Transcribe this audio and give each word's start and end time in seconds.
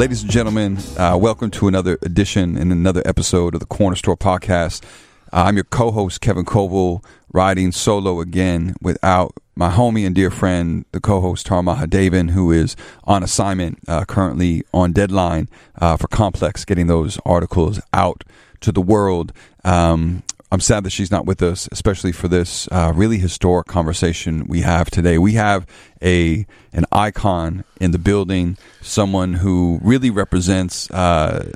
Ladies 0.00 0.22
and 0.22 0.30
gentlemen, 0.30 0.78
uh, 0.96 1.18
welcome 1.20 1.50
to 1.50 1.68
another 1.68 1.98
edition 2.00 2.56
and 2.56 2.72
another 2.72 3.02
episode 3.04 3.52
of 3.52 3.60
the 3.60 3.66
Cornerstore 3.66 4.16
Podcast. 4.16 4.82
Uh, 5.30 5.44
I'm 5.44 5.56
your 5.56 5.64
co-host 5.64 6.22
Kevin 6.22 6.46
Coval, 6.46 7.04
riding 7.34 7.70
solo 7.70 8.18
again 8.18 8.74
without 8.80 9.34
my 9.54 9.68
homie 9.68 10.06
and 10.06 10.14
dear 10.14 10.30
friend, 10.30 10.86
the 10.92 11.02
co-host 11.02 11.44
Tara 11.44 11.60
Mahadevan, 11.60 12.30
who 12.30 12.50
is 12.50 12.76
on 13.04 13.22
assignment 13.22 13.78
uh, 13.88 14.06
currently 14.06 14.62
on 14.72 14.92
deadline 14.92 15.50
uh, 15.78 15.98
for 15.98 16.08
Complex, 16.08 16.64
getting 16.64 16.86
those 16.86 17.18
articles 17.26 17.78
out 17.92 18.24
to 18.62 18.72
the 18.72 18.80
world. 18.80 19.34
Um, 19.66 20.22
I'm 20.52 20.60
sad 20.60 20.84
that 20.84 20.90
she's 20.90 21.12
not 21.12 21.26
with 21.26 21.42
us, 21.42 21.68
especially 21.70 22.10
for 22.10 22.26
this 22.26 22.68
uh, 22.72 22.92
really 22.94 23.18
historic 23.18 23.68
conversation 23.68 24.46
we 24.48 24.62
have 24.62 24.90
today. 24.90 25.16
We 25.16 25.34
have 25.34 25.64
a 26.02 26.44
an 26.72 26.86
icon 26.90 27.64
in 27.80 27.92
the 27.92 27.98
building, 27.98 28.56
someone 28.80 29.34
who 29.34 29.78
really 29.82 30.10
represents 30.10 30.90
uh, 30.90 31.52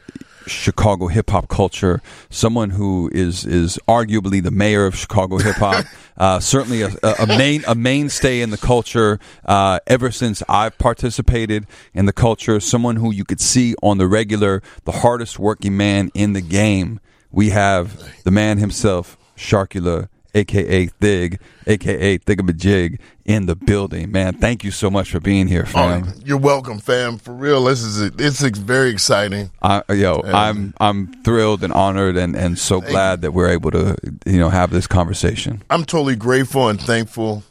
Chicago 0.47 1.09
hip 1.09 1.31
hop 1.31 1.49
culture, 1.49 2.03
someone 2.31 2.71
who 2.71 3.11
is 3.13 3.45
is 3.45 3.81
arguably 3.89 4.41
the 4.41 4.53
mayor 4.53 4.87
of 4.87 4.95
Chicago 4.95 5.39
hip 5.39 5.57
hop, 5.57 5.85
uh, 6.17 6.39
certainly 6.39 6.83
a, 6.83 6.91
a, 7.03 7.27
main 7.27 7.65
a 7.67 7.75
mainstay 7.75 8.43
in 8.43 8.51
the 8.51 8.59
culture 8.59 9.19
uh, 9.45 9.81
ever 9.89 10.13
since 10.13 10.41
I've 10.49 10.79
participated 10.79 11.67
in 11.95 12.07
the 12.07 12.13
culture. 12.13 12.61
Someone 12.61 12.97
who 12.97 13.13
you 13.13 13.25
could 13.25 13.41
see 13.41 13.75
on 13.83 13.99
the 13.99 14.07
regular, 14.07 14.63
the 14.85 14.93
hardest 14.93 15.41
working 15.41 15.77
man 15.77 16.13
in 16.15 16.33
the 16.33 16.43
game 16.43 17.01
we 17.35 17.51
have 17.51 18.23
the 18.25 18.31
man 18.31 18.59
himself, 18.59 19.19
Sharkula, 19.37 20.09
aka 20.35 20.87
Thig, 20.87 21.41
aka 21.67 22.19
Thigamajig, 22.19 22.99
in 23.25 23.47
the 23.47 23.57
building. 23.57 24.13
Man, 24.13 24.35
thank 24.35 24.65
you 24.65 24.71
so 24.71 24.91
much 24.91 25.11
for 25.11 25.21
being 25.21 25.47
here, 25.47 25.67
fam. 25.67 26.05
Oh, 26.07 26.13
you're 26.25 26.39
welcome, 26.39 26.79
fam. 26.79 27.19
For 27.19 27.33
real, 27.33 27.65
this 27.65 27.83
is 27.83 28.01
it's 28.19 28.41
very 28.59 28.91
exciting. 28.91 29.51
Uh, 29.63 29.83
yo, 29.89 30.21
and, 30.21 30.37
I'm 30.37 30.75
I'm 30.81 31.23
thrilled 31.23 31.65
and 31.65 31.73
honored 31.73 32.17
and, 32.17 32.37
and 32.37 32.59
so 32.59 32.81
glad 32.81 33.23
that 33.23 33.33
we're 33.33 33.51
able 33.51 33.71
to 33.73 33.97
you 34.27 34.39
know 34.39 34.49
have 34.49 34.71
this 34.71 34.87
conversation. 34.87 35.63
I'm 35.71 35.85
totally 35.85 36.17
grateful 36.17 36.69
and 36.69 36.81
thankful. 36.81 37.43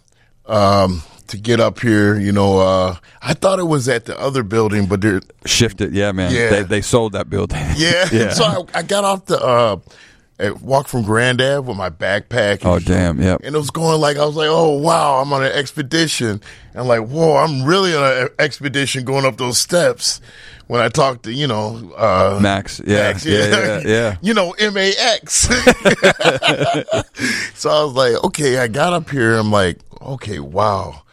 Um, 0.46 1.04
to 1.28 1.38
get 1.38 1.60
up 1.60 1.80
here. 1.80 2.20
You 2.20 2.32
know, 2.32 2.60
uh, 2.60 2.98
I 3.22 3.34
thought 3.34 3.60
it 3.60 3.68
was 3.68 3.88
at 3.88 4.06
the 4.06 4.20
other 4.20 4.44
building, 4.44 4.86
but 4.86 5.02
they're 5.02 5.22
shifted. 5.46 5.94
Yeah, 5.94 6.12
man. 6.12 6.34
Yeah. 6.34 6.50
They, 6.50 6.64
they 6.64 6.82
sold 6.82 7.14
that 7.14 7.30
building. 7.30 7.60
Yeah. 7.76 8.08
yeah. 8.12 8.30
So 8.34 8.44
I, 8.44 8.80
I, 8.80 8.84
got 8.84 9.04
off 9.04 9.26
the, 9.26 9.42
uh, 9.42 9.78
walk 10.62 10.88
from 10.88 11.04
Grand 11.04 11.42
Ave 11.42 11.68
with 11.68 11.78
my 11.78 11.90
backpack. 11.90 12.60
oh, 12.64 12.80
damn. 12.80 13.22
Yep. 13.22 13.42
And 13.44 13.56
it 13.56 13.58
was 13.58 13.72
going 13.72 14.00
like, 14.00 14.18
I 14.18 14.26
was 14.26 14.36
like, 14.36 14.50
oh, 14.50 14.78
wow, 14.78 15.22
I'm 15.22 15.34
on 15.34 15.44
an 15.44 15.52
expedition. 15.52 16.30
And 16.30 16.42
I'm 16.76 16.88
like, 16.88 17.08
whoa, 17.08 17.36
I'm 17.38 17.64
really 17.64 17.96
on 17.96 18.04
an 18.04 18.30
expedition 18.40 19.06
going 19.06 19.26
up 19.26 19.38
those 19.38 19.58
steps 19.58 20.22
when 20.68 20.82
I 20.82 20.90
talked 20.90 21.24
to, 21.24 21.34
you 21.34 21.48
know, 21.48 21.94
uh, 21.96 22.40
Max, 22.42 22.82
yeah, 22.86 23.12
Max, 23.12 23.26
yeah, 23.26 23.38
yeah, 23.38 23.48
yeah, 23.48 23.82
yeah. 23.86 24.18
you 24.22 24.34
know, 24.34 24.52
M 24.52 24.78
A 24.78 24.94
X. 24.98 25.34
so 27.56 27.70
I 27.70 27.84
was 27.84 27.94
like, 27.94 28.24
okay, 28.26 28.60
I 28.60 28.68
got 28.68 28.94
up 28.94 29.10
here. 29.10 29.36
I'm 29.36 29.52
like, 29.52 29.80
okay, 30.02 30.40
wow 30.40 31.04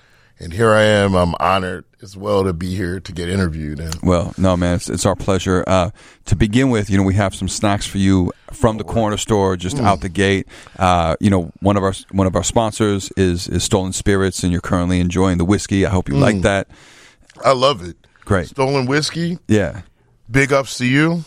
and 0.41 0.52
here 0.52 0.72
I 0.72 0.83
am. 0.83 1.14
I'm 1.14 1.34
honored 1.38 1.84
as 2.02 2.16
well 2.16 2.44
to 2.44 2.52
be 2.52 2.74
here 2.74 2.98
to 2.98 3.12
get 3.12 3.28
interviewed. 3.28 3.78
And 3.78 3.94
well, 4.02 4.33
no, 4.38 4.56
man, 4.56 4.77
it's, 4.77 4.88
it's 4.88 5.05
our 5.05 5.14
pleasure. 5.14 5.62
Uh, 5.66 5.91
to 6.24 6.36
begin 6.36 6.70
with, 6.70 6.88
you 6.88 6.96
know, 6.96 7.02
we 7.02 7.14
have 7.14 7.34
some 7.34 7.48
snacks 7.48 7.86
for 7.86 7.98
you 7.98 8.33
from 8.52 8.78
the 8.78 8.84
corner 8.84 9.18
store, 9.18 9.56
just 9.56 9.77
mm. 9.77 9.84
out 9.84 10.00
the 10.00 10.08
gate. 10.08 10.46
Uh, 10.78 11.16
you 11.20 11.28
know, 11.30 11.52
one 11.61 11.77
of 11.77 11.83
our 11.83 11.92
one 12.11 12.27
of 12.27 12.34
our 12.34 12.44
sponsors 12.44 13.12
is 13.16 13.48
is 13.48 13.62
Stolen 13.64 13.92
Spirits, 13.92 14.42
and 14.42 14.50
you're 14.52 14.61
currently 14.61 15.00
enjoying 15.00 15.38
the 15.38 15.44
whiskey. 15.44 15.84
I 15.84 15.91
hope 15.91 16.08
you 16.08 16.14
mm. 16.14 16.20
like 16.20 16.41
that. 16.42 16.68
I 17.44 17.52
love 17.52 17.83
it. 17.83 17.96
Great, 18.24 18.48
Stolen 18.48 18.86
whiskey. 18.86 19.38
Yeah, 19.46 19.83
big 20.30 20.52
ups 20.52 20.78
to 20.78 20.86
you. 20.86 21.24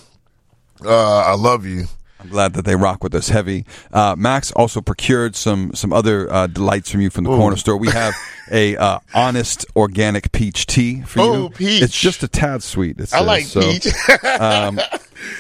Uh, 0.84 1.20
I 1.20 1.36
love 1.36 1.66
you. 1.66 1.86
I'm 2.24 2.30
glad 2.30 2.54
that 2.54 2.66
they 2.66 2.76
rock 2.76 3.04
with 3.04 3.14
us 3.14 3.30
heavy. 3.30 3.66
Uh, 3.92 4.16
Max 4.18 4.52
also 4.54 4.82
procured 4.82 5.36
some 5.36 5.74
some 5.74 5.92
other 5.92 6.32
uh, 6.32 6.48
delights 6.48 6.90
from 6.90 7.02
you 7.02 7.10
from 7.10 7.26
the 7.26 7.32
Ooh. 7.32 7.38
corner 7.38 7.58
store. 7.58 7.78
We 7.78 7.90
have 7.90 8.16
a 8.52 8.78
uh, 8.78 9.00
honest 9.14 9.66
organic 9.76 10.32
peach 10.32 10.66
tea 10.66 11.02
for 11.02 11.20
oh, 11.20 11.34
you. 11.34 11.50
peach! 11.50 11.82
It's 11.82 12.00
just 12.00 12.24
a 12.24 12.28
tad 12.28 12.64
sweet. 12.64 13.14
I 13.14 13.22
like 13.22 13.46
so, 13.46 13.62
peach. 13.62 13.88
um, 14.24 14.80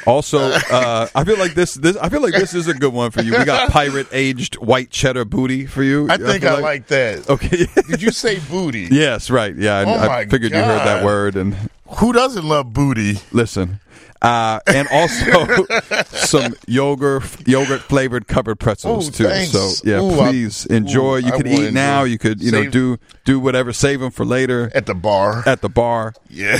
also, 0.05 0.39
uh, 0.39 1.07
I 1.15 1.23
feel 1.23 1.37
like 1.37 1.53
this, 1.53 1.75
this. 1.75 1.95
I 1.97 2.09
feel 2.09 2.21
like 2.21 2.33
this 2.33 2.53
is 2.53 2.67
a 2.67 2.73
good 2.73 2.93
one 2.93 3.11
for 3.11 3.21
you. 3.21 3.37
We 3.37 3.45
got 3.45 3.69
pirate 3.71 4.07
aged 4.11 4.55
white 4.57 4.89
cheddar 4.89 5.25
booty 5.25 5.65
for 5.65 5.83
you. 5.83 6.07
I 6.09 6.17
think 6.17 6.43
I, 6.43 6.49
I 6.49 6.53
like. 6.53 6.63
like. 6.63 6.87
that. 6.87 7.29
Okay. 7.29 7.67
Did 7.87 8.01
you 8.01 8.11
say 8.11 8.39
booty? 8.39 8.89
Yes, 8.91 9.29
right. 9.29 9.55
Yeah, 9.55 9.83
oh 9.87 9.93
I, 9.93 10.19
I 10.19 10.25
figured 10.25 10.51
God. 10.51 10.57
you 10.57 10.63
heard 10.63 10.85
that 10.85 11.03
word. 11.05 11.35
And 11.35 11.55
who 11.97 12.13
doesn't 12.13 12.43
love 12.43 12.73
booty? 12.73 13.19
Listen, 13.31 13.79
uh, 14.23 14.59
and 14.67 14.87
also 14.89 15.65
some 16.05 16.55
yogurt 16.65 17.47
yogurt 17.47 17.81
flavored 17.81 18.27
covered 18.27 18.55
pretzels 18.55 19.09
Ooh, 19.09 19.11
too. 19.11 19.23
Thanks. 19.25 19.51
So 19.51 19.71
yeah, 19.87 20.01
Ooh, 20.01 20.15
please 20.15 20.65
I, 20.69 20.75
enjoy. 20.75 21.17
Ooh, 21.17 21.25
you 21.25 21.31
could 21.33 21.47
eat 21.47 21.73
now. 21.73 22.03
You 22.03 22.17
could 22.17 22.41
you 22.41 22.51
save, 22.51 22.65
know 22.65 22.71
do 22.71 22.97
do 23.25 23.39
whatever. 23.39 23.73
Save 23.73 23.99
them 23.99 24.11
for 24.11 24.25
later 24.25 24.71
at 24.73 24.85
the 24.85 24.95
bar. 24.95 25.43
At 25.45 25.61
the 25.61 25.69
bar. 25.69 26.13
Yeah. 26.29 26.59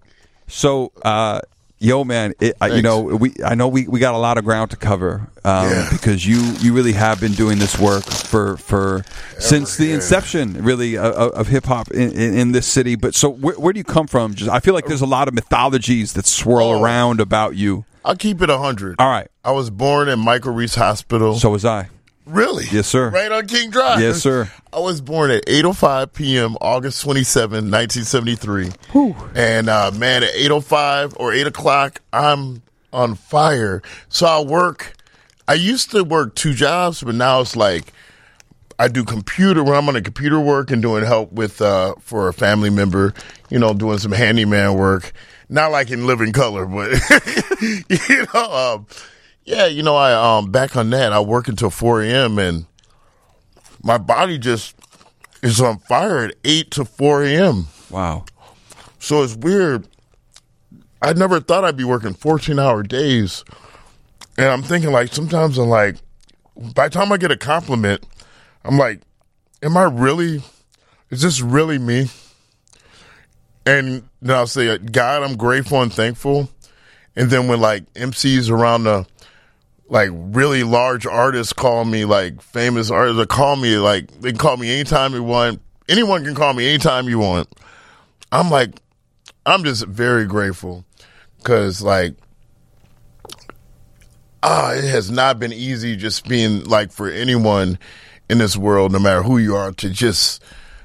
so. 0.46 0.92
Uh, 1.02 1.40
Yo, 1.80 2.02
man, 2.02 2.34
it, 2.40 2.56
uh, 2.60 2.66
you 2.66 2.82
know 2.82 3.02
we. 3.02 3.32
I 3.44 3.54
know 3.54 3.68
we, 3.68 3.86
we 3.86 4.00
got 4.00 4.14
a 4.14 4.18
lot 4.18 4.36
of 4.36 4.44
ground 4.44 4.72
to 4.72 4.76
cover 4.76 5.30
um, 5.44 5.70
yeah. 5.70 5.88
because 5.92 6.26
you 6.26 6.40
you 6.58 6.74
really 6.74 6.92
have 6.92 7.20
been 7.20 7.32
doing 7.32 7.60
this 7.60 7.78
work 7.78 8.04
for 8.04 8.56
for 8.56 8.94
Ever, 8.94 9.04
since 9.38 9.76
the 9.76 9.86
yeah. 9.86 9.94
inception, 9.94 10.64
really, 10.64 10.98
uh, 10.98 11.28
of 11.28 11.46
hip 11.46 11.66
hop 11.66 11.92
in, 11.92 12.10
in, 12.10 12.36
in, 12.36 12.52
this 12.52 12.66
city. 12.66 12.96
But 12.96 13.14
so, 13.14 13.28
where, 13.28 13.54
where, 13.54 13.72
do 13.72 13.78
you 13.78 13.84
come 13.84 14.08
from? 14.08 14.34
Just 14.34 14.50
I 14.50 14.58
feel 14.58 14.74
like 14.74 14.86
there's 14.86 15.02
a 15.02 15.06
lot 15.06 15.28
of 15.28 15.34
mythologies 15.34 16.14
that 16.14 16.26
swirl 16.26 16.70
oh, 16.70 16.82
around 16.82 17.20
about 17.20 17.54
you. 17.54 17.84
I'll 18.04 18.16
keep 18.16 18.42
it 18.42 18.50
hundred. 18.50 18.96
All 18.98 19.08
right, 19.08 19.28
I 19.44 19.52
was 19.52 19.70
born 19.70 20.08
in 20.08 20.18
Michael 20.18 20.52
Reese 20.52 20.74
Hospital. 20.74 21.36
So 21.36 21.50
was 21.50 21.64
I. 21.64 21.90
Really? 22.28 22.66
Yes, 22.70 22.86
sir. 22.86 23.10
Right 23.10 23.32
on 23.32 23.46
King 23.46 23.70
Drive. 23.70 24.00
Yes, 24.00 24.20
sir. 24.22 24.50
I 24.72 24.80
was 24.80 25.00
born 25.00 25.30
at 25.30 25.46
8.05 25.46 26.12
p.m., 26.12 26.56
August 26.60 27.02
27, 27.02 27.70
1973. 27.70 28.70
Whew. 28.92 29.16
And, 29.34 29.68
uh, 29.68 29.90
man, 29.94 30.22
at 30.22 30.34
8.05 30.34 31.14
or 31.18 31.32
8 31.32 31.46
o'clock, 31.46 32.00
I'm 32.12 32.62
on 32.92 33.14
fire. 33.14 33.82
So 34.08 34.26
I 34.26 34.40
work, 34.42 34.94
I 35.46 35.54
used 35.54 35.90
to 35.92 36.04
work 36.04 36.34
two 36.34 36.52
jobs, 36.52 37.02
but 37.02 37.14
now 37.14 37.40
it's 37.40 37.56
like, 37.56 37.92
I 38.78 38.88
do 38.88 39.04
computer 39.04 39.64
when 39.64 39.74
I'm 39.74 39.88
on 39.88 39.96
a 39.96 40.02
computer 40.02 40.38
work 40.38 40.70
and 40.70 40.80
doing 40.80 41.04
help 41.04 41.32
with 41.32 41.60
uh, 41.60 41.94
for 41.98 42.28
a 42.28 42.32
family 42.32 42.70
member, 42.70 43.12
you 43.50 43.58
know, 43.58 43.74
doing 43.74 43.98
some 43.98 44.12
handyman 44.12 44.74
work. 44.74 45.12
Not 45.48 45.72
like 45.72 45.90
in 45.90 46.06
living 46.06 46.32
color, 46.32 46.66
but 46.66 46.90
you 47.88 48.26
know, 48.34 48.52
um, 48.76 48.86
yeah, 49.48 49.64
you 49.64 49.82
know, 49.82 49.96
I 49.96 50.12
um 50.12 50.50
back 50.52 50.76
on 50.76 50.90
that, 50.90 51.12
I 51.12 51.20
work 51.20 51.48
until 51.48 51.70
four 51.70 52.02
AM 52.02 52.38
and 52.38 52.66
my 53.82 53.96
body 53.96 54.36
just 54.36 54.76
is 55.42 55.58
on 55.58 55.78
fire 55.78 56.18
at 56.18 56.34
eight 56.44 56.70
to 56.72 56.84
four 56.84 57.22
AM. 57.24 57.66
Wow. 57.88 58.26
So 58.98 59.22
it's 59.22 59.34
weird. 59.34 59.88
I 61.00 61.14
never 61.14 61.40
thought 61.40 61.64
I'd 61.64 61.78
be 61.78 61.84
working 61.84 62.12
fourteen 62.12 62.58
hour 62.58 62.82
days. 62.82 63.42
And 64.36 64.48
I'm 64.48 64.62
thinking 64.62 64.92
like 64.92 65.14
sometimes 65.14 65.56
I'm 65.56 65.70
like 65.70 65.96
by 66.74 66.88
the 66.88 66.94
time 66.94 67.10
I 67.10 67.16
get 67.16 67.30
a 67.30 67.36
compliment, 67.36 68.04
I'm 68.64 68.76
like, 68.76 69.00
Am 69.62 69.78
I 69.78 69.84
really 69.84 70.42
is 71.10 71.22
this 71.22 71.40
really 71.40 71.78
me? 71.78 72.08
And 73.64 74.02
then 74.20 74.36
I'll 74.36 74.46
say, 74.46 74.76
God, 74.76 75.22
I'm 75.22 75.36
grateful 75.36 75.80
and 75.80 75.92
thankful. 75.92 76.50
And 77.16 77.30
then 77.30 77.48
when 77.48 77.60
like 77.60 77.90
MCs 77.94 78.50
around 78.50 78.84
the 78.84 79.06
like 79.88 80.10
really 80.12 80.62
large 80.62 81.06
artists 81.06 81.52
call 81.52 81.84
me 81.84 82.04
like 82.04 82.42
famous 82.42 82.90
artists 82.90 83.24
call 83.26 83.56
me 83.56 83.76
like 83.76 84.08
they 84.20 84.30
can 84.30 84.38
call 84.38 84.56
me 84.56 84.72
anytime 84.72 85.14
you 85.14 85.22
want. 85.22 85.60
Anyone 85.88 86.24
can 86.24 86.34
call 86.34 86.52
me 86.52 86.68
anytime 86.68 87.08
you 87.08 87.18
want. 87.18 87.48
I'm 88.30 88.50
like, 88.50 88.70
I'm 89.46 89.64
just 89.64 89.86
very 89.86 90.26
grateful 90.26 90.84
because 91.38 91.80
like, 91.80 92.14
ah, 94.42 94.72
it 94.72 94.84
has 94.84 95.10
not 95.10 95.38
been 95.38 95.52
easy 95.52 95.96
just 95.96 96.28
being 96.28 96.64
like 96.64 96.92
for 96.92 97.10
anyone 97.10 97.78
in 98.28 98.38
this 98.38 98.56
world, 98.56 98.92
no 98.92 98.98
matter 98.98 99.22
who 99.22 99.38
you 99.38 99.56
are, 99.56 99.72
to 99.72 99.88
just 99.88 100.42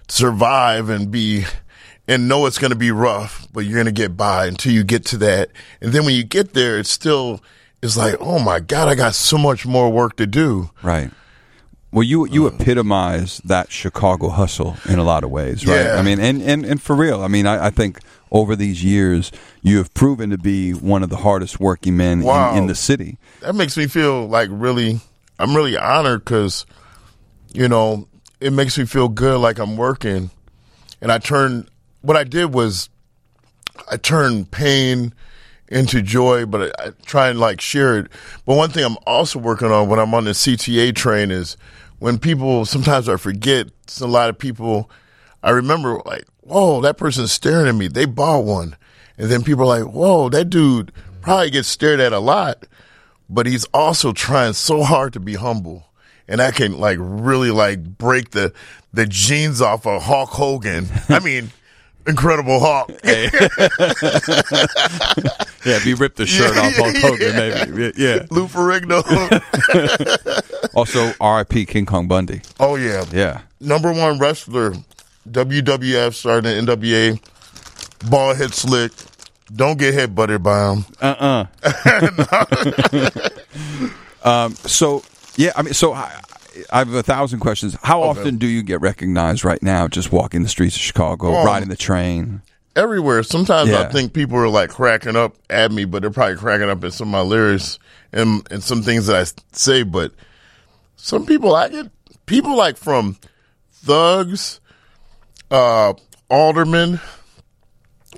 survive 0.08 0.90
and 0.90 1.12
be 1.12 1.46
and 2.08 2.28
know 2.28 2.46
it's 2.46 2.58
going 2.58 2.72
to 2.72 2.78
be 2.78 2.92
rough, 2.92 3.48
but 3.54 3.62
you're 3.62 3.76
going 3.76 3.86
to 3.86 3.92
get 3.92 4.16
by 4.16 4.46
until 4.46 4.72
you 4.72 4.84
get 4.84 5.06
to 5.06 5.18
that. 5.18 5.50
And 5.82 5.94
then 5.94 6.06
when 6.06 6.16
you 6.16 6.24
get 6.24 6.54
there, 6.54 6.78
it's 6.80 6.90
still 6.90 7.42
it's 7.84 7.98
like, 7.98 8.16
oh 8.22 8.40
my 8.40 8.62
God, 8.62 8.88
I 8.88 8.96
got 8.96 9.14
so 9.14 9.38
much 9.38 9.66
more 9.66 9.90
work 9.92 10.16
to 10.16 10.26
do. 10.26 10.72
Right. 10.82 11.12
Well, 11.92 12.04
you 12.04 12.26
you 12.28 12.48
uh. 12.48 12.52
epitomize 12.52 13.40
that 13.44 13.72
Chicago 13.72 14.30
hustle 14.30 14.78
in 14.88 15.00
a 15.00 15.04
lot 15.04 15.26
of 15.26 15.30
ways, 15.30 15.68
right? 15.68 15.86
Yeah. 15.86 15.96
I 15.96 16.02
mean, 16.02 16.20
and, 16.20 16.42
and, 16.42 16.66
and 16.66 16.82
for 16.82 16.96
real, 16.96 17.22
I 17.22 17.28
mean, 17.28 17.46
I, 17.46 17.68
I 17.68 17.70
think 17.72 18.00
over 18.32 18.56
these 18.56 18.84
years, 18.84 19.34
you 19.62 19.78
have 19.78 19.94
proven 19.94 20.30
to 20.30 20.38
be 20.38 20.72
one 20.72 21.04
of 21.04 21.10
the 21.10 21.18
hardest 21.18 21.60
working 21.60 21.98
men 21.98 22.22
wow. 22.22 22.54
in, 22.54 22.60
in, 22.60 22.68
the 22.68 22.74
city. 22.74 23.18
That 23.42 23.54
makes 23.54 23.76
me 23.76 23.86
feel 23.88 24.28
like 24.28 24.48
really, 24.52 25.02
I'm 25.38 25.54
really 25.54 25.78
honored 25.78 26.24
because, 26.24 26.66
you 27.54 27.68
know, 27.68 28.08
it 28.40 28.54
makes 28.54 28.78
me 28.78 28.86
feel 28.86 29.10
good 29.10 29.40
like 29.40 29.60
I'm 29.60 29.78
working. 29.78 30.32
And 31.02 31.12
I 31.12 31.20
turned, 31.20 31.70
what 32.02 32.16
I 32.16 32.24
did 32.24 32.54
was, 32.54 32.90
I 33.92 33.98
turned 33.98 34.50
pain 34.50 35.14
into 35.74 36.02
joy, 36.02 36.46
but 36.46 36.74
I, 36.80 36.88
I 36.88 36.90
try 37.06 37.30
and 37.30 37.40
like 37.40 37.60
share 37.60 37.98
it. 37.98 38.12
But 38.46 38.56
one 38.56 38.70
thing 38.70 38.86
I'm 38.86 38.98
also 39.06 39.40
working 39.40 39.72
on 39.72 39.90
when 39.90 40.00
I'm 40.00 40.14
on 40.14 40.26
the 40.26 40.32
CTA 40.32 40.96
train 40.96 41.32
is 41.32 41.58
when 42.00 42.20
people 42.20 42.66
sometimes 42.66 43.10
I 43.10 43.18
forget. 43.18 43.68
A 44.02 44.08
lot 44.08 44.30
of 44.30 44.40
people 44.40 44.90
I 45.44 45.52
remember 45.52 46.02
like, 46.06 46.26
whoa, 46.42 46.82
that 46.82 46.98
person's 46.98 47.32
staring 47.32 47.68
at 47.68 47.76
me. 47.76 47.88
They 47.88 48.06
bought 48.06 48.46
one, 48.46 48.78
and 49.18 49.30
then 49.30 49.44
people 49.44 49.64
are 49.64 49.80
like, 49.80 49.94
whoa, 49.94 50.30
that 50.30 50.50
dude 50.50 50.92
probably 51.22 51.50
gets 51.50 51.68
stared 51.68 52.00
at 52.00 52.14
a 52.14 52.20
lot, 52.20 52.66
but 53.30 53.46
he's 53.46 53.66
also 53.66 54.14
trying 54.14 54.54
so 54.54 54.84
hard 54.84 55.14
to 55.14 55.20
be 55.20 55.36
humble. 55.36 55.90
And 56.28 56.42
I 56.42 56.52
can 56.52 56.80
like 56.80 56.98
really 57.00 57.52
like 57.52 57.84
break 57.84 58.32
the 58.32 58.54
the 58.94 59.06
jeans 59.06 59.62
off 59.62 59.86
of 59.86 60.04
Hulk 60.04 60.30
Hogan. 60.30 60.88
I 61.10 61.20
mean, 61.20 61.52
Incredible 62.08 62.60
Hulk. 62.60 62.90
Yeah, 65.66 65.78
if 65.78 65.86
you 65.86 65.96
rip 65.96 66.18
the 66.18 66.26
shirt 66.26 66.58
off 66.58 66.76
Hulk 66.76 66.94
Hogan, 66.98 67.36
maybe. 67.38 67.94
Yeah. 67.96 68.26
Lou 68.32 68.48
Ferrigno. 68.48 69.02
Also, 70.76 71.14
R.I.P. 71.22 71.66
King 71.68 71.86
Kong 71.86 72.10
Bundy. 72.10 72.42
oh 72.60 72.76
yeah. 72.76 73.06
Yeah. 73.14 73.40
Number 73.62 73.94
one 73.94 74.20
wrestler, 74.20 74.74
WWF 75.30 76.14
starting 76.16 76.52
in 76.58 76.66
NWA. 76.66 77.18
Ball 78.10 78.34
head 78.36 78.54
slick. 78.54 78.92
Don't 79.56 79.78
get 79.80 79.94
head 79.94 80.14
butted 80.14 80.44
by 80.44 80.74
him. 80.74 80.84
Uh 81.02 81.46
uh 81.64 83.20
um, 84.24 84.54
so 84.56 85.02
yeah, 85.38 85.52
I 85.56 85.62
mean, 85.62 85.74
so 85.74 85.94
I, 85.94 86.20
I 86.72 86.80
have 86.80 86.94
a 86.94 87.04
thousand 87.04 87.40
questions. 87.40 87.76
How 87.84 88.02
often 88.04 88.38
do 88.38 88.48
you 88.48 88.62
get 88.64 88.82
recognized 88.82 89.44
right 89.44 89.62
now? 89.64 89.88
Just 89.88 90.12
walking 90.12 90.44
the 90.44 90.50
streets 90.50 90.76
of 90.76 90.82
Chicago, 90.82 91.34
Um, 91.36 91.46
riding 91.46 91.70
the 91.70 91.76
train. 91.76 92.42
everywhere. 92.76 93.24
Sometimes 93.24 93.70
Yeah. 93.70 93.82
I 93.82 93.86
think 93.92 94.14
people 94.14 94.38
are 94.38 94.50
like 94.50 94.70
cracking 94.70 95.16
up 95.16 95.36
at 95.50 95.72
me, 95.72 95.86
but 95.86 96.02
they're 96.02 96.12
probably 96.12 96.38
cracking 96.38 96.70
up 96.70 96.84
at 96.84 96.94
some 96.94 97.08
of 97.10 97.12
my 97.12 97.22
lyrics 97.22 97.78
and 98.12 98.48
and 98.52 98.64
some 98.64 98.82
things 98.84 99.08
that 99.08 99.16
I 99.16 99.26
say. 99.52 99.84
But 99.84 100.12
some 100.96 101.26
people 101.26 101.56
I 101.56 101.70
get 101.70 101.92
people 102.26 102.56
like 102.56 102.78
from 102.78 103.18
thugs, 103.72 104.60
uh, 105.52 105.94
aldermen, 106.30 107.00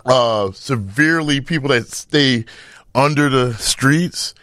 uh, 0.05 0.51
severely 0.53 1.41
people 1.41 1.69
that 1.69 1.87
stay 1.87 2.45
under 2.93 3.29
the 3.29 3.53
streets 3.55 4.33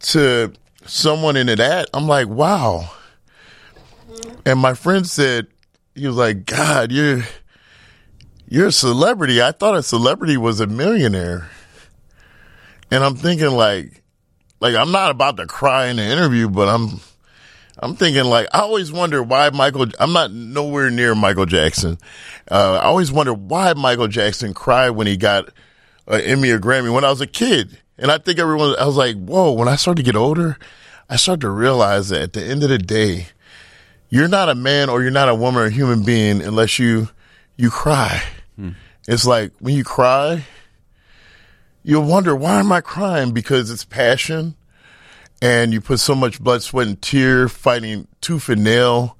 to 0.00 0.52
someone 0.86 1.36
into 1.36 1.56
that. 1.56 1.88
I'm 1.94 2.08
like, 2.08 2.28
wow. 2.28 2.90
And 4.44 4.58
my 4.58 4.74
friend 4.74 5.06
said, 5.06 5.46
he 5.94 6.06
was 6.06 6.16
like, 6.16 6.46
God, 6.46 6.90
you're 6.90 7.22
you're 8.48 8.66
a 8.66 8.72
celebrity. 8.72 9.40
I 9.40 9.52
thought 9.52 9.76
a 9.76 9.82
celebrity 9.82 10.36
was 10.36 10.60
a 10.60 10.66
millionaire. 10.66 11.48
And 12.90 13.02
I'm 13.02 13.16
thinking 13.16 13.50
like, 13.50 14.02
like 14.60 14.74
I'm 14.74 14.92
not 14.92 15.10
about 15.10 15.38
to 15.38 15.46
cry 15.46 15.86
in 15.86 15.96
the 15.96 16.02
interview, 16.02 16.48
but 16.48 16.68
I'm, 16.68 17.00
I'm 17.78 17.96
thinking 17.96 18.24
like, 18.24 18.48
I 18.52 18.60
always 18.60 18.92
wonder 18.92 19.22
why 19.22 19.48
Michael, 19.50 19.86
I'm 19.98 20.12
not 20.12 20.32
nowhere 20.32 20.90
near 20.90 21.14
Michael 21.14 21.46
Jackson. 21.46 21.96
Uh, 22.50 22.78
I 22.82 22.84
always 22.84 23.10
wonder 23.10 23.32
why 23.32 23.72
Michael 23.72 24.08
Jackson 24.08 24.52
cried 24.52 24.90
when 24.90 25.06
he 25.06 25.16
got 25.16 25.48
an 26.06 26.20
Emmy 26.20 26.50
or 26.50 26.58
Grammy 26.58 26.92
when 26.92 27.04
I 27.04 27.10
was 27.10 27.22
a 27.22 27.26
kid. 27.26 27.78
And 27.96 28.10
I 28.10 28.18
think 28.18 28.38
everyone, 28.38 28.76
I 28.78 28.84
was 28.84 28.96
like, 28.96 29.16
whoa, 29.16 29.52
when 29.52 29.68
I 29.68 29.76
started 29.76 30.04
to 30.04 30.12
get 30.12 30.18
older, 30.18 30.58
I 31.08 31.16
started 31.16 31.40
to 31.40 31.50
realize 31.50 32.10
that 32.10 32.20
at 32.20 32.32
the 32.34 32.44
end 32.44 32.62
of 32.62 32.68
the 32.68 32.78
day, 32.78 33.28
you're 34.12 34.28
not 34.28 34.50
a 34.50 34.54
man 34.54 34.90
or 34.90 35.00
you're 35.00 35.10
not 35.10 35.30
a 35.30 35.34
woman 35.34 35.62
or 35.62 35.64
a 35.64 35.70
human 35.70 36.02
being 36.04 36.42
unless 36.42 36.78
you 36.78 37.08
you 37.56 37.70
cry. 37.70 38.22
Hmm. 38.56 38.72
It's 39.08 39.26
like 39.26 39.52
when 39.58 39.74
you 39.74 39.84
cry, 39.84 40.44
you'll 41.82 42.04
wonder 42.04 42.36
why 42.36 42.60
am 42.60 42.70
I 42.70 42.82
crying 42.82 43.32
because 43.32 43.70
it's 43.70 43.86
passion, 43.86 44.54
and 45.40 45.72
you 45.72 45.80
put 45.80 45.98
so 45.98 46.14
much 46.14 46.42
blood, 46.42 46.62
sweat, 46.62 46.88
and 46.88 47.00
tear 47.00 47.48
fighting 47.48 48.06
tooth 48.20 48.50
and 48.50 48.62
nail 48.62 49.16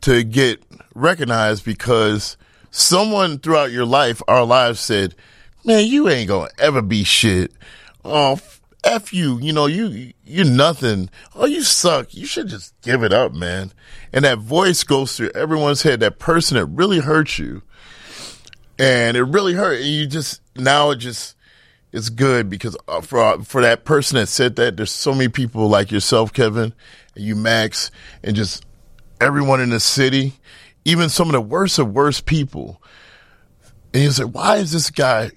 to 0.00 0.24
get 0.24 0.64
recognized 0.96 1.64
because 1.64 2.36
someone 2.72 3.38
throughout 3.38 3.70
your 3.70 3.86
life, 3.86 4.20
our 4.26 4.44
lives 4.44 4.80
said, 4.80 5.14
"Man, 5.64 5.86
you 5.86 6.08
ain't 6.08 6.26
gonna 6.26 6.50
ever 6.58 6.82
be 6.82 7.04
shit." 7.04 7.52
Oh, 8.04 8.40
f 8.84 9.12
you. 9.12 9.38
You 9.38 9.52
know 9.52 9.66
you 9.66 10.12
you're 10.24 10.44
nothing. 10.44 11.10
Oh, 11.34 11.46
you 11.46 11.62
suck. 11.62 12.14
You 12.14 12.26
should 12.26 12.48
just 12.48 12.78
give 12.82 13.02
it 13.02 13.12
up, 13.12 13.32
man. 13.32 13.72
And 14.12 14.24
that 14.24 14.38
voice 14.38 14.84
goes 14.84 15.16
through 15.16 15.30
everyone's 15.34 15.82
head. 15.82 16.00
That 16.00 16.18
person 16.18 16.56
that 16.56 16.66
really 16.66 17.00
hurt 17.00 17.38
you, 17.38 17.62
and 18.78 19.16
it 19.16 19.24
really 19.24 19.54
hurt. 19.54 19.80
And 19.80 19.88
you 19.88 20.06
just 20.06 20.40
now 20.56 20.90
it 20.90 20.96
just 20.96 21.36
it's 21.92 22.10
good 22.10 22.50
because 22.50 22.76
uh, 22.86 23.00
for 23.00 23.42
for 23.42 23.62
that 23.62 23.84
person 23.84 24.16
that 24.16 24.26
said 24.26 24.56
that, 24.56 24.76
there's 24.76 24.90
so 24.90 25.12
many 25.12 25.28
people 25.28 25.68
like 25.68 25.90
yourself, 25.90 26.32
Kevin, 26.32 26.74
and 27.14 27.24
you, 27.24 27.34
Max, 27.34 27.90
and 28.22 28.36
just 28.36 28.64
everyone 29.20 29.60
in 29.60 29.70
the 29.70 29.80
city, 29.80 30.34
even 30.84 31.08
some 31.08 31.28
of 31.28 31.32
the 31.32 31.40
worst 31.40 31.78
of 31.78 31.92
worst 31.92 32.26
people. 32.26 32.82
And 33.94 34.02
you 34.02 34.10
say, 34.10 34.24
why 34.24 34.56
is 34.56 34.72
this 34.72 34.90
guy? 34.90 35.30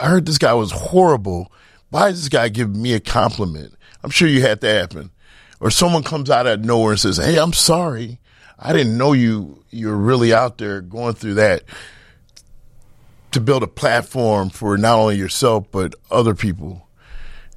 I 0.00 0.08
heard 0.08 0.26
this 0.26 0.38
guy 0.38 0.54
was 0.54 0.72
horrible. 0.72 1.52
Why 1.94 2.08
is 2.08 2.22
this 2.22 2.28
guy 2.28 2.48
giving 2.48 2.82
me 2.82 2.92
a 2.94 2.98
compliment? 2.98 3.72
I'm 4.02 4.10
sure 4.10 4.26
you 4.26 4.40
had 4.40 4.60
that 4.62 4.80
happen. 4.80 5.12
Or 5.60 5.70
someone 5.70 6.02
comes 6.02 6.28
out 6.28 6.44
of 6.44 6.64
nowhere 6.64 6.90
and 6.90 7.00
says, 7.00 7.18
Hey, 7.18 7.38
I'm 7.38 7.52
sorry. 7.52 8.18
I 8.58 8.72
didn't 8.72 8.98
know 8.98 9.12
you, 9.12 9.62
you're 9.70 9.94
really 9.94 10.34
out 10.34 10.58
there 10.58 10.80
going 10.80 11.14
through 11.14 11.34
that 11.34 11.62
to 13.30 13.40
build 13.40 13.62
a 13.62 13.68
platform 13.68 14.50
for 14.50 14.76
not 14.76 14.98
only 14.98 15.14
yourself, 15.14 15.68
but 15.70 15.94
other 16.10 16.34
people. 16.34 16.88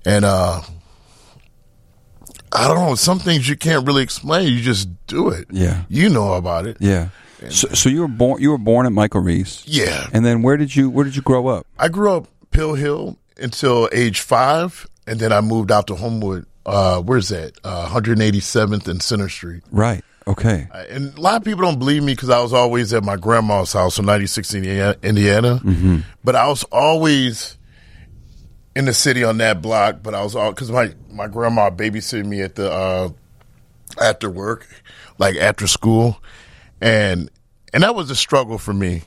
And, 0.05 0.23
uh, 0.23 0.61
I 2.51 2.67
don't 2.67 2.77
know. 2.77 2.93
Some 2.93 3.17
things 3.17 3.49
you 3.49 3.57
can't 3.57 3.87
really 3.87 4.03
explain. 4.03 4.53
You 4.53 4.61
just 4.61 4.87
do 5.07 5.29
it. 5.29 5.47
Yeah. 5.49 5.85
You 5.89 6.09
know 6.09 6.33
about 6.33 6.67
it. 6.67 6.77
Yeah. 6.79 7.09
So, 7.49 7.69
so 7.69 7.89
you 7.89 8.01
were 8.01 8.07
born. 8.07 8.39
You 8.39 8.51
were 8.51 8.59
born 8.59 8.85
at 8.85 8.91
Michael 8.91 9.21
Reese. 9.21 9.63
Yeah. 9.65 10.07
And 10.13 10.23
then 10.23 10.43
where 10.43 10.57
did 10.57 10.75
you 10.75 10.91
Where 10.91 11.05
did 11.05 11.15
you 11.15 11.23
grow 11.23 11.47
up? 11.47 11.65
I 11.79 11.87
grew 11.87 12.11
up 12.11 12.27
Pill 12.51 12.75
Hill 12.75 13.17
until 13.39 13.89
age 13.91 14.21
five, 14.21 14.87
and 15.05 15.19
then 15.19 15.31
I 15.31 15.41
moved 15.41 15.71
out 15.71 15.87
to 15.87 15.95
Homewood. 15.95 16.45
Uh, 16.65 17.01
where's 17.01 17.29
that? 17.29 17.57
Uh, 17.63 17.87
187th 17.87 18.87
and 18.87 19.01
Center 19.01 19.29
Street. 19.29 19.63
Right. 19.71 20.03
Okay. 20.27 20.67
And 20.89 21.17
a 21.17 21.21
lot 21.21 21.37
of 21.37 21.45
people 21.45 21.61
don't 21.61 21.79
believe 21.79 22.03
me 22.03 22.13
because 22.13 22.29
I 22.29 22.41
was 22.41 22.51
always 22.51 22.93
at 22.93 23.03
my 23.03 23.15
grandma's 23.15 23.71
house 23.71 23.97
in 23.97 24.05
96 24.05 24.53
Indiana. 24.55 24.95
Indiana. 25.01 25.61
But 26.23 26.35
I 26.35 26.47
was 26.47 26.65
always 26.65 27.57
in 28.75 28.85
the 28.85 28.93
city 28.93 29.23
on 29.23 29.37
that 29.37 29.61
block. 29.61 30.03
But 30.03 30.13
I 30.13 30.23
was 30.23 30.35
all 30.35 30.51
because 30.51 30.69
my 30.69 30.93
my 31.09 31.27
grandma 31.27 31.69
babysitted 31.69 32.25
me 32.25 32.41
at 32.41 32.55
the 32.55 32.71
uh, 32.71 33.09
after 34.01 34.29
work, 34.29 34.67
like 35.17 35.37
after 35.37 35.65
school, 35.65 36.21
and 36.81 37.31
and 37.73 37.83
that 37.83 37.95
was 37.95 38.11
a 38.11 38.15
struggle 38.15 38.57
for 38.57 38.73
me. 38.73 39.03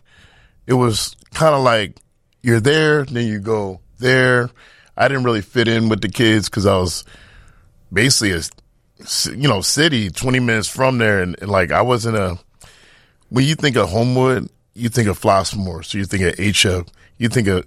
It 0.67 0.75
was 0.75 1.17
kind 1.35 1.55
of 1.55 1.63
like 1.63 1.97
you're 2.43 2.61
there, 2.61 3.05
then 3.05 3.27
you 3.27 3.41
go 3.41 3.81
there. 4.01 4.51
I 4.97 5.09
didn't 5.09 5.25
really 5.25 5.41
fit 5.41 5.69
in 5.69 5.89
with 5.89 6.01
the 6.01 6.09
kids 6.09 6.49
because 6.49 6.67
I 6.67 6.77
was 6.77 7.05
basically 7.93 8.33
a 8.33 8.43
you 9.35 9.49
know 9.49 9.61
city 9.61 10.11
20 10.11 10.41
minutes 10.41 10.69
from 10.69 10.99
there, 10.99 11.23
and, 11.23 11.37
and 11.41 11.51
like 11.51 11.71
I 11.71 11.83
wasn't 11.83 12.17
a. 12.17 12.39
When 13.29 13.45
you 13.45 13.55
think 13.55 13.77
of 13.77 13.89
Homewood, 13.89 14.49
you 14.75 14.89
think 14.89 15.09
of 15.09 15.19
Flossmoor, 15.21 15.85
so 15.85 15.99
you 15.99 16.05
think 16.05 16.25
of 16.25 16.35
HF, 16.35 16.89
you 17.17 17.29
think 17.29 17.47
of 17.47 17.65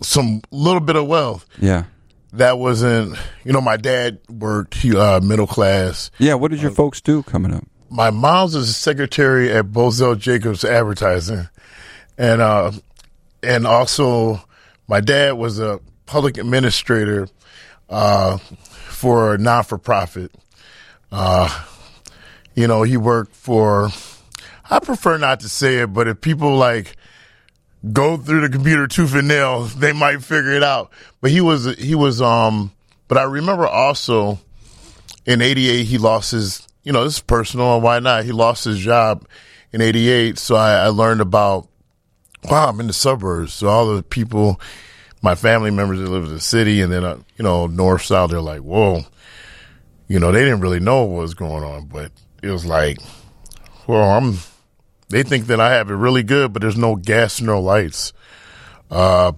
some 0.00 0.42
little 0.50 0.80
bit 0.80 0.96
of 0.96 1.06
wealth. 1.06 1.46
Yeah. 1.58 1.84
That 2.32 2.58
wasn't, 2.58 3.16
you 3.44 3.52
know, 3.52 3.60
my 3.60 3.76
dad 3.76 4.18
worked 4.28 4.74
he, 4.74 4.96
uh, 4.96 5.20
middle 5.20 5.46
class. 5.46 6.10
Yeah. 6.18 6.34
What 6.34 6.50
did 6.50 6.60
your 6.62 6.72
folks 6.72 7.00
do 7.00 7.22
coming 7.22 7.54
up? 7.54 7.64
My 7.90 8.10
mom's 8.10 8.54
is 8.56 8.68
a 8.68 8.72
secretary 8.72 9.52
at 9.52 9.66
Bozell 9.66 10.18
Jacobs 10.18 10.64
Advertising, 10.64 11.48
and 12.18 12.40
uh, 12.40 12.72
and 13.42 13.66
also 13.66 14.42
my 14.88 15.00
dad 15.00 15.32
was 15.32 15.58
a 15.58 15.80
public 16.06 16.38
administrator 16.38 17.28
uh, 17.88 18.38
for 18.38 19.34
a 19.34 19.38
non 19.38 19.64
for 19.64 19.78
profit. 19.78 20.32
Uh, 21.10 21.64
you 22.54 22.66
know, 22.66 22.82
he 22.82 22.96
worked 22.96 23.34
for. 23.34 23.90
I 24.70 24.78
prefer 24.78 25.18
not 25.18 25.40
to 25.40 25.48
say 25.48 25.78
it, 25.78 25.92
but 25.92 26.08
if 26.08 26.20
people 26.20 26.56
like 26.56 26.96
go 27.92 28.16
through 28.16 28.40
the 28.40 28.48
computer 28.48 28.86
tooth 28.86 29.14
and 29.14 29.28
nail, 29.28 29.62
they 29.76 29.92
might 29.92 30.22
figure 30.22 30.52
it 30.52 30.62
out. 30.62 30.90
But 31.20 31.30
he 31.30 31.40
was 31.40 31.76
he 31.76 31.94
was 31.94 32.20
um. 32.22 32.72
But 33.06 33.18
I 33.18 33.24
remember 33.24 33.66
also 33.66 34.38
in 35.26 35.42
'88 35.42 35.84
he 35.84 35.98
lost 35.98 36.32
his. 36.32 36.66
You 36.82 36.92
know, 36.92 37.04
this 37.04 37.14
is 37.14 37.20
personal, 37.20 37.74
and 37.74 37.82
why 37.82 37.98
not? 37.98 38.24
He 38.24 38.32
lost 38.32 38.64
his 38.64 38.78
job 38.78 39.26
in 39.72 39.80
'88, 39.80 40.38
so 40.38 40.56
I, 40.56 40.84
I 40.84 40.88
learned 40.88 41.20
about. 41.20 41.68
Wow, 42.50 42.68
I'm 42.68 42.80
in 42.80 42.86
the 42.88 42.92
suburbs, 42.92 43.54
so 43.54 43.68
all 43.68 43.94
the 43.94 44.02
people, 44.02 44.60
my 45.22 45.34
family 45.34 45.70
members 45.70 45.98
that 45.98 46.10
live 46.10 46.24
in 46.24 46.34
the 46.34 46.40
city, 46.40 46.82
and 46.82 46.92
then 46.92 47.04
uh, 47.04 47.18
you 47.36 47.42
know 47.42 47.66
north 47.66 48.02
south, 48.02 48.30
they're 48.30 48.40
like, 48.40 48.60
whoa, 48.60 49.00
you 50.08 50.18
know, 50.20 50.30
they 50.30 50.44
didn't 50.44 50.60
really 50.60 50.80
know 50.80 51.04
what 51.04 51.22
was 51.22 51.34
going 51.34 51.64
on, 51.64 51.86
but 51.86 52.12
it 52.42 52.50
was 52.50 52.66
like, 52.66 52.98
well, 53.86 54.10
I'm. 54.10 54.38
They 55.08 55.22
think 55.22 55.46
that 55.46 55.60
I 55.60 55.72
have 55.74 55.90
it 55.90 55.94
really 55.94 56.22
good, 56.22 56.52
but 56.52 56.62
there's 56.62 56.76
no 56.78 56.96
gas, 56.96 57.40
no 57.40 57.60
lights. 57.60 58.12
uh, 58.90 59.32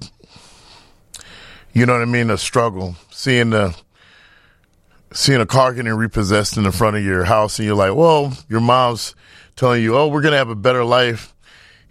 you 1.73 1.85
know 1.85 1.93
what 1.93 2.03
I 2.03 2.07
mean, 2.07 2.31
a 2.31 2.39
struggle, 2.39 2.97
seeing 3.11 3.51
the 3.51 3.77
seeing 5.13 5.41
a 5.41 5.47
car 5.47 5.75
getting 5.75 5.93
repossessed 5.93 6.57
in 6.57 6.65
the 6.65 6.73
front 6.73 6.97
of 6.97 7.05
your 7.05 7.25
house, 7.25 7.59
and 7.59 7.67
you're 7.67 7.77
like, 7.77 7.95
well, 7.95 8.33
your 8.49 8.61
mom's 8.61 9.15
telling 9.55 9.83
you, 9.83 9.97
oh, 9.97 10.09
we're 10.09 10.23
gonna 10.23 10.39
have 10.39 10.49
a 10.49 10.57
better 10.57 10.85
life 10.85 11.35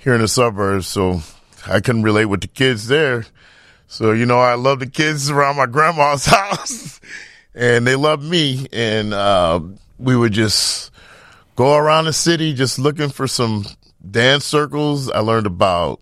here 0.06 0.14
in 0.14 0.22
the 0.22 0.28
suburbs, 0.28 0.88
so 0.88 1.20
I 1.68 1.80
can 1.82 2.04
relate 2.04 2.26
with 2.26 2.42
the 2.42 2.48
kids 2.48 2.88
there. 2.88 3.26
So 3.88 4.12
you 4.12 4.26
know, 4.28 4.40
I 4.40 4.54
love 4.54 4.80
the 4.80 4.88
kids 4.88 5.30
around 5.32 5.58
my 5.58 5.66
grandma's 5.66 6.26
house, 6.28 7.02
and 7.56 7.86
they 7.86 7.96
love 7.96 8.24
me, 8.24 8.68
and 8.72 9.14
uh, 9.14 9.60
we 9.98 10.16
would 10.16 10.32
just 10.32 10.92
go 11.56 11.76
around 11.76 12.06
the 12.06 12.14
city 12.14 12.54
just 12.54 12.78
looking 12.78 13.10
for 13.10 13.28
some 13.28 13.66
dance 14.10 14.46
circles. 14.46 15.10
I 15.10 15.20
learned 15.20 15.48
about 15.48 16.02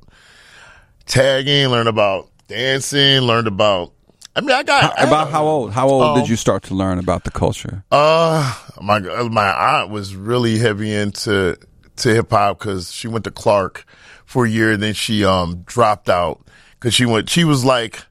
tagging, 1.05 1.67
learned 1.67 1.89
about 1.89 2.29
dancing, 2.47 3.21
learned 3.21 3.47
about. 3.47 3.93
I 4.35 4.41
mean, 4.41 4.51
I 4.51 4.63
got 4.63 4.97
How, 4.99 5.07
about 5.07 5.29
how 5.31 5.45
old? 5.45 5.71
How 5.71 5.87
old 5.87 6.03
Um, 6.03 6.19
did 6.19 6.27
you 6.27 6.35
start 6.35 6.63
to 6.63 6.73
learn 6.73 6.99
about 6.99 7.23
the 7.23 7.31
culture? 7.31 7.85
Uh, 7.89 8.53
my 8.81 8.99
my 8.99 9.79
aunt 9.79 9.91
was 9.91 10.13
really 10.13 10.57
heavy 10.57 10.91
into 10.91 11.55
to 11.97 12.13
hip 12.13 12.29
hop 12.31 12.59
because 12.59 12.91
she 12.91 13.07
went 13.07 13.23
to 13.25 13.31
Clark 13.31 13.85
for 14.25 14.45
a 14.45 14.49
year, 14.49 14.71
and 14.71 14.81
then 14.83 14.93
she 14.93 15.23
um 15.25 15.63
dropped 15.65 16.09
out 16.09 16.41
because 16.79 16.93
she 16.93 17.05
went. 17.05 17.29
She 17.29 17.43
was 17.43 17.63
like, 17.63 18.05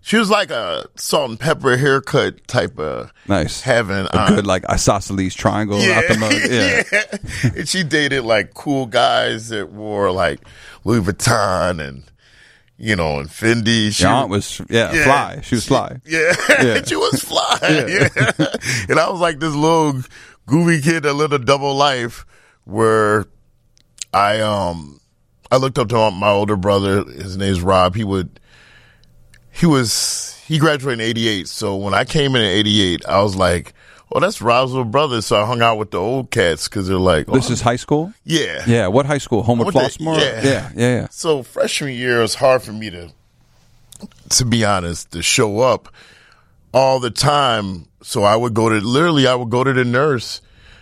she 0.00 0.16
was 0.16 0.30
like 0.30 0.50
a 0.50 0.86
salt 0.96 1.30
and 1.30 1.38
pepper 1.40 1.76
haircut 1.76 2.46
type 2.48 2.78
of 2.78 3.12
Nice. 3.28 3.60
having 3.60 4.06
A 4.12 4.26
good 4.28 4.46
like 4.46 4.64
isosceles 4.70 5.34
triangle 5.34 5.78
out 5.80 6.04
the 6.08 6.16
mud. 6.18 6.32
Yeah. 6.50 6.82
yeah. 6.92 7.50
and 7.58 7.68
she 7.68 7.82
dated 7.84 8.24
like 8.24 8.54
cool 8.54 8.86
guys 8.86 9.48
that 9.50 9.70
wore 9.70 10.10
like 10.10 10.40
Louis 10.84 11.00
Vuitton 11.00 11.86
and 11.86 12.04
you 12.78 12.96
know 12.96 13.18
and 13.18 13.28
Fendi. 13.28 13.92
She 13.92 14.04
Your 14.04 14.12
aunt 14.12 14.30
was 14.30 14.62
yeah, 14.70 14.92
Yeah. 14.92 15.04
fly. 15.04 15.40
She 15.42 15.56
was 15.56 15.66
fly. 15.66 15.96
Yeah, 16.06 16.32
Yeah. 16.48 16.82
she 16.86 16.96
was 16.96 17.20
fly. 17.22 17.58
Yeah. 17.62 18.08
and 18.88 18.98
I 18.98 19.10
was 19.10 19.20
like 19.20 19.40
this 19.40 19.54
little 19.54 20.00
goofy 20.46 20.80
kid 20.80 21.02
that 21.02 21.12
lived 21.14 21.34
a 21.34 21.38
double 21.38 21.74
life 21.74 22.24
where 22.68 23.24
I 24.12 24.40
um 24.40 25.00
I 25.50 25.56
looked 25.56 25.78
up 25.78 25.88
to 25.88 26.10
my 26.10 26.28
older 26.30 26.56
brother. 26.56 27.04
His 27.04 27.36
name's 27.36 27.62
Rob. 27.62 27.94
He 27.94 28.04
would 28.04 28.38
he 29.50 29.66
was 29.66 30.40
he 30.46 30.58
graduated 30.58 31.00
in 31.00 31.06
'88. 31.06 31.48
So 31.48 31.76
when 31.76 31.94
I 31.94 32.04
came 32.04 32.36
in 32.36 32.42
in 32.42 32.48
'88, 32.48 33.06
I 33.08 33.22
was 33.22 33.34
like, 33.36 33.72
"Oh, 34.12 34.20
that's 34.20 34.40
Rob's 34.42 34.72
little 34.72 34.84
brother." 34.84 35.22
So 35.22 35.42
I 35.42 35.46
hung 35.46 35.62
out 35.62 35.78
with 35.78 35.90
the 35.90 35.98
old 35.98 36.30
cats 36.30 36.68
because 36.68 36.86
they're 36.86 36.98
like, 36.98 37.26
oh, 37.28 37.32
This 37.34 37.48
is 37.50 37.60
high 37.62 37.76
school? 37.76 38.12
yeah, 38.24 38.62
Yeah. 38.66 38.86
What 38.88 39.06
high 39.06 39.18
school? 39.18 39.42
Homewood 39.42 39.74
Flossmoor? 39.74 40.18
yeah. 40.20 40.42
yeah, 40.42 40.70
yeah, 40.74 41.00
yeah. 41.00 41.08
So 41.10 41.42
freshman 41.42 41.94
year, 41.94 42.18
it 42.18 42.22
was 42.22 42.34
hard 42.34 42.62
for 42.62 42.72
me 42.72 42.90
to, 42.90 43.10
to 44.30 44.44
be 44.44 44.64
honest, 44.64 45.10
to 45.12 45.22
show 45.22 45.60
up 45.60 45.88
all 46.74 47.00
the 47.00 47.10
time. 47.10 47.86
So 48.02 48.22
I 48.24 48.36
would 48.36 48.52
go 48.54 48.68
to 48.68 48.76
literally, 48.76 49.26
I 49.26 49.34
would 49.34 49.50
go 49.50 49.64
to 49.64 49.72
the 49.72 49.84
nurse 49.84 50.40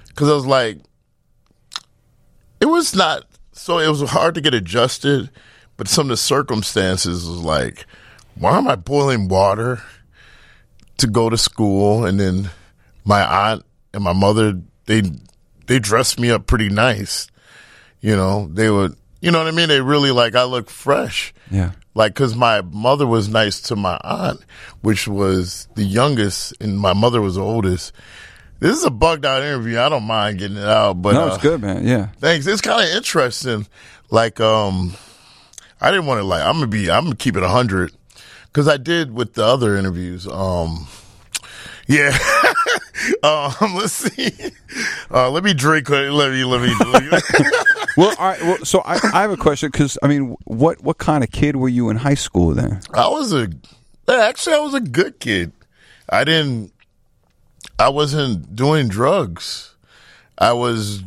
because 0.08 0.28
I 0.28 0.34
was 0.34 0.46
like, 0.46 0.78
it 2.60 2.66
was 2.66 2.94
not. 2.94 3.24
So 3.52 3.78
it 3.78 3.88
was 3.88 4.02
hard 4.10 4.34
to 4.34 4.40
get 4.40 4.54
adjusted, 4.54 5.30
but 5.76 5.88
some 5.88 6.06
of 6.06 6.10
the 6.10 6.16
circumstances 6.16 7.26
was 7.26 7.38
like, 7.38 7.86
why 8.34 8.58
am 8.58 8.68
I 8.68 8.76
boiling 8.76 9.28
water 9.28 9.82
to 10.98 11.06
go 11.06 11.30
to 11.30 11.38
school? 11.38 12.04
And 12.04 12.20
then 12.20 12.50
my 13.04 13.24
aunt 13.24 13.64
and 13.94 14.04
my 14.04 14.12
mother, 14.12 14.60
they 14.84 15.02
they 15.66 15.78
dressed 15.78 16.20
me 16.20 16.30
up 16.30 16.46
pretty 16.46 16.68
nice. 16.68 17.28
You 18.00 18.14
know, 18.14 18.48
they 18.52 18.70
would, 18.70 18.94
you 19.20 19.30
know 19.30 19.38
what 19.38 19.48
I 19.48 19.52
mean? 19.52 19.68
They 19.68 19.80
really 19.80 20.10
like, 20.10 20.34
I 20.34 20.44
look 20.44 20.70
fresh. 20.70 21.34
Yeah. 21.50 21.72
Like, 21.94 22.14
cause 22.14 22.36
my 22.36 22.60
mother 22.60 23.06
was 23.06 23.28
nice 23.28 23.60
to 23.62 23.76
my 23.76 23.98
aunt, 24.04 24.40
which 24.82 25.08
was 25.08 25.66
the 25.74 25.82
youngest, 25.82 26.52
and 26.60 26.78
my 26.78 26.92
mother 26.92 27.22
was 27.22 27.36
the 27.36 27.42
oldest. 27.42 27.92
This 28.58 28.76
is 28.76 28.84
a 28.84 28.90
bugged 28.90 29.26
out 29.26 29.42
interview. 29.42 29.78
I 29.78 29.88
don't 29.88 30.04
mind 30.04 30.38
getting 30.38 30.56
it 30.56 30.64
out, 30.64 30.94
but 31.02 31.12
No, 31.12 31.24
uh, 31.24 31.34
it's 31.34 31.42
good, 31.42 31.60
man. 31.60 31.86
Yeah. 31.86 32.08
Thanks. 32.18 32.46
It's 32.46 32.60
kind 32.60 32.82
of 32.82 32.96
interesting. 32.96 33.66
Like, 34.10 34.40
um, 34.40 34.94
I 35.80 35.90
didn't 35.90 36.06
want 36.06 36.20
to 36.20 36.24
like. 36.24 36.42
I'm 36.42 36.54
gonna 36.54 36.66
be. 36.66 36.90
I'm 36.90 37.04
gonna 37.04 37.16
keep 37.16 37.36
it 37.36 37.42
hundred 37.42 37.92
because 38.46 38.68
I 38.68 38.76
did 38.76 39.12
with 39.12 39.34
the 39.34 39.44
other 39.44 39.76
interviews. 39.76 40.26
Um, 40.26 40.86
yeah. 41.86 42.16
um, 43.22 43.74
let's 43.74 43.92
see. 43.92 44.32
Uh, 45.10 45.30
let 45.30 45.44
me 45.44 45.52
drink. 45.52 45.90
Let 45.90 46.32
me. 46.32 46.44
Let 46.44 46.62
me. 46.62 46.74
Let 46.84 47.02
me 47.02 47.18
Well, 47.96 48.14
all 48.18 48.28
right. 48.28 48.42
Well, 48.42 48.58
so 48.64 48.80
I, 48.80 49.00
I 49.14 49.22
have 49.22 49.30
a 49.30 49.38
question 49.38 49.70
because 49.70 49.96
I 50.02 50.08
mean, 50.08 50.36
what 50.44 50.82
what 50.82 50.98
kind 50.98 51.24
of 51.24 51.30
kid 51.30 51.56
were 51.56 51.68
you 51.68 51.88
in 51.88 51.96
high 51.96 52.14
school 52.14 52.50
then? 52.54 52.80
I 52.92 53.08
was 53.08 53.32
a. 53.32 53.48
Actually, 54.08 54.56
I 54.56 54.58
was 54.60 54.74
a 54.74 54.80
good 54.80 55.18
kid. 55.18 55.52
I 56.08 56.24
didn't. 56.24 56.72
I 57.78 57.88
wasn't 57.90 58.56
doing 58.56 58.88
drugs. 58.88 59.74
I 60.38 60.52
was 60.52 61.02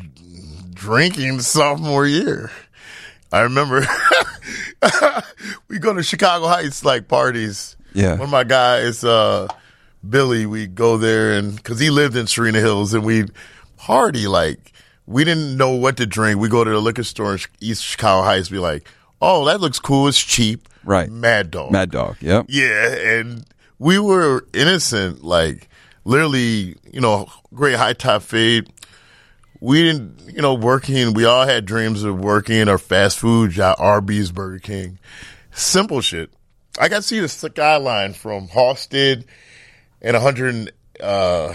drinking 0.73 1.41
sophomore 1.41 2.05
year. 2.05 2.51
I 3.31 3.41
remember 3.41 3.85
we 5.67 5.79
go 5.79 5.93
to 5.93 6.03
Chicago 6.03 6.47
Heights 6.47 6.83
like 6.83 7.07
parties. 7.07 7.75
Yeah. 7.93 8.11
One 8.11 8.21
of 8.21 8.29
my 8.29 8.43
guys, 8.43 9.03
uh, 9.03 9.47
Billy, 10.07 10.45
we 10.45 10.67
go 10.67 10.97
there 10.97 11.33
and 11.33 11.61
cause 11.63 11.79
he 11.79 11.89
lived 11.89 12.15
in 12.15 12.27
Serena 12.27 12.59
Hills 12.59 12.93
and 12.93 13.03
we 13.03 13.25
party 13.77 14.27
like 14.27 14.73
we 15.05 15.23
didn't 15.23 15.57
know 15.57 15.71
what 15.71 15.97
to 15.97 16.05
drink. 16.05 16.39
We 16.39 16.49
go 16.49 16.63
to 16.63 16.69
the 16.69 16.79
liquor 16.79 17.03
store 17.03 17.33
in 17.33 17.39
East 17.59 17.83
Chicago 17.83 18.23
Heights, 18.23 18.49
be 18.49 18.59
like, 18.59 18.87
Oh, 19.21 19.45
that 19.45 19.59
looks 19.59 19.79
cool. 19.79 20.07
It's 20.07 20.19
cheap. 20.23 20.69
Right. 20.83 21.09
Mad 21.11 21.51
Dog. 21.51 21.71
Mad 21.71 21.91
Dog. 21.91 22.17
Yep. 22.21 22.45
Yeah, 22.47 22.95
and 22.95 23.45
we 23.77 23.99
were 23.99 24.45
innocent, 24.53 25.23
like 25.23 25.67
literally, 26.03 26.75
you 26.91 27.01
know, 27.01 27.27
great 27.53 27.75
high 27.75 27.93
top 27.93 28.21
fade. 28.21 28.71
We 29.61 29.83
didn't, 29.83 30.33
you 30.33 30.41
know, 30.41 30.53
working. 30.53 31.13
We 31.13 31.25
all 31.25 31.45
had 31.45 31.65
dreams 31.65 32.03
of 32.03 32.19
working 32.19 32.69
or 32.69 32.77
fast 32.77 33.19
food 33.19 33.51
job, 33.51 33.75
Arby's, 33.79 34.31
Burger 34.31 34.59
King, 34.59 34.99
simple 35.51 36.01
shit. 36.01 36.31
I 36.79 36.87
got 36.87 36.97
to 36.97 37.01
see 37.01 37.19
the 37.19 37.27
skyline 37.27 38.13
from 38.13 38.47
Halsted 38.47 39.25
and 40.01 40.15
a 40.15 40.19
hundred, 40.19 40.71
uh, 41.01 41.53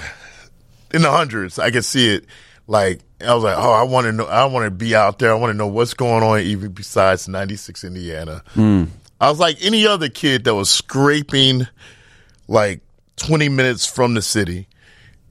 in 0.92 1.02
the 1.02 1.10
hundreds. 1.10 1.58
I 1.58 1.70
could 1.70 1.84
see 1.84 2.14
it. 2.14 2.26
Like 2.66 3.00
I 3.26 3.34
was 3.34 3.44
like, 3.44 3.56
oh, 3.58 3.72
I 3.72 3.82
want 3.82 4.06
to 4.06 4.12
know. 4.12 4.26
I 4.26 4.44
want 4.46 4.66
to 4.66 4.70
be 4.70 4.94
out 4.94 5.18
there. 5.18 5.30
I 5.30 5.34
want 5.34 5.52
to 5.52 5.56
know 5.56 5.66
what's 5.66 5.94
going 5.94 6.22
on, 6.22 6.40
even 6.40 6.72
besides 6.72 7.28
'96 7.28 7.84
Indiana. 7.84 8.42
I 9.20 9.30
was 9.30 9.38
like 9.38 9.58
any 9.62 9.86
other 9.86 10.08
kid 10.08 10.44
that 10.44 10.54
was 10.54 10.70
scraping 10.70 11.66
like 12.48 12.80
20 13.16 13.48
minutes 13.48 13.86
from 13.86 14.14
the 14.14 14.22
city. 14.22 14.68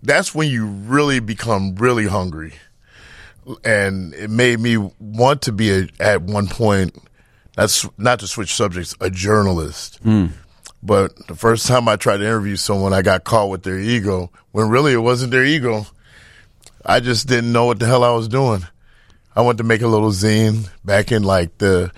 That's 0.01 0.35
when 0.35 0.49
you 0.49 0.65
really 0.65 1.19
become 1.19 1.75
really 1.75 2.07
hungry. 2.07 2.53
And 3.63 4.13
it 4.13 4.29
made 4.29 4.59
me 4.59 4.77
want 4.99 5.43
to 5.43 5.51
be 5.51 5.71
a, 5.71 5.87
at 5.99 6.21
one 6.21 6.47
point, 6.47 6.97
that's 7.55 7.87
not 7.97 8.19
to 8.19 8.27
switch 8.27 8.53
subjects, 8.53 8.95
a 8.99 9.09
journalist. 9.09 9.99
Hmm. 10.03 10.27
But 10.81 11.27
the 11.27 11.35
first 11.35 11.67
time 11.67 11.87
I 11.87 11.95
tried 11.95 12.17
to 12.17 12.25
interview 12.25 12.57
someone, 12.57 12.93
I 12.93 13.01
got 13.01 13.23
caught 13.23 13.49
with 13.49 13.63
their 13.63 13.79
ego 13.79 14.31
when 14.51 14.69
really 14.69 14.93
it 14.93 14.97
wasn't 14.97 15.31
their 15.31 15.45
ego. 15.45 15.85
I 16.85 16.99
just 16.99 17.27
didn't 17.27 17.53
know 17.53 17.65
what 17.65 17.79
the 17.79 17.85
hell 17.85 18.03
I 18.03 18.13
was 18.13 18.27
doing. 18.27 18.67
I 19.35 19.41
went 19.41 19.57
to 19.59 19.63
make 19.63 19.81
a 19.81 19.87
little 19.87 20.11
zine 20.11 20.69
back 20.83 21.11
in 21.11 21.23
like 21.23 21.57
the 21.57 21.91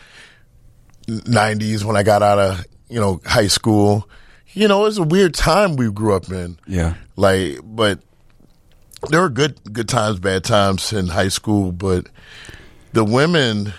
90s 1.07 1.83
when 1.83 1.97
I 1.97 2.03
got 2.03 2.21
out 2.21 2.39
of, 2.39 2.65
you 2.87 2.99
know, 2.99 3.19
high 3.25 3.47
school. 3.47 4.07
You 4.55 4.67
know, 4.67 4.81
it 4.81 4.85
was 4.85 4.97
a 4.97 5.03
weird 5.03 5.33
time 5.33 5.75
we 5.75 5.91
grew 5.91 6.15
up 6.15 6.31
in. 6.31 6.57
Yeah. 6.67 6.95
Like, 7.15 7.59
but 7.63 7.99
there 9.09 9.21
were 9.21 9.29
good 9.29 9.59
good 9.71 9.87
times, 9.89 10.19
bad 10.19 10.43
times 10.43 10.91
in 10.93 11.07
high 11.07 11.27
school, 11.27 11.71
but 11.71 12.07
the 12.93 13.03
women 13.03 13.73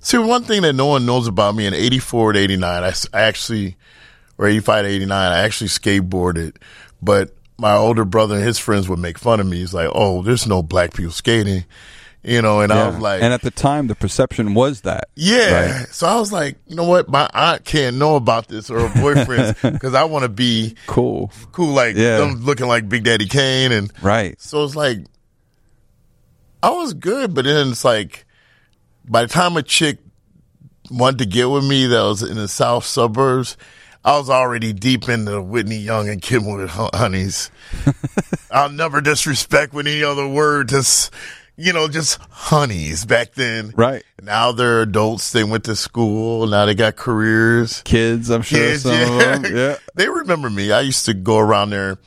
See, 0.00 0.16
one 0.16 0.44
thing 0.44 0.62
that 0.62 0.74
no 0.74 0.86
one 0.86 1.04
knows 1.06 1.26
about 1.26 1.54
me 1.56 1.66
in 1.66 1.74
84 1.74 2.34
to 2.34 2.38
89, 2.38 2.82
I, 2.84 2.88
s- 2.88 3.08
I 3.12 3.22
actually 3.22 3.76
or 4.38 4.46
85 4.46 4.84
to 4.84 4.90
89, 4.90 5.32
I 5.32 5.38
actually 5.40 5.68
skateboarded, 5.68 6.56
but 7.02 7.34
my 7.58 7.74
older 7.74 8.04
brother 8.04 8.36
and 8.36 8.44
his 8.44 8.58
friends 8.58 8.88
would 8.88 9.00
make 9.00 9.18
fun 9.18 9.40
of 9.40 9.46
me. 9.48 9.58
He's 9.58 9.74
like, 9.74 9.90
"Oh, 9.92 10.22
there's 10.22 10.46
no 10.46 10.62
black 10.62 10.94
people 10.94 11.10
skating." 11.10 11.64
You 12.28 12.42
know, 12.42 12.60
and 12.60 12.70
I 12.72 12.88
was 12.88 12.98
like, 12.98 13.22
and 13.22 13.32
at 13.32 13.40
the 13.40 13.50
time, 13.50 13.86
the 13.86 13.94
perception 13.94 14.52
was 14.54 14.82
that. 14.82 15.08
yeah. 15.14 15.78
Right. 15.80 15.88
So 15.88 16.06
I 16.06 16.16
was 16.18 16.30
like, 16.32 16.56
you 16.66 16.76
know 16.76 16.84
what? 16.84 17.08
My 17.08 17.28
aunt 17.32 17.64
can't 17.64 17.96
know 17.96 18.16
about 18.16 18.48
this 18.48 18.68
or 18.70 18.86
her 18.86 19.00
boyfriend 19.00 19.56
because 19.62 19.94
I 19.94 20.04
want 20.04 20.24
to 20.24 20.28
be 20.28 20.76
Cool. 20.86 21.32
cool, 21.52 21.72
like 21.74 21.96
Yeah. 21.96 22.18
them 22.18 22.44
looking 22.44 22.66
like 22.66 22.88
Big 22.88 23.04
Daddy 23.04 23.26
Kane. 23.26 23.72
And 23.72 23.90
Right. 24.02 24.38
so 24.40 24.62
it's 24.64 24.76
like, 24.76 24.98
I 26.62 26.70
was 26.70 26.92
good, 26.94 27.34
but 27.34 27.44
then 27.44 27.68
it's 27.70 27.84
like, 27.84 28.26
by 29.08 29.22
the 29.22 29.28
time 29.28 29.56
a 29.56 29.62
chick 29.62 29.98
wanted 30.90 31.18
to 31.18 31.26
get 31.26 31.48
with 31.48 31.64
me 31.64 31.86
that 31.86 32.02
was 32.02 32.22
in 32.22 32.36
the 32.36 32.48
south 32.48 32.84
suburbs, 32.84 33.56
I 34.04 34.16
was 34.18 34.28
already 34.30 34.72
deep 34.72 35.08
into 35.08 35.40
Whitney 35.40 35.78
Young 35.78 36.08
and 36.08 36.20
Kim 36.22 36.46
with 36.46 36.68
Honeys. 36.70 37.50
I'll 38.50 38.70
never 38.70 39.00
disrespect 39.00 39.72
with 39.72 39.86
any 39.86 40.02
other 40.02 40.26
word. 40.26 40.68
Just 40.68 41.12
you 41.58 41.72
know, 41.72 41.88
just 41.88 42.18
honeys 42.30 43.04
back 43.04 43.34
then. 43.34 43.72
Right. 43.76 44.04
Now 44.22 44.52
they're 44.52 44.82
adults. 44.82 45.32
They 45.32 45.44
went 45.44 45.64
to 45.64 45.76
school. 45.76 46.46
Now 46.46 46.64
they 46.66 46.74
got 46.74 46.96
careers. 46.96 47.82
Kids, 47.82 48.30
I'm 48.30 48.42
sure 48.42 48.58
Kids, 48.60 48.82
some 48.82 48.92
yeah. 48.92 49.34
of 49.34 49.42
them. 49.42 49.54
Yeah. 49.56 49.76
They 49.94 50.08
remember 50.08 50.48
me. 50.48 50.70
I 50.70 50.80
used 50.82 51.04
to 51.06 51.14
go 51.14 51.38
around 51.38 51.70
there. 51.70 51.98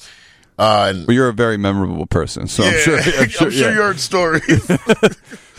Uh, 0.58 0.88
and 0.94 1.08
Well, 1.08 1.16
you're 1.16 1.28
a 1.28 1.34
very 1.34 1.58
memorable 1.58 2.06
person, 2.06 2.48
so 2.48 2.64
I'm 2.64 2.74
yeah, 2.74 2.80
sure. 2.80 3.00
I'm 3.20 3.30
sure, 3.30 3.50
yeah. 3.50 3.70
you 3.70 3.76
heard 3.76 4.00
stories. 4.00 4.72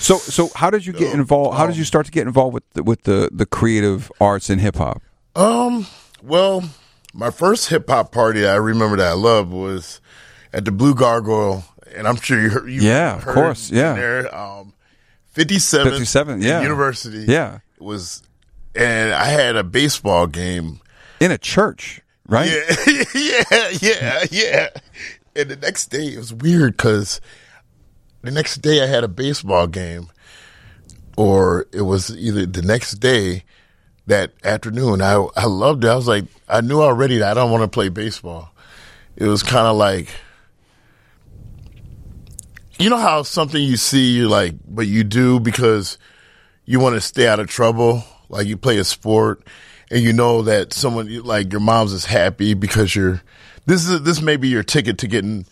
So, 0.03 0.19
so 0.19 0.49
how 0.57 0.69
did 0.69 0.85
you 0.85 0.93
get 0.93 1.15
involved? 1.15 1.57
How 1.57 1.65
did 1.69 1.77
you 1.77 1.85
start 1.85 2.07
to 2.07 2.13
get 2.13 2.27
involved 2.27 2.55
with 2.55 2.69
the, 2.71 2.83
with 2.83 3.05
the 3.05 3.31
the 3.33 3.47
creative 3.47 4.11
arts 4.21 4.51
in 4.51 4.59
hip 4.59 4.75
hop? 4.75 5.01
Um, 5.37 5.87
well, 6.21 6.65
my 7.15 7.31
first 7.31 7.69
hip 7.69 7.89
hop 7.89 8.11
party 8.11 8.45
I 8.45 8.57
remember 8.57 8.97
that 8.97 9.07
I 9.07 9.15
loved 9.15 9.53
was 9.53 10.01
at 10.53 10.65
the 10.65 10.73
Blue 10.73 10.97
Gargoyle, 10.97 11.63
and 11.97 12.07
I'm 12.09 12.17
sure 12.17 12.41
you 12.41 12.51
heard. 12.51 12.71
You 12.71 12.81
Yeah, 12.81 13.17
of 13.17 13.25
course, 13.25 13.71
yeah. 13.71 13.95
There, 13.95 14.35
um, 14.35 14.73
57, 15.33 15.91
57, 15.93 16.43
yeah. 16.43 16.63
University, 16.63 17.25
Yeah. 17.29 17.59
was, 17.79 18.23
and 18.75 19.13
I 19.13 19.25
had 19.27 19.57
a 19.57 19.65
baseball 19.65 20.27
game. 20.27 20.81
In 21.21 21.31
a 21.31 21.39
church, 21.39 22.01
right? 22.27 22.51
Yeah, 22.51 23.05
yeah, 23.15 23.69
yeah, 23.81 24.25
yeah. 24.31 24.69
And 25.37 25.49
the 25.51 25.57
next 25.57 25.87
day 25.87 26.07
it 26.09 26.19
was 26.19 26.33
weird 26.35 26.77
because 26.77 27.21
the 28.23 28.31
next 28.31 28.59
day 28.59 28.83
I 28.83 28.87
had 28.87 29.05
a 29.05 29.09
baseball 29.09 29.67
game, 29.67 30.09
or 31.17 31.67
it 31.73 31.83
was 31.83 32.11
either 32.17 32.45
the 32.47 32.63
next 32.63 32.95
day 32.95 33.45
that 34.07 34.33
afternoon. 34.45 35.01
I 35.01 35.15
I 35.37 35.47
loved 35.47 35.85
it. 35.85 35.89
I 35.89 35.95
was 35.95 36.09
like, 36.09 36.25
I 36.49 36.61
knew 36.61 36.83
already 36.83 37.19
that 37.19 37.31
I 37.31 37.35
don't 37.35 37.51
want 37.51 37.63
to 37.63 37.69
play 37.69 37.89
baseball. 37.89 38.51
It 39.17 39.27
was 39.27 39.43
kind 39.43 39.67
of 39.67 39.77
like, 39.77 40.09
you 42.79 42.91
know 42.91 42.97
how 42.97 43.23
something 43.23 43.62
you 43.62 43.76
see, 43.76 44.12
you 44.12 44.29
like, 44.29 44.55
but 44.67 44.87
you 44.87 45.05
do 45.05 45.41
because 45.41 45.99
you 46.64 46.81
want 46.81 46.95
to 46.95 47.00
stay 47.00 47.26
out 47.26 47.41
of 47.41 47.49
trouble. 47.49 48.05
Like 48.29 48.47
you 48.47 48.57
play 48.57 48.79
a 48.79 48.85
sport 48.85 49.47
and 49.91 50.02
you 50.02 50.12
know 50.12 50.43
that 50.43 50.73
someone 50.73 51.23
like 51.23 51.52
your 51.52 51.61
mom's 51.61 51.93
is 51.93 52.07
happy 52.07 52.55
because 52.55 52.97
you're, 52.97 53.23
this 53.67 53.87
is, 53.87 54.02
this 54.02 54.23
may 54.23 54.37
be 54.37 54.49
your 54.49 54.62
ticket 54.62 54.99
to 54.99 55.07
getting 55.07 55.45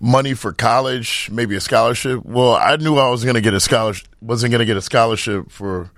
money 0.00 0.34
for 0.34 0.52
college, 0.52 1.28
maybe 1.32 1.56
a 1.56 1.60
scholarship. 1.60 2.24
Well, 2.24 2.54
I 2.54 2.76
knew 2.76 2.96
I 2.96 3.08
was 3.10 3.24
going 3.24 3.34
to 3.34 3.40
get 3.40 3.54
a 3.54 3.60
scholarship, 3.60 4.08
wasn't 4.20 4.52
going 4.52 4.60
to 4.60 4.64
get 4.64 4.76
a 4.76 4.82
scholarship 4.82 5.50
for 5.50 5.90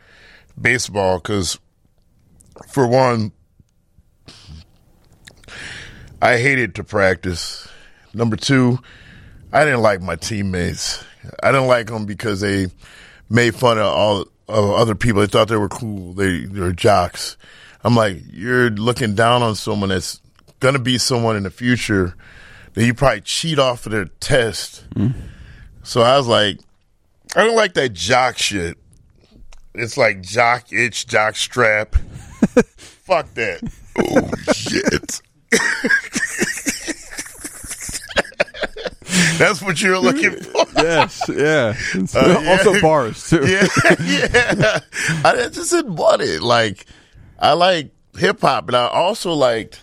baseball 0.60 1.18
because 1.18 1.58
for 2.68 2.86
one, 2.86 3.32
I 6.22 6.38
hated 6.38 6.74
to 6.76 6.84
practice. 6.84 7.68
Number 8.14 8.36
two, 8.36 8.78
I 9.54 9.64
didn't 9.64 9.82
like 9.82 10.02
my 10.02 10.16
teammates. 10.16 11.04
I 11.40 11.52
didn't 11.52 11.68
like 11.68 11.86
them 11.86 12.06
because 12.06 12.40
they 12.40 12.66
made 13.30 13.54
fun 13.54 13.78
of 13.78 13.86
all 13.86 14.20
of 14.48 14.70
other 14.70 14.96
people. 14.96 15.20
They 15.20 15.28
thought 15.28 15.46
they 15.46 15.56
were 15.56 15.68
cool. 15.68 16.12
They 16.12 16.40
they 16.40 16.60
were 16.60 16.72
jocks. 16.72 17.36
I'm 17.84 17.94
like, 17.94 18.18
you're 18.32 18.70
looking 18.70 19.14
down 19.14 19.42
on 19.42 19.54
someone 19.54 19.90
that's 19.90 20.20
gonna 20.58 20.80
be 20.80 20.98
someone 20.98 21.36
in 21.36 21.44
the 21.44 21.50
future 21.50 22.16
that 22.72 22.84
you 22.84 22.94
probably 22.94 23.20
cheat 23.20 23.60
off 23.60 23.86
of 23.86 23.92
their 23.92 24.06
test. 24.18 24.84
Hmm. 24.96 25.10
So 25.84 26.02
I 26.02 26.16
was 26.18 26.26
like, 26.26 26.58
I 27.36 27.44
don't 27.44 27.54
like 27.54 27.74
that 27.74 27.92
jock 27.92 28.36
shit. 28.36 28.76
It's 29.72 29.96
like 29.96 30.20
jock 30.20 30.72
itch, 30.72 31.06
jock 31.06 31.36
strap. 31.36 31.94
Fuck 32.76 33.32
that. 33.34 33.72
oh 33.98 34.52
shit. 34.52 35.22
That's 39.38 39.60
what 39.62 39.80
you're 39.82 39.98
looking 39.98 40.30
for. 40.42 40.64
Yes, 40.76 41.22
yeah. 41.28 41.74
Uh, 42.14 42.38
yeah. 42.42 42.50
Also 42.50 42.80
bars 42.80 43.28
too. 43.30 43.46
yeah, 43.46 43.66
yeah. 44.02 44.80
I 45.24 45.48
just 45.52 45.70
didn't 45.70 45.96
want 45.96 46.22
it. 46.22 46.42
Like, 46.42 46.86
I 47.38 47.52
like 47.52 47.90
hip 48.16 48.40
hop, 48.40 48.68
and 48.68 48.76
I 48.76 48.86
also 48.88 49.32
liked. 49.32 49.80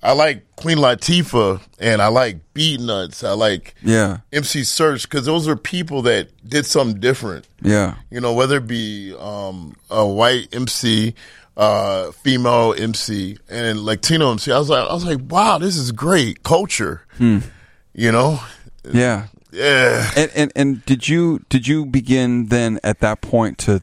I 0.00 0.12
like 0.12 0.44
Queen 0.54 0.78
Latifah, 0.78 1.60
and 1.80 2.00
I 2.00 2.06
like 2.06 2.36
Beatnuts. 2.54 3.26
I 3.26 3.32
like 3.32 3.74
Yeah, 3.82 4.18
MC 4.32 4.60
Serch 4.60 5.02
because 5.02 5.26
those 5.26 5.48
are 5.48 5.56
people 5.56 6.02
that 6.02 6.28
did 6.48 6.66
something 6.66 7.00
different. 7.00 7.46
yeah, 7.62 7.96
You 8.08 8.20
know, 8.20 8.32
whether 8.32 8.58
it 8.58 8.68
be 8.68 9.12
um, 9.18 9.74
a 9.90 10.06
white 10.06 10.54
MC, 10.54 11.14
uh, 11.56 12.12
female 12.12 12.76
MC, 12.78 13.38
and 13.50 13.80
Latino 13.80 14.30
MC. 14.30 14.52
I 14.52 14.58
was 14.60 14.70
like, 14.70 14.88
I 14.88 14.94
was 14.94 15.04
like, 15.04 15.18
wow, 15.28 15.58
this 15.58 15.76
is 15.76 15.90
great 15.90 16.44
culture. 16.44 17.02
You 17.98 18.12
know, 18.12 18.38
yeah. 18.92 19.26
yeah. 19.50 20.08
And, 20.16 20.30
and 20.36 20.52
and 20.54 20.86
did 20.86 21.08
you 21.08 21.44
did 21.48 21.66
you 21.66 21.84
begin 21.84 22.46
then 22.46 22.78
at 22.84 23.00
that 23.00 23.20
point 23.22 23.58
to 23.58 23.82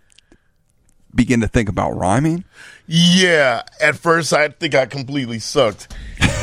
begin 1.13 1.41
to 1.41 1.49
think 1.49 1.67
about 1.67 1.97
rhyming? 1.97 2.45
Yeah, 2.87 3.63
at 3.81 3.97
first 3.97 4.31
I 4.31 4.47
think 4.47 4.73
I 4.73 4.85
completely 4.85 5.39
sucked, 5.39 5.93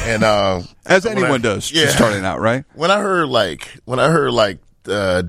and 0.05 0.23
uh, 0.23 0.61
As 0.87 1.07
anyone 1.07 1.33
I- 1.33 1.39
does, 1.39 1.73
yeah. 1.73 1.87
starting 1.89 2.27
out, 2.27 2.41
right? 2.41 2.67
When 2.75 2.91
I 2.91 3.01
heard 3.01 3.29
like 3.31 3.67
when 3.87 3.99
I 3.99 4.11
heard 4.11 4.33
like 4.33 4.59
uh, 4.87 5.23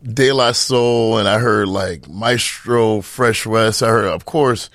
De 0.00 0.30
La 0.30 0.52
Soul, 0.52 1.18
and 1.18 1.26
I 1.26 1.40
heard 1.40 1.66
like 1.66 2.08
Maestro, 2.08 3.00
Fresh 3.00 3.46
Wes, 3.46 3.82
I 3.82 3.88
heard 3.88 4.04
of 4.04 4.24
course 4.26 4.70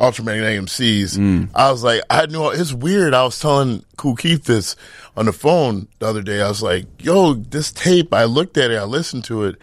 Ultramagnetic 0.00 0.62
MCs. 0.64 1.50
I 1.54 1.70
was 1.70 1.84
like, 1.84 2.02
I 2.10 2.26
knew 2.26 2.50
it's 2.50 2.72
weird. 2.72 3.14
I 3.14 3.22
was 3.22 3.38
telling 3.38 3.84
Kool 3.96 4.16
Keith 4.16 4.42
this 4.44 4.74
on 5.16 5.26
the 5.26 5.32
phone 5.32 5.88
the 5.98 6.06
other 6.06 6.22
day. 6.22 6.40
I 6.40 6.48
was 6.48 6.62
like, 6.62 6.86
Yo, 7.02 7.34
this 7.34 7.72
tape. 7.72 8.12
I 8.12 8.24
looked 8.24 8.56
at 8.56 8.70
it. 8.70 8.76
I 8.76 8.84
listened 8.84 9.24
to 9.24 9.44
it. 9.44 9.56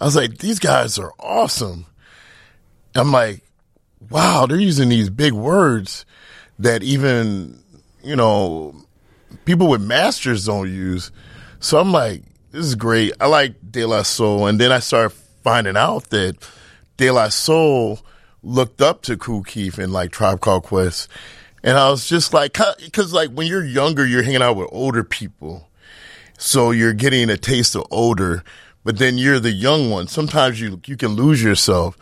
I 0.00 0.04
was 0.04 0.16
like, 0.16 0.38
These 0.38 0.58
guys 0.58 0.98
are 0.98 1.12
awesome. 1.18 1.86
I'm 2.94 3.10
like, 3.10 3.42
wow, 4.10 4.46
they're 4.46 4.58
using 4.58 4.88
these 4.88 5.10
big 5.10 5.32
words 5.32 6.06
that 6.58 6.82
even, 6.82 7.62
you 8.02 8.14
know, 8.16 8.74
people 9.44 9.68
with 9.68 9.82
masters 9.82 10.46
don't 10.46 10.72
use. 10.72 11.10
So 11.60 11.78
I'm 11.80 11.92
like, 11.92 12.22
this 12.52 12.64
is 12.64 12.74
great. 12.76 13.12
I 13.20 13.26
like 13.26 13.56
De 13.68 13.84
La 13.84 14.02
Soul. 14.02 14.46
And 14.46 14.60
then 14.60 14.70
I 14.70 14.78
started 14.78 15.10
finding 15.42 15.76
out 15.76 16.10
that 16.10 16.36
De 16.96 17.10
La 17.10 17.28
Soul 17.28 17.98
looked 18.42 18.80
up 18.80 19.02
to 19.02 19.16
Kool 19.16 19.42
Keith 19.42 19.78
and 19.78 19.92
like 19.92 20.12
Tribe 20.12 20.40
Called 20.40 20.62
Quest. 20.62 21.08
And 21.64 21.78
I 21.78 21.90
was 21.90 22.06
just 22.06 22.34
like, 22.34 22.52
cause 22.52 23.12
like 23.14 23.30
when 23.30 23.46
you're 23.46 23.64
younger, 23.64 24.06
you're 24.06 24.22
hanging 24.22 24.42
out 24.42 24.56
with 24.56 24.68
older 24.70 25.02
people. 25.02 25.70
So 26.36 26.70
you're 26.72 26.92
getting 26.92 27.30
a 27.30 27.38
taste 27.38 27.74
of 27.74 27.86
older, 27.90 28.44
but 28.84 28.98
then 28.98 29.16
you're 29.16 29.40
the 29.40 29.50
young 29.50 29.88
one. 29.88 30.06
Sometimes 30.06 30.60
you, 30.60 30.78
you 30.86 30.96
can 30.98 31.12
lose 31.12 31.42
yourself. 31.42 31.96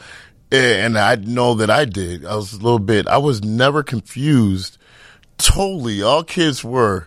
Eh, 0.51 0.85
And 0.85 0.98
I 0.98 1.14
know 1.14 1.55
that 1.55 1.70
I 1.70 1.85
did. 1.85 2.25
I 2.25 2.35
was 2.35 2.53
a 2.55 2.59
little 2.61 2.81
bit, 2.81 3.07
I 3.07 3.18
was 3.18 3.44
never 3.44 3.85
confused. 3.85 4.79
Totally. 5.38 6.03
All 6.03 6.25
kids 6.25 6.64
were, 6.64 7.07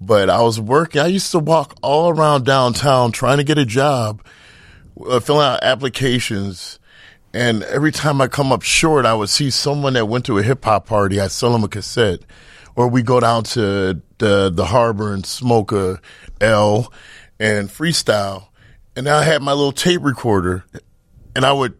but 0.00 0.28
I 0.28 0.42
was 0.42 0.60
working. 0.60 1.00
I 1.00 1.06
used 1.06 1.30
to 1.32 1.38
walk 1.38 1.74
all 1.82 2.10
around 2.10 2.44
downtown 2.44 3.12
trying 3.12 3.38
to 3.38 3.44
get 3.44 3.56
a 3.56 3.64
job, 3.64 4.22
uh, 5.08 5.20
filling 5.20 5.46
out 5.46 5.62
applications. 5.64 6.78
And 7.34 7.64
every 7.64 7.90
time 7.90 8.20
I 8.20 8.28
come 8.28 8.52
up 8.52 8.62
short, 8.62 9.04
I 9.04 9.12
would 9.12 9.28
see 9.28 9.50
someone 9.50 9.94
that 9.94 10.06
went 10.06 10.24
to 10.26 10.38
a 10.38 10.42
hip 10.42 10.64
hop 10.64 10.86
party. 10.86 11.20
I'd 11.20 11.32
sell 11.32 11.52
them 11.52 11.64
a 11.64 11.68
cassette. 11.68 12.20
Or 12.76 12.86
we 12.86 13.02
go 13.02 13.18
down 13.18 13.42
to 13.44 14.00
the, 14.18 14.50
the 14.54 14.64
harbor 14.66 15.12
and 15.12 15.26
smoke 15.26 15.72
a 15.72 16.00
L 16.40 16.92
and 17.40 17.68
freestyle. 17.68 18.46
And 18.94 19.08
I 19.08 19.24
had 19.24 19.42
my 19.42 19.52
little 19.52 19.72
tape 19.72 20.02
recorder 20.02 20.64
and 21.34 21.44
I 21.44 21.52
would 21.52 21.74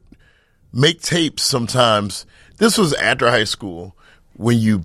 make 0.73 1.01
tapes 1.01 1.45
sometimes. 1.45 2.27
This 2.59 2.77
was 2.77 2.93
after 2.95 3.31
high 3.31 3.45
school 3.45 3.97
when 4.35 4.59
you 4.59 4.85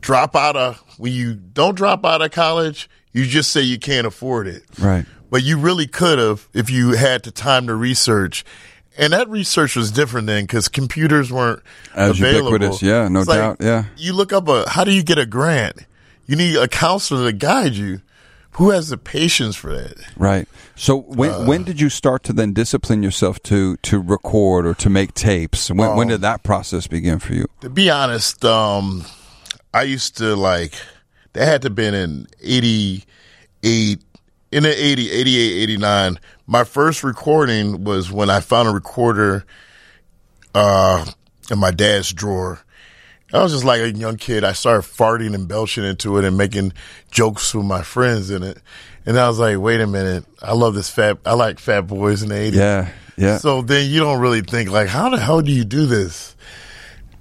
drop 0.00 0.34
out 0.34 0.56
of, 0.56 0.82
when 0.98 1.12
you 1.12 1.34
don't 1.34 1.76
drop 1.76 2.04
out 2.04 2.22
of 2.22 2.32
college, 2.32 2.90
you 3.12 3.24
just 3.24 3.52
say 3.52 3.60
you 3.60 3.78
can't 3.78 4.06
afford 4.06 4.48
it. 4.48 4.64
Right. 4.80 5.06
But 5.30 5.44
you 5.44 5.58
really 5.58 5.86
could 5.86 6.18
have 6.18 6.48
if 6.52 6.70
you 6.70 6.90
had 6.90 7.22
the 7.22 7.30
time 7.30 7.68
to 7.68 7.74
research. 7.76 8.44
And 8.98 9.12
that 9.12 9.28
research 9.28 9.74
was 9.76 9.90
different 9.90 10.26
then 10.26 10.44
because 10.44 10.68
computers 10.68 11.32
weren't 11.32 11.62
As 11.94 12.18
available. 12.18 12.52
ubiquitous, 12.52 12.82
yeah, 12.82 13.08
no 13.08 13.20
It's 13.20 13.28
like, 13.28 13.38
doubt, 13.38 13.56
yeah. 13.60 13.84
You 13.96 14.12
look 14.12 14.32
up 14.32 14.48
a, 14.48 14.68
how 14.68 14.84
do 14.84 14.92
you 14.92 15.02
get 15.02 15.16
a 15.18 15.24
grant? 15.26 15.86
You 16.26 16.36
need 16.36 16.56
a 16.56 16.68
counselor 16.68 17.24
to 17.30 17.32
guide 17.32 17.72
you. 17.74 18.00
Who 18.56 18.68
has 18.68 18.90
the 18.90 18.98
patience 18.98 19.56
for 19.56 19.74
that? 19.74 19.94
Right. 20.14 20.46
So 20.76 20.98
when 20.98 21.30
Uh. 21.30 21.44
when 21.46 21.62
did 21.64 21.80
you 21.80 21.88
start 21.88 22.22
to 22.24 22.34
then 22.34 22.52
discipline 22.52 23.02
yourself 23.02 23.42
to 23.44 23.78
to 23.78 23.98
record 23.98 24.66
or 24.66 24.74
to 24.74 24.90
make 24.90 25.14
tapes? 25.14 25.70
When 25.70 25.88
Um, 25.88 25.96
when 25.96 26.08
did 26.08 26.20
that 26.20 26.42
process 26.42 26.86
begin 26.86 27.18
for 27.18 27.32
you? 27.32 27.46
To 27.62 27.70
be 27.70 27.88
honest, 27.88 28.44
um, 28.44 29.06
I 29.72 29.84
used 29.84 30.18
to 30.18 30.36
like, 30.36 30.74
that 31.32 31.46
had 31.46 31.62
to 31.62 31.68
have 31.68 31.74
been 31.74 31.94
in 31.94 32.26
88, 32.42 34.00
in 34.52 34.64
the 34.64 34.84
80, 34.84 35.10
88, 35.10 35.62
89. 35.62 36.18
My 36.46 36.64
first 36.64 37.02
recording 37.02 37.84
was 37.84 38.12
when 38.12 38.30
I 38.30 38.40
found 38.40 38.68
a 38.68 38.72
recorder, 38.72 39.44
uh, 40.54 41.04
in 41.50 41.58
my 41.58 41.70
dad's 41.70 42.12
drawer. 42.12 42.60
I 43.32 43.42
was 43.42 43.52
just 43.52 43.64
like 43.64 43.80
a 43.80 43.90
young 43.90 44.16
kid. 44.16 44.44
I 44.44 44.52
started 44.52 44.82
farting 44.82 45.34
and 45.34 45.48
belching 45.48 45.84
into 45.84 46.18
it 46.18 46.24
and 46.24 46.36
making 46.36 46.74
jokes 47.10 47.54
with 47.54 47.64
my 47.64 47.82
friends 47.82 48.30
in 48.30 48.42
it. 48.42 48.58
And 49.06 49.18
I 49.18 49.26
was 49.26 49.38
like, 49.38 49.58
wait 49.58 49.80
a 49.80 49.86
minute, 49.86 50.24
I 50.42 50.52
love 50.52 50.74
this 50.74 50.90
fat. 50.90 51.18
I 51.24 51.32
like 51.32 51.58
Fat 51.58 51.82
Boys 51.82 52.22
in 52.22 52.28
the 52.28 52.34
'80s. 52.34 52.52
Yeah, 52.52 52.88
yeah. 53.16 53.38
So 53.38 53.62
then 53.62 53.90
you 53.90 54.00
don't 54.00 54.20
really 54.20 54.42
think 54.42 54.70
like, 54.70 54.88
how 54.88 55.08
the 55.08 55.18
hell 55.18 55.40
do 55.40 55.50
you 55.50 55.64
do 55.64 55.86
this? 55.86 56.36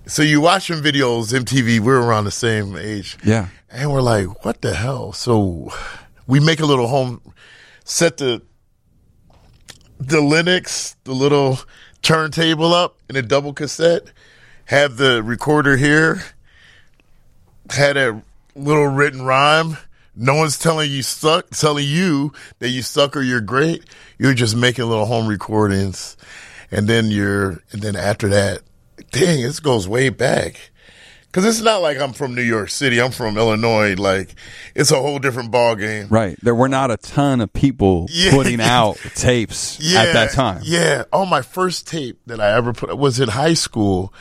So 0.06 0.22
you 0.22 0.42
watching 0.42 0.78
videos, 0.78 1.34
MTV. 1.34 1.80
We're 1.80 2.02
around 2.02 2.26
the 2.26 2.32
same 2.32 2.76
age. 2.76 3.18
Yeah. 3.24 3.48
And 3.70 3.92
we're 3.92 4.02
like, 4.02 4.44
what 4.44 4.62
the 4.62 4.76
hell? 4.76 5.14
So 5.14 5.72
we 6.32 6.40
make 6.40 6.62
a 6.62 6.66
little 6.66 6.88
home, 6.88 7.20
set 7.84 8.16
the 8.16 8.42
the 10.00 10.22
Linux, 10.22 10.96
the 11.04 11.12
little 11.12 11.60
turntable 12.02 12.74
up 12.74 12.96
in 13.10 13.18
a 13.18 13.22
double 13.22 13.52
cassette, 13.52 14.04
have 14.64 14.96
the 14.96 15.22
recorder 15.22 15.76
here, 15.76 16.24
had 17.70 17.98
a 17.98 18.24
little 18.56 18.88
written 18.88 19.24
rhyme. 19.24 19.76
No 20.16 20.36
one's 20.36 20.58
telling 20.58 20.90
you 20.90 21.02
suck, 21.02 21.50
telling 21.50 21.86
you 21.86 22.32
that 22.60 22.70
you 22.70 22.82
suck 22.82 23.18
or 23.18 23.22
you're 23.22 23.42
great. 23.42 23.84
You're 24.18 24.34
just 24.34 24.56
making 24.56 24.86
little 24.86 25.08
home 25.08 25.28
recordings, 25.28 26.16
and 26.72 26.88
then 26.88 27.12
you're, 27.12 27.62
and 27.74 27.82
then 27.82 27.98
after 27.98 28.30
that, 28.30 28.62
dang, 29.12 29.42
this 29.42 29.60
goes 29.60 29.86
way 29.86 30.08
back. 30.08 30.71
Cause 31.32 31.46
it's 31.46 31.62
not 31.62 31.82
like 31.82 31.98
I'm 31.98 32.12
from 32.12 32.36
New 32.36 32.42
York 32.42 32.70
City. 32.70 33.00
I'm 33.00 33.12
from 33.12 33.38
Illinois. 33.38 33.96
Like 33.96 34.36
it's 34.76 34.92
a 34.92 34.98
whole 35.02 35.18
different 35.18 35.50
ball 35.50 35.76
game. 35.76 36.08
Right. 36.10 36.38
There 36.42 36.54
were 36.54 36.68
not 36.68 36.92
a 36.92 36.98
ton 36.98 37.40
of 37.40 37.54
people 37.54 38.08
Yeah. 38.12 38.32
putting 38.32 38.60
out 38.60 38.98
tapes 39.16 39.80
at 39.96 40.12
that 40.12 40.32
time. 40.32 40.62
Yeah. 40.66 41.06
On 41.14 41.30
my 41.30 41.42
first 41.42 41.88
tape 41.88 42.20
that 42.26 42.42
I 42.42 42.52
ever 42.58 42.74
put 42.74 42.98
was 42.98 43.20
in 43.22 43.30
high 43.30 43.54
school. 43.54 44.14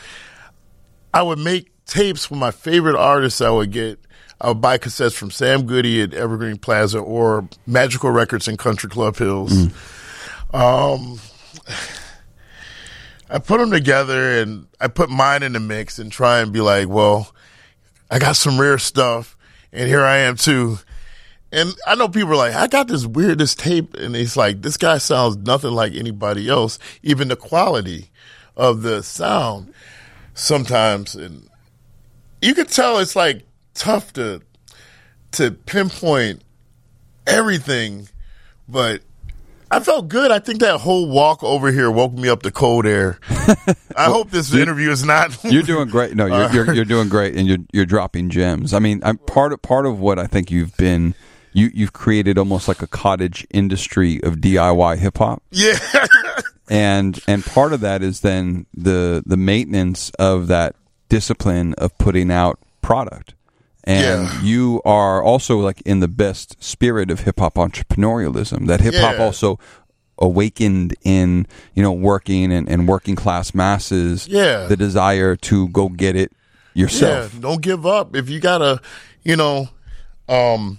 I 1.13 1.23
would 1.23 1.41
make 1.41 1.73
tapes 1.87 2.31
with 2.31 2.39
my 2.39 2.53
favorite 2.53 2.97
artists. 2.97 3.41
I 3.41 3.51
would 3.51 3.73
get. 3.73 3.99
I 4.41 4.49
would 4.49 4.61
buy 4.61 4.79
cassettes 4.79 5.15
from 5.15 5.31
Sam 5.33 5.67
Goody 5.67 6.01
at 6.03 6.15
Evergreen 6.15 6.57
Plaza 6.59 6.99
or 7.01 7.49
Magical 7.67 8.11
Records 8.11 8.47
in 8.49 8.57
Country 8.57 8.89
Club 8.89 9.17
Hills. 9.17 9.53
Mm. 9.53 10.55
Um, 10.55 11.21
I 13.31 13.39
put 13.39 13.59
them 13.59 13.71
together 13.71 14.41
and 14.41 14.67
I 14.81 14.89
put 14.89 15.09
mine 15.09 15.45
in 15.45 15.53
the 15.53 15.61
mix 15.61 16.01
and 16.01 16.11
try 16.11 16.41
and 16.41 16.53
be 16.53 16.61
like, 16.61 16.89
well, 16.89 17.33
I 18.11 18.19
got 18.19 18.37
some 18.37 18.61
rare 18.61 18.79
stuff, 18.79 19.37
and 19.73 19.89
here 19.89 20.05
I 20.05 20.19
am 20.19 20.37
too. 20.37 20.79
And 21.53 21.73
I 21.87 21.95
know 21.95 22.09
people 22.09 22.33
are 22.33 22.37
like, 22.37 22.55
I 22.55 22.67
got 22.67 22.89
this 22.89 23.07
weirdest 23.07 23.61
tape, 23.61 23.95
and 23.95 24.17
it's 24.17 24.37
like 24.37 24.63
this 24.63 24.77
guy 24.77 24.99
sounds 24.99 25.37
nothing 25.37 25.71
like 25.71 25.95
anybody 25.95 26.49
else. 26.49 26.81
Even 27.05 27.29
the 27.29 27.37
quality 27.37 28.11
of 28.57 28.83
the 28.83 29.03
sound 29.03 29.73
sometimes, 30.35 31.15
and 31.15 31.49
you 32.43 32.55
could 32.55 32.69
tell 32.69 32.99
it's 32.99 33.15
like 33.15 33.45
tough 33.75 34.13
to 34.15 34.43
to 35.33 35.53
pinpoint 35.53 36.43
everything, 37.29 38.09
but 38.69 39.03
I 39.73 39.81
felt 39.81 40.09
good. 40.09 40.31
I 40.31 40.41
think 40.41 40.61
that 40.61 40.81
whole 40.81 41.09
walk 41.09 41.45
over 41.45 41.71
here 41.71 41.91
woke 41.91 42.13
me 42.13 42.29
up 42.29 42.43
to 42.43 42.51
cold 42.51 42.87
air. 42.87 43.19
I 43.97 44.07
hope 44.07 44.31
this 44.31 44.53
interview 44.53 44.91
is 44.91 45.05
not. 45.05 45.45
You're 45.51 45.63
doing 45.63 45.89
great. 45.89 46.17
No, 46.17 46.27
you're, 46.27 46.51
you're 46.53 46.75
you're 46.75 46.85
doing 46.85 47.09
great, 47.09 47.37
and 47.37 47.47
you're 47.47 47.59
you're 47.73 47.87
dropping 47.87 48.31
gems. 48.31 48.75
I 48.75 48.79
mean, 48.81 49.01
I'm 49.05 49.19
part 49.19 49.53
of 49.53 49.63
part 49.63 49.87
of 49.87 50.01
what 50.01 50.19
I 50.19 50.27
think 50.27 50.51
you've 50.51 50.77
been. 50.77 51.15
You 51.53 51.71
you've 51.73 51.93
created 51.93 52.39
almost 52.39 52.69
like 52.69 52.83
a 52.83 52.87
cottage 52.87 53.47
industry 53.51 54.23
of 54.23 54.37
DIY 54.37 54.99
hip 54.99 55.19
hop, 55.19 55.43
yeah. 55.51 55.79
and 56.69 57.19
and 57.27 57.45
part 57.45 57.73
of 57.73 57.81
that 57.81 58.03
is 58.03 58.21
then 58.21 58.67
the 58.75 59.23
the 59.27 59.37
maintenance 59.37 60.11
of 60.19 60.47
that 60.49 60.77
discipline 61.09 61.75
of 61.75 61.97
putting 61.99 62.31
out 62.31 62.61
product. 62.83 63.35
And 63.85 64.25
Yeah. 64.29 64.43
you 64.43 64.83
are 64.85 65.23
also 65.23 65.59
like 65.59 65.81
in 65.83 66.01
the 66.01 66.09
best 66.09 66.63
spirit 66.63 67.11
of 67.11 67.21
hip 67.21 67.39
hop 67.41 67.55
entrepreneurialism. 67.55 68.67
That 68.67 68.81
hip 68.81 68.95
hop 68.95 69.15
Yeah. 69.19 69.25
also 69.25 69.59
awakened 70.19 70.95
in 71.03 71.47
you 71.75 71.83
know 71.83 71.93
working 71.93 72.53
and, 72.53 72.69
and 72.69 72.87
working 72.87 73.17
class 73.17 73.55
masses 73.55 74.29
Yeah. 74.29 74.67
the 74.67 74.77
desire 74.77 75.35
to 75.37 75.69
go 75.69 75.89
get 75.89 76.15
it 76.15 76.31
yourself. 76.75 77.33
Yeah, 77.35 77.41
don't 77.41 77.63
give 77.63 77.87
up. 77.87 78.15
If 78.15 78.29
you 78.29 78.39
gotta, 78.39 78.81
you 79.25 79.35
know, 79.37 79.69
um, 80.29 80.79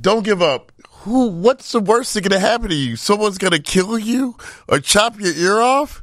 don't 0.00 0.24
give 0.24 0.42
up. 0.42 0.72
Who? 1.04 1.28
What's 1.28 1.72
the 1.72 1.80
worst 1.80 2.12
that 2.14 2.22
gonna 2.22 2.40
happen 2.40 2.68
to 2.68 2.74
you? 2.74 2.96
Someone's 2.96 3.38
gonna 3.38 3.58
kill 3.58 3.98
you 3.98 4.36
or 4.68 4.80
chop 4.80 5.18
your 5.20 5.32
ear 5.34 5.60
off. 5.60 6.02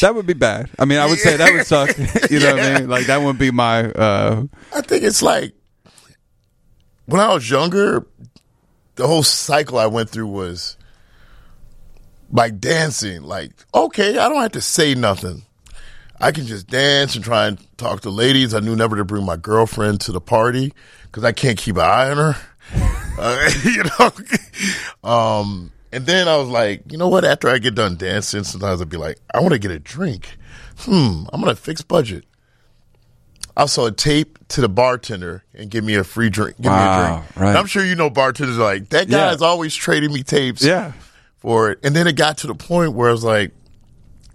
That 0.00 0.14
would 0.14 0.26
be 0.26 0.34
bad. 0.34 0.70
I 0.78 0.84
mean, 0.84 0.98
I 0.98 1.06
would 1.06 1.18
say 1.18 1.36
that 1.36 1.52
would 1.52 1.66
suck. 1.66 1.96
you 2.30 2.40
know 2.40 2.54
what 2.54 2.62
I 2.64 2.78
mean? 2.80 2.88
Like 2.88 3.06
that 3.06 3.22
would 3.22 3.38
be 3.38 3.50
my. 3.50 3.84
Uh, 3.90 4.44
I 4.74 4.80
think 4.82 5.04
it's 5.04 5.22
like 5.22 5.54
when 7.06 7.20
I 7.20 7.32
was 7.32 7.48
younger, 7.48 8.06
the 8.96 9.06
whole 9.06 9.22
cycle 9.22 9.78
I 9.78 9.86
went 9.86 10.10
through 10.10 10.26
was 10.26 10.76
like 12.30 12.58
dancing. 12.58 13.22
Like, 13.22 13.52
okay, 13.74 14.18
I 14.18 14.28
don't 14.28 14.42
have 14.42 14.52
to 14.52 14.60
say 14.60 14.94
nothing. 14.94 15.42
I 16.20 16.32
can 16.32 16.46
just 16.46 16.66
dance 16.66 17.14
and 17.14 17.24
try 17.24 17.46
and 17.46 17.58
talk 17.78 18.00
to 18.00 18.10
ladies. 18.10 18.52
I 18.52 18.60
knew 18.60 18.74
never 18.74 18.96
to 18.96 19.04
bring 19.04 19.24
my 19.24 19.36
girlfriend 19.36 20.00
to 20.02 20.12
the 20.12 20.20
party 20.20 20.72
because 21.04 21.24
I 21.24 21.32
can't 21.32 21.56
keep 21.56 21.76
an 21.76 21.82
eye 21.82 22.10
on 22.10 22.16
her. 22.16 22.36
Uh, 23.20 23.50
you 23.64 23.82
know, 23.82 25.10
um, 25.10 25.72
and 25.92 26.06
then 26.06 26.28
I 26.28 26.36
was 26.36 26.48
like, 26.48 26.82
you 26.90 26.98
know 26.98 27.08
what? 27.08 27.24
After 27.24 27.48
I 27.48 27.58
get 27.58 27.74
done 27.74 27.96
dancing, 27.96 28.44
sometimes 28.44 28.80
I'd 28.80 28.88
be 28.88 28.96
like, 28.96 29.18
I 29.34 29.40
want 29.40 29.52
to 29.52 29.58
get 29.58 29.70
a 29.70 29.78
drink. 29.78 30.36
Hmm, 30.78 31.24
I'm 31.32 31.40
gonna 31.40 31.54
fix 31.56 31.82
budget. 31.82 32.24
I'll 33.56 33.66
sell 33.68 33.86
a 33.86 33.92
tape 33.92 34.38
to 34.48 34.60
the 34.60 34.68
bartender 34.68 35.42
and 35.52 35.68
give 35.70 35.82
me 35.82 35.94
a 35.96 36.04
free 36.04 36.30
drink. 36.30 36.56
Give 36.58 36.70
me 36.70 36.78
a 36.78 36.80
Wow, 36.80 37.16
drink. 37.16 37.36
right. 37.36 37.48
And 37.48 37.58
I'm 37.58 37.66
sure 37.66 37.84
you 37.84 37.96
know 37.96 38.08
bartenders 38.08 38.56
are 38.58 38.62
like 38.62 38.90
that 38.90 39.08
Yeah. 39.08 39.30
guy's 39.30 39.42
always 39.42 39.74
trading 39.74 40.12
me 40.12 40.22
tapes 40.22 40.62
yeah. 40.64 40.92
for 41.38 41.70
it. 41.72 41.80
And 41.82 41.96
then 41.96 42.06
it 42.06 42.14
got 42.14 42.38
to 42.38 42.46
the 42.46 42.54
point 42.54 42.92
where 42.92 43.08
I 43.08 43.12
was 43.12 43.24
like, 43.24 43.50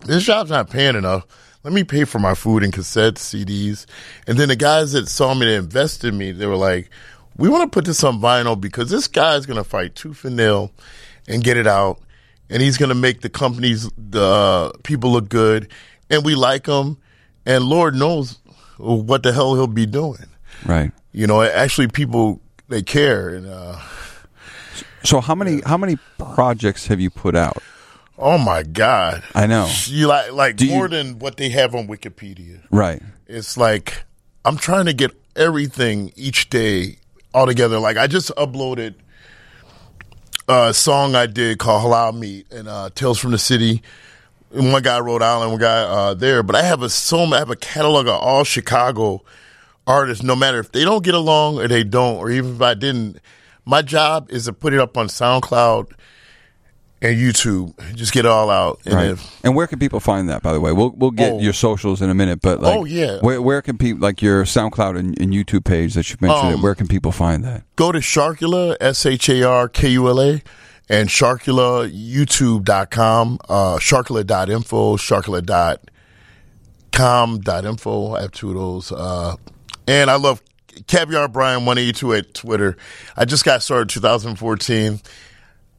this 0.06 0.24
job's 0.24 0.50
not 0.50 0.70
paying 0.70 0.96
enough. 0.98 1.26
Let 1.64 1.72
me 1.74 1.86
pay 1.86 2.04
for 2.04 2.20
my 2.20 2.34
food 2.36 2.62
and 2.64 2.74
cassettes, 2.74 3.20
CDs. 3.20 3.86
And 4.28 4.38
then 4.38 4.50
the 4.50 4.58
guys 4.58 4.92
that 4.92 5.08
saw 5.08 5.34
me 5.34 5.46
that 5.46 5.54
invested 5.56 6.10
in 6.10 6.18
me, 6.18 6.34
they 6.34 6.46
were 6.46 6.58
like, 6.58 6.90
we 7.38 7.48
want 7.48 7.64
to 7.64 7.74
put 7.74 7.86
this 7.86 8.04
on 8.04 8.20
vinyl 8.20 8.60
because 8.60 8.90
this 8.90 9.08
guy's 9.08 9.46
going 9.46 9.56
to 9.58 9.64
fight 9.64 9.96
tooth 9.96 10.26
and 10.26 10.36
nail 10.36 10.72
and 11.28 11.44
get 11.44 11.58
it 11.58 11.68
out. 11.68 12.00
And 12.50 12.62
he's 12.62 12.78
going 12.78 12.90
to 12.90 12.96
make 12.96 13.22
the 13.22 13.30
companies, 13.30 13.90
the 13.98 14.22
uh, 14.24 14.72
people 14.84 15.12
look 15.12 15.30
good. 15.30 15.70
And 16.10 16.24
we 16.26 16.36
like 16.36 16.66
him. 16.68 16.98
And 17.46 17.64
Lord 17.64 17.96
knows 17.96 18.40
what 18.78 19.24
the 19.24 19.32
hell 19.34 19.56
he'll 19.56 19.68
be 19.68 19.86
doing. 19.86 20.26
Right. 20.66 20.92
You 21.12 21.28
know, 21.28 21.42
actually 21.42 21.88
people, 21.88 22.42
they 22.70 22.82
care. 22.84 23.30
And, 23.30 23.48
uh, 23.48 23.78
So 25.04 25.20
how 25.20 25.36
many 25.36 25.62
how 25.66 25.78
many 25.78 25.98
projects 26.18 26.88
have 26.88 27.00
you 27.02 27.10
put 27.10 27.36
out? 27.36 27.58
oh 28.18 28.38
my 28.38 28.64
God. 28.64 29.24
I 29.36 29.48
know. 29.48 29.70
You 29.88 30.08
like, 30.08 30.32
like 30.32 30.56
Do 30.56 30.66
you- 30.66 30.72
more 30.76 30.88
than 30.88 31.20
what 31.20 31.36
they 31.38 31.50
have 31.50 31.76
on 31.76 31.88
Wikipedia. 31.88 32.62
Right. 32.72 33.02
it's 33.28 33.58
like 33.58 34.04
I'm 34.46 34.58
trying 34.58 34.86
to 34.86 34.94
get 34.94 35.12
everything 35.36 36.12
each 36.16 36.50
day 36.50 36.98
all 37.34 37.46
together. 37.48 37.80
Like 37.80 37.98
I 37.98 38.08
just 38.08 38.30
uploaded 38.36 38.96
a 40.48 40.74
song 40.74 41.16
I 41.16 41.26
did 41.26 41.60
called 41.60 41.84
Halal 41.84 42.18
Meat 42.18 42.48
and 42.52 42.68
uh, 42.68 42.90
Tales 42.94 43.20
from 43.20 43.32
the 43.32 43.38
City. 43.38 43.82
And 44.54 44.72
one 44.72 44.84
guy 44.84 45.00
Rhode 45.00 45.22
Island, 45.22 45.52
one 45.52 45.60
guy 45.60 45.82
uh, 45.82 46.14
there. 46.14 46.44
But 46.44 46.56
I 46.56 46.62
have 46.64 46.82
a 46.84 46.90
so 46.90 47.20
I 47.20 47.40
have 47.40 47.50
a 47.50 47.56
catalog 47.56 48.08
of 48.08 48.16
all 48.16 48.44
Chicago 48.44 49.24
artists. 49.88 50.24
No 50.24 50.36
matter 50.36 50.60
if 50.60 50.72
they 50.72 50.84
don't 50.84 51.04
get 51.04 51.16
along 51.16 51.60
or 51.60 51.68
they 51.68 51.84
don't, 51.84 52.18
or 52.18 52.30
even 52.30 52.56
if 52.56 52.62
I 52.62 52.74
didn't, 52.74 53.18
my 53.66 53.82
job 53.82 54.30
is 54.30 54.46
to 54.46 54.54
put 54.54 54.74
it 54.74 54.80
up 54.80 54.98
on 54.98 55.08
SoundCloud 55.08 55.94
and 57.04 57.18
YouTube. 57.18 57.74
Just 57.96 58.14
get 58.14 58.26
it 58.26 58.30
all 58.32 58.50
out. 58.50 58.80
And 58.86 58.94
Right. 58.96 59.10
if 59.12 59.40
and 59.46 59.56
where 59.56 59.68
can 59.68 59.78
people 59.78 60.00
find 60.00 60.30
that? 60.30 60.42
By 60.42 60.54
the 60.54 60.60
way, 60.60 60.72
we'll 60.72 60.92
we'll 60.98 61.12
get 61.12 61.34
Oh. 61.34 61.40
your 61.40 61.54
socials 61.54 62.02
in 62.02 62.10
a 62.10 62.14
minute, 62.14 62.42
but 62.42 62.62
like, 62.62 62.76
Oh, 62.78 62.86
yeah. 62.86 63.20
where 63.20 63.42
where 63.42 63.62
can 63.62 63.78
people 63.78 64.02
like 64.02 64.22
your 64.22 64.44
SoundCloud 64.46 64.98
and, 64.98 65.20
and 65.20 65.32
YouTube 65.34 65.66
page 65.66 65.94
that 65.96 66.10
you 66.10 66.16
mentioned? 66.22 66.56
Um, 66.56 66.62
where 66.62 66.74
can 66.76 66.88
people 66.88 67.12
find 67.12 67.44
that? 67.44 67.64
go 67.76 67.92
to 67.92 68.00
Sharkula, 68.00 68.76
S 68.82 69.06
H 69.06 69.30
A 69.30 69.44
R 69.44 69.68
K 69.70 69.90
U 69.90 70.08
L 70.08 70.20
A, 70.22 70.42
and 70.90 71.10
Sharkula, 71.10 71.90
YouTube.com, 71.92 73.40
uh, 73.50 73.78
Sharkula.info, 73.78 74.98
Sharkula.com.info. 76.94 78.16
I 78.16 78.22
have 78.22 78.32
two 78.32 78.50
of 78.50 78.56
those. 78.56 78.92
Uh, 78.92 79.36
and 79.88 80.10
I 80.10 80.16
love 80.16 80.42
Caviar 80.88 81.28
Brian 81.28 81.66
182 81.66 82.14
at 82.14 82.34
Twitter. 82.34 82.78
I 83.16 83.26
just 83.26 83.46
got 83.46 83.62
started 83.62 83.90
2014. 83.90 85.00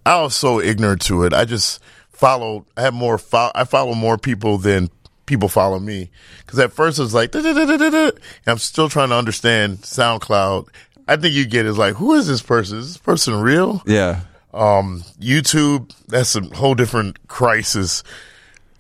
I 0.07 0.21
was 0.21 0.37
so 0.37 0.61
ignorant 0.61 1.03
to 1.03 1.25
it. 1.25 1.33
I 1.33 1.45
just 1.45 1.83
followed, 2.11 2.65
I 2.77 2.83
have 2.83 2.95
more, 2.95 3.19
fo- 3.19 3.53
I 3.55 3.65
follow 3.65 3.95
more 3.95 4.19
people 4.19 4.59
than 4.59 4.91
people 5.27 5.49
follow 5.49 5.79
me. 5.79 6.11
Cause 6.47 6.59
at 6.59 6.73
first 6.73 6.99
it 6.99 7.03
was 7.03 7.15
like, 7.15 7.35
I'm 7.35 8.59
still 8.59 8.89
trying 8.89 9.09
to 9.09 9.17
understand 9.17 9.79
SoundCloud. 9.79 10.69
I 11.09 11.17
think 11.17 11.35
you 11.35 11.47
get 11.47 11.67
is 11.67 11.79
like, 11.79 11.95
who 11.95 12.15
is 12.15 12.27
this 12.27 12.43
person? 12.43 12.79
Is 12.79 12.89
this 12.89 12.99
person 12.99 13.41
real? 13.41 13.83
Yeah. 13.87 14.21
Um, 14.53 15.03
YouTube, 15.21 15.93
that's 16.07 16.37
a 16.37 16.43
whole 16.43 16.75
different 16.75 17.27
crisis. 17.29 18.03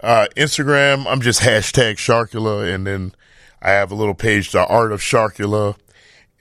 Uh, 0.00 0.26
Instagram, 0.36 1.06
I'm 1.06 1.20
just 1.20 1.40
hashtag 1.40 1.94
Sharkula, 1.94 2.72
and 2.72 2.86
then 2.86 3.14
I 3.60 3.70
have 3.70 3.90
a 3.90 3.94
little 3.94 4.14
page, 4.14 4.52
the 4.52 4.64
Art 4.66 4.92
of 4.92 5.00
Sharkula, 5.00 5.76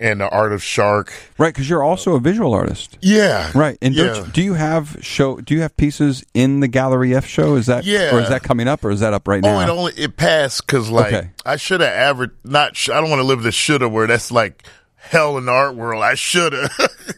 and 0.03 0.19
the 0.21 0.29
art 0.29 0.51
of 0.53 0.61
shark. 0.61 1.11
Right, 1.39 1.53
because 1.53 1.67
you're 1.69 1.81
also 1.81 2.13
a 2.15 2.19
visual 2.19 2.53
artist. 2.53 2.97
Yeah, 3.01 3.49
Right, 3.55 3.77
and 3.81 3.95
yeah. 3.95 4.17
you- 4.17 4.25
do 4.33 4.41
you 4.43 4.53
have 4.53 4.97
show? 5.01 5.37
Do 5.37 5.53
you 5.55 5.61
have 5.61 5.75
pieces 5.77 6.23
in 6.33 6.59
the 6.59 6.67
Gallery 6.67 7.15
F 7.15 7.25
show? 7.25 7.55
Is 7.55 7.65
that 7.67 7.85
Yeah. 7.85 8.13
or 8.15 8.19
is 8.19 8.29
that 8.29 8.43
coming 8.43 8.67
up, 8.67 8.83
or 8.85 8.91
is 8.91 8.99
that 8.99 9.13
up 9.13 9.27
right 9.27 9.41
now? 9.41 9.57
Oh, 9.57 9.61
it 9.61 9.69
only 9.69 9.93
it 9.93 10.17
passed 10.17 10.65
because 10.67 10.89
like 10.89 11.13
Okay. 11.13 11.29
I 11.45 11.55
should 11.55 11.81
have 11.81 11.89
average 11.93 12.31
not. 12.43 12.75
Sh- 12.75 12.89
I 12.89 12.99
don't 13.01 13.09
want 13.09 13.21
to 13.21 13.25
live 13.27 13.41
the 13.43 13.51
shoulda 13.51 13.87
where 13.89 14.05
that's 14.05 14.29
like 14.31 14.63
hell 14.97 15.37
in 15.37 15.45
the 15.45 15.51
art 15.51 15.75
world. 15.75 16.03
I 16.03 16.15
shoulda, 16.15 16.69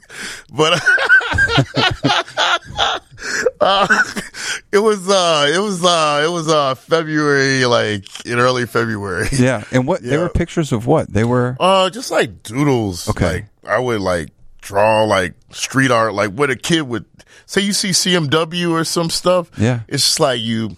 but 0.53 0.79
uh, 3.61 4.03
was 4.99 5.09
uh 5.09 5.51
it 5.53 5.59
was 5.59 5.83
uh 5.83 6.21
it 6.25 6.29
was 6.31 6.47
uh 6.47 6.75
February 6.75 7.65
like 7.65 8.25
in 8.25 8.39
early 8.39 8.65
February. 8.65 9.27
yeah, 9.33 9.63
and 9.71 9.87
what 9.87 10.01
they 10.01 10.17
were 10.17 10.29
pictures 10.43 10.71
of 10.71 10.85
what 10.87 11.11
they 11.11 11.23
were. 11.23 11.55
Uh, 11.59 11.89
just 11.89 12.11
like 12.11 12.43
doodles. 12.43 13.09
Okay. 13.09 13.25
Like 13.33 13.45
I 13.67 13.79
would 13.79 14.01
like 14.01 14.29
draw 14.61 15.03
like 15.03 15.33
street 15.51 15.91
art, 15.91 16.13
like 16.13 16.31
what 16.31 16.49
a 16.49 16.55
kid 16.55 16.81
would 16.83 17.05
say. 17.45 17.61
You 17.61 17.73
see 17.73 17.89
CMW 17.89 18.71
or 18.71 18.83
some 18.83 19.09
stuff. 19.09 19.49
Yeah. 19.57 19.81
It's 19.87 20.03
just 20.03 20.19
like 20.19 20.41
you 20.41 20.75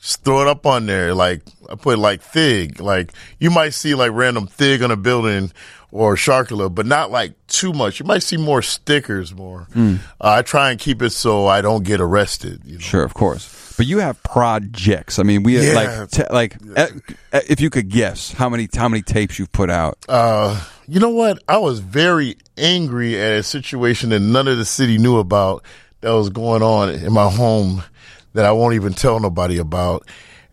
just 0.00 0.24
throw 0.24 0.40
it 0.40 0.46
up 0.48 0.66
on 0.66 0.86
there. 0.86 1.14
Like 1.14 1.42
I 1.70 1.74
put 1.74 1.98
like 1.98 2.22
Thig. 2.22 2.80
Like 2.80 3.12
you 3.38 3.50
might 3.50 3.70
see 3.74 3.94
like 3.94 4.10
random 4.12 4.46
Thig 4.46 4.82
on 4.82 4.90
a 4.90 4.96
building 4.96 5.52
or 5.92 6.14
Sharkula, 6.14 6.72
but 6.74 6.86
not 6.86 7.10
like 7.10 7.34
too 7.48 7.72
much. 7.72 8.00
You 8.00 8.06
might 8.06 8.22
see 8.22 8.36
more 8.36 8.62
stickers 8.62 9.34
more. 9.34 9.66
Hmm. 9.72 9.96
Uh, 10.20 10.30
I 10.38 10.42
try 10.42 10.70
and 10.70 10.78
keep 10.78 11.02
it 11.02 11.10
so 11.10 11.46
I 11.46 11.60
don't 11.62 11.84
get 11.84 12.00
arrested. 12.00 12.62
You 12.64 12.74
know? 12.74 12.78
Sure, 12.80 13.02
of 13.02 13.12
course. 13.14 13.74
But 13.76 13.86
you 13.86 13.98
have 13.98 14.22
projects. 14.22 15.18
I 15.18 15.22
mean, 15.22 15.42
we 15.42 15.58
Yeah. 15.58 15.74
like 15.74 16.10
t- 16.10 16.22
like 16.30 16.56
uh, 16.76 16.86
if 17.32 17.60
you 17.60 17.70
could 17.70 17.88
guess 17.88 18.30
how 18.32 18.48
many 18.48 18.68
how 18.74 18.88
many 18.88 19.02
tapes 19.02 19.38
you've 19.38 19.52
put 19.52 19.70
out. 19.70 19.98
Uh, 20.08 20.60
you 20.86 21.00
know 21.00 21.10
what? 21.10 21.42
I 21.48 21.58
was 21.58 21.80
very 21.80 22.36
angry 22.58 23.20
at 23.20 23.32
a 23.38 23.42
situation 23.42 24.10
that 24.10 24.20
none 24.20 24.48
of 24.48 24.58
the 24.58 24.64
city 24.64 24.98
knew 24.98 25.18
about 25.18 25.64
that 26.02 26.10
was 26.10 26.28
going 26.30 26.62
on 26.62 26.90
in 26.90 27.12
my 27.12 27.30
home 27.30 27.82
that 28.34 28.44
I 28.44 28.52
won't 28.52 28.74
even 28.74 28.92
tell 28.92 29.18
nobody 29.20 29.58
about. 29.58 30.06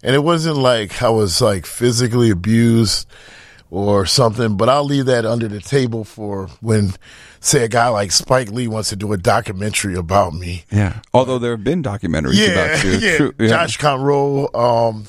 And 0.04 0.16
it 0.16 0.20
wasn't 0.24 0.58
like 0.58 1.02
I 1.02 1.10
was 1.10 1.42
like 1.42 1.66
physically 1.66 2.30
abused 2.30 3.08
or 3.70 4.06
something, 4.06 4.56
but 4.58 4.70
I'll 4.70 4.86
leave 4.86 5.06
that 5.08 5.26
under 5.26 5.48
the 5.48 5.60
table 5.60 6.04
for 6.06 6.48
when, 6.62 6.94
say, 7.42 7.66
a 7.66 7.68
guy 7.68 7.90
like 7.90 8.12
Spike 8.12 8.50
Lee 8.52 8.68
wants 8.68 8.90
to 8.90 8.96
do 8.96 9.12
a 9.12 9.18
documentary 9.18 9.96
about 9.96 10.34
me. 10.34 10.64
yeah. 10.72 11.02
Although 11.14 11.38
there 11.40 11.52
have 11.52 11.64
been 11.64 11.84
documentaries 11.84 12.36
Yeah, 12.36 12.48
about 12.54 12.84
you. 12.86 12.92
yeah. 13.00 13.18
True, 13.18 13.34
yeah. 13.40 13.48
Josh 13.50 13.78
Conroe, 13.78 14.54
um, 14.56 15.06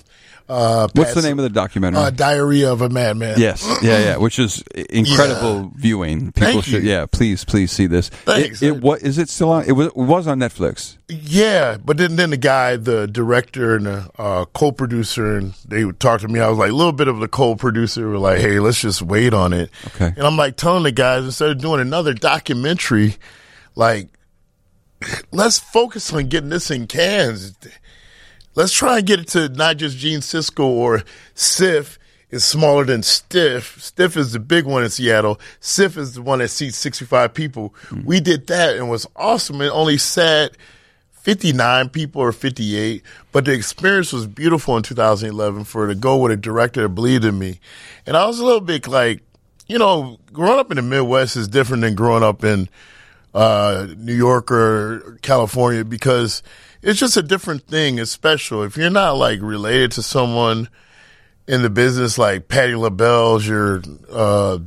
uh, 0.49 0.89
What's 0.95 1.15
the 1.15 1.23
name 1.23 1.39
of 1.39 1.43
the 1.43 1.51
documentary? 1.51 2.01
Uh, 2.01 2.11
Diarrhea 2.11 2.73
of 2.73 2.81
a 2.81 2.89
Madman. 2.89 3.39
Yes, 3.39 3.67
yeah, 3.83 3.99
yeah, 3.99 4.17
which 4.17 4.39
is 4.39 4.63
incredible 4.91 5.71
viewing. 5.75 6.33
People 6.33 6.53
Thank 6.53 6.65
should, 6.65 6.83
you. 6.83 6.91
yeah, 6.91 7.07
please, 7.07 7.45
please 7.45 7.71
see 7.71 7.87
this. 7.87 8.09
Thanks. 8.09 8.63
It, 8.63 8.69
it 8.69 8.81
what 8.81 9.03
is 9.03 9.19
it 9.19 9.29
still 9.29 9.51
on? 9.51 9.65
It 9.67 9.73
was, 9.73 9.89
it 9.89 9.97
was 9.97 10.27
on 10.27 10.39
Netflix. 10.39 10.97
Yeah, 11.09 11.77
but 11.77 11.99
then 11.99 12.17
then 12.17 12.31
the 12.31 12.37
guy, 12.37 12.77
the 12.77 13.07
director 13.07 13.77
and 13.77 13.87
the 13.87 14.11
uh, 14.19 14.45
co-producer, 14.47 15.37
and 15.37 15.53
they 15.67 15.85
would 15.85 16.01
talk 16.01 16.21
to 16.23 16.29
me. 16.29 16.41
I 16.41 16.49
was 16.49 16.59
like 16.59 16.71
a 16.71 16.75
little 16.75 16.93
bit 16.93 17.09
of 17.09 17.19
the 17.19 17.29
co-producer. 17.29 18.09
Were 18.09 18.19
like, 18.19 18.41
hey, 18.41 18.59
let's 18.59 18.81
just 18.81 19.03
wait 19.03 19.35
on 19.35 19.53
it. 19.53 19.71
Okay. 19.89 20.13
And 20.17 20.27
I'm 20.27 20.37
like 20.37 20.57
telling 20.57 20.83
the 20.83 20.93
guys 20.93 21.25
instead 21.25 21.51
of 21.51 21.59
doing 21.59 21.81
another 21.81 22.15
documentary, 22.15 23.17
like 23.75 24.09
let's 25.31 25.59
focus 25.59 26.13
on 26.13 26.29
getting 26.29 26.51
this 26.51 26.71
in 26.71 26.87
cans. 26.87 27.55
Let's 28.59 28.73
try 28.73 28.99
and 28.99 29.07
get 29.07 29.21
it 29.21 29.29
to 29.29 29.49
not 29.51 29.77
just 29.77 29.99
Gene 29.99 30.19
Siskel 30.19 30.65
or 30.65 31.05
Sif 31.37 31.97
is 32.29 32.43
smaller 32.43 32.85
than 32.85 33.05
Stiff. 33.05 33.81
Stiff 33.81 34.17
is 34.17 34.33
the 34.33 34.41
big 34.41 34.65
one 34.65 34.83
in 34.83 34.91
Seattle. 34.91 35.39
Sif 35.61 35.97
is 35.97 36.15
the 36.15 36.23
one 36.23 36.41
that 36.41 36.49
seats 36.49 36.77
65 36.77 37.35
people. 37.35 37.73
We 38.05 38.19
did 38.19 38.49
that 38.49 38.71
and 38.71 38.89
it 38.89 38.91
was 38.91 39.07
awesome. 39.15 39.61
It 39.61 39.69
only 39.69 39.97
sat 39.97 40.57
59 41.13 41.91
people 41.91 42.21
or 42.21 42.33
58, 42.33 43.05
but 43.31 43.45
the 43.45 43.53
experience 43.53 44.13
was 44.13 44.27
beautiful 44.27 44.77
in 44.77 44.83
2011 44.83 45.63
for 45.63 45.87
to 45.87 45.95
go 45.95 46.17
with 46.17 46.33
a 46.33 46.37
director 46.37 46.83
that 46.83 46.89
believed 46.89 47.25
in 47.25 47.39
me. 47.39 47.61
And 48.07 48.17
I 48.17 48.27
was 48.27 48.41
a 48.41 48.45
little 48.45 48.61
bit 48.61 48.89
like, 48.89 49.23
you 49.69 49.79
know, 49.79 50.19
growing 50.33 50.59
up 50.59 50.73
in 50.73 50.79
the 50.79 50.83
Midwest 50.83 51.37
is 51.37 51.47
different 51.47 51.83
than 51.83 51.95
growing 51.95 52.25
up 52.25 52.43
in 52.43 52.69
uh, 53.35 53.87
New 53.97 54.17
York 54.17 54.51
or 54.51 55.17
California 55.23 55.85
because 55.85 56.43
it's 56.83 57.01
just 57.01 57.17
a 57.17 57.23
different 57.23 57.63
thing. 57.63 57.99
It's 57.99 58.11
special. 58.11 58.63
If 58.63 58.77
you're 58.77 58.91
not 58.91 59.17
like 59.17 59.41
related 59.43 59.93
to 59.93 60.03
someone 60.03 60.69
in 61.47 61.63
the 61.63 61.71
business 61.71 62.19
like 62.19 62.49
Patti 62.49 62.75
LaBelle's 62.75 63.47
your 63.47 63.83
uh, 64.11 64.59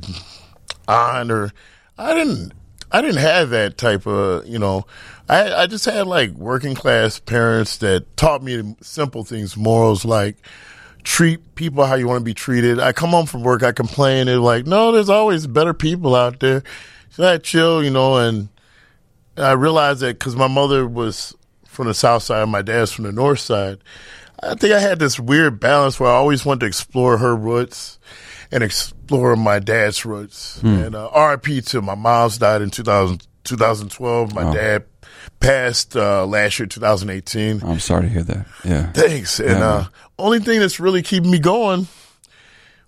aunt 0.88 1.30
or 1.30 1.52
I 1.96 2.14
didn't 2.14 2.52
I 2.90 3.00
didn't 3.00 3.18
have 3.18 3.50
that 3.50 3.78
type 3.78 4.06
of 4.06 4.46
you 4.46 4.58
know 4.58 4.86
I 5.28 5.52
I 5.52 5.66
just 5.66 5.84
had 5.84 6.06
like 6.06 6.30
working 6.32 6.74
class 6.74 7.18
parents 7.18 7.78
that 7.78 8.16
taught 8.16 8.42
me 8.42 8.76
simple 8.82 9.24
things 9.24 9.56
morals 9.56 10.04
like 10.04 10.36
treat 11.04 11.54
people 11.54 11.84
how 11.84 11.94
you 11.94 12.06
want 12.06 12.20
to 12.20 12.24
be 12.24 12.34
treated. 12.34 12.78
I 12.78 12.92
come 12.92 13.10
home 13.10 13.26
from 13.26 13.42
work, 13.42 13.62
I 13.62 13.72
complain, 13.72 14.26
they're 14.26 14.38
like, 14.38 14.66
no, 14.66 14.92
there's 14.92 15.08
always 15.08 15.46
better 15.46 15.74
people 15.74 16.14
out 16.14 16.40
there. 16.40 16.62
So 17.10 17.26
I 17.26 17.38
chill, 17.38 17.82
you 17.82 17.90
know, 17.90 18.16
and 18.16 18.48
I 19.36 19.52
realized 19.52 20.00
that 20.00 20.18
because 20.18 20.36
my 20.36 20.46
mother 20.46 20.86
was 20.86 21.34
from 21.72 21.86
the 21.88 21.94
south 21.94 22.22
side, 22.22 22.48
my 22.48 22.62
dad's 22.62 22.92
from 22.92 23.04
the 23.04 23.12
north 23.12 23.40
side. 23.40 23.78
I 24.42 24.54
think 24.54 24.74
I 24.74 24.80
had 24.80 24.98
this 24.98 25.18
weird 25.18 25.60
balance 25.60 25.98
where 25.98 26.10
I 26.10 26.14
always 26.14 26.44
wanted 26.44 26.60
to 26.60 26.66
explore 26.66 27.18
her 27.18 27.34
roots 27.34 27.98
and 28.50 28.62
explore 28.62 29.36
my 29.36 29.58
dad's 29.58 30.04
roots. 30.04 30.60
And 30.62 30.94
uh, 30.94 31.10
RIP 31.16 31.64
to 31.66 31.80
my 31.80 31.94
mom's 31.94 32.38
died 32.38 32.60
in 32.60 32.70
2000, 32.70 33.26
2012. 33.44 34.34
My 34.34 34.52
dad 34.52 34.84
passed 35.40 35.96
uh, 35.96 36.26
last 36.26 36.58
year, 36.58 36.66
2018. 36.66 37.62
I'm 37.64 37.78
sorry 37.78 38.02
to 38.02 38.08
hear 38.08 38.22
that. 38.24 38.46
Yeah. 38.64 38.92
Thanks. 38.92 39.40
And 39.40 39.60
Yeah, 39.60 39.68
uh, 39.68 39.84
only 40.18 40.40
thing 40.40 40.60
that's 40.60 40.78
really 40.80 41.02
keeping 41.02 41.30
me 41.30 41.38
going, 41.38 41.86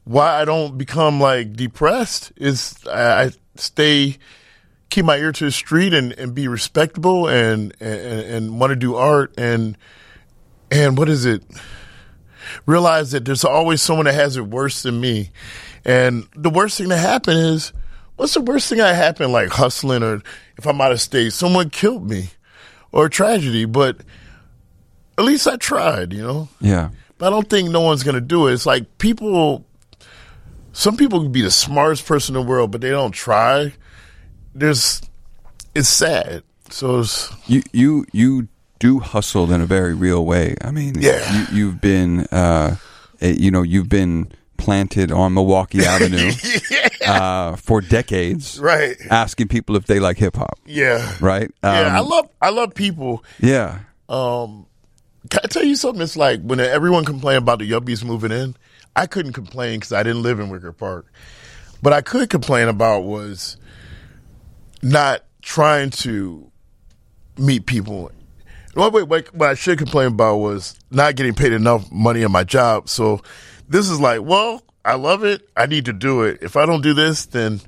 why 0.04 0.40
I 0.40 0.44
don't 0.44 0.76
become 0.76 1.20
like 1.20 1.54
depressed, 1.54 2.32
is 2.36 2.76
I, 2.86 3.24
I 3.24 3.30
stay, 3.56 4.16
keep 4.94 5.04
my 5.04 5.16
ear 5.16 5.32
to 5.32 5.44
the 5.44 5.50
street 5.50 5.92
and, 5.92 6.12
and 6.12 6.34
be 6.34 6.48
respectable 6.48 7.28
and 7.28 7.74
and, 7.80 8.00
and 8.00 8.60
want 8.60 8.70
to 8.70 8.76
do 8.76 8.94
art 8.94 9.34
and 9.36 9.76
and 10.70 10.96
what 10.96 11.08
is 11.08 11.24
it? 11.24 11.42
Realize 12.66 13.10
that 13.10 13.24
there's 13.24 13.44
always 13.44 13.82
someone 13.82 14.06
that 14.06 14.14
has 14.14 14.36
it 14.36 14.46
worse 14.46 14.82
than 14.82 15.00
me, 15.00 15.30
and 15.84 16.28
the 16.34 16.50
worst 16.50 16.78
thing 16.78 16.88
that 16.88 16.98
happen 16.98 17.36
is. 17.36 17.72
What's 18.16 18.34
the 18.34 18.40
worst 18.42 18.68
thing 18.68 18.78
that 18.78 18.94
happened, 18.94 19.32
like 19.32 19.48
hustling 19.48 20.04
or 20.04 20.22
if 20.56 20.66
I'm 20.68 20.80
out 20.80 20.92
of 20.92 21.00
state, 21.00 21.32
someone 21.32 21.68
killed 21.68 22.08
me 22.08 22.30
or 22.92 23.06
a 23.06 23.10
tragedy, 23.10 23.64
but 23.64 23.96
at 25.18 25.24
least 25.24 25.48
I 25.48 25.56
tried, 25.56 26.12
you 26.12 26.22
know? 26.22 26.48
Yeah. 26.60 26.90
But 27.18 27.26
I 27.26 27.30
don't 27.30 27.50
think 27.50 27.70
no 27.70 27.80
one's 27.80 28.04
going 28.04 28.14
to 28.14 28.20
do 28.20 28.46
it. 28.46 28.52
It's 28.52 28.66
like 28.66 28.98
people, 28.98 29.66
some 30.72 30.96
people 30.96 31.22
can 31.22 31.32
be 31.32 31.42
the 31.42 31.50
smartest 31.50 32.06
person 32.06 32.36
in 32.36 32.42
the 32.42 32.48
world, 32.48 32.70
but 32.70 32.82
they 32.82 32.90
don't 32.90 33.10
try. 33.10 33.72
There's, 34.54 35.02
it's 35.74 35.88
sad. 35.88 36.42
So 36.70 37.00
it's, 37.00 37.30
You 37.46 37.62
you 37.72 38.06
you 38.12 38.48
do 38.78 38.98
hustle 39.00 39.52
in 39.52 39.60
a 39.60 39.66
very 39.66 39.94
real 39.94 40.24
way. 40.24 40.56
I 40.62 40.70
mean, 40.70 40.94
Yeah. 40.98 41.48
you, 41.50 41.56
you've 41.56 41.80
been 41.80 42.20
uh, 42.32 42.76
eh, 43.20 43.34
you 43.38 43.50
know, 43.50 43.62
you've 43.62 43.88
been 43.88 44.28
planted 44.56 45.10
on 45.12 45.34
Milwaukee 45.34 45.84
Avenue 45.86 46.30
uh, 47.06 47.56
for 47.56 47.80
decades, 47.80 48.58
right. 48.60 48.96
asking 49.10 49.48
people 49.48 49.76
if 49.76 49.86
they 49.86 49.98
like 50.00 50.16
hip 50.16 50.36
hop, 50.36 50.58
Yeah. 50.64 51.14
right? 51.20 51.50
yeah. 51.62 51.70
I 51.96 51.98
Um, 51.98 52.08
love, 52.08 52.28
I 52.40 52.50
love 52.50 52.74
people. 52.74 53.24
yeah. 53.40 53.80
Um, 54.08 54.66
can 55.30 55.40
I 55.44 55.48
tell 55.48 55.64
you 55.64 55.76
something? 55.76 56.02
It's 56.02 56.16
like 56.16 56.40
when 56.42 56.60
everyone 56.60 57.04
complained 57.04 57.38
about 57.38 57.58
the 57.58 57.70
Yuppies 57.70 58.04
moving 58.04 58.30
in, 58.32 58.54
I 58.96 59.06
couldn't 59.06 59.32
complain 59.32 59.80
because 59.80 59.92
I 59.92 60.02
didn't 60.02 60.22
live 60.22 60.38
in 60.40 60.48
Wicker 60.50 60.72
Park. 60.72 61.06
But 61.82 61.92
I 61.92 62.00
could 62.00 62.30
complain 62.30 62.68
about 62.68 63.00
was 63.04 63.56
not 64.84 65.24
trying 65.42 65.90
to 65.90 66.50
meet 67.38 67.66
people. 67.66 68.12
Wait, 68.76 69.06
wait, 69.06 69.34
what 69.34 69.50
I 69.50 69.54
should 69.54 69.78
complain 69.78 70.08
about 70.08 70.36
was 70.38 70.76
not 70.90 71.16
getting 71.16 71.34
paid 71.34 71.52
enough 71.52 71.90
money 71.92 72.22
in 72.22 72.30
my 72.32 72.44
job. 72.44 72.88
So 72.88 73.20
this 73.68 73.88
is 73.88 74.00
like, 74.00 74.22
well, 74.22 74.62
I 74.84 74.94
love 74.96 75.24
it. 75.24 75.48
I 75.56 75.66
need 75.66 75.84
to 75.86 75.92
do 75.92 76.22
it. 76.22 76.38
If 76.42 76.56
I 76.56 76.66
don't 76.66 76.82
do 76.82 76.92
this, 76.92 77.24
then 77.26 77.60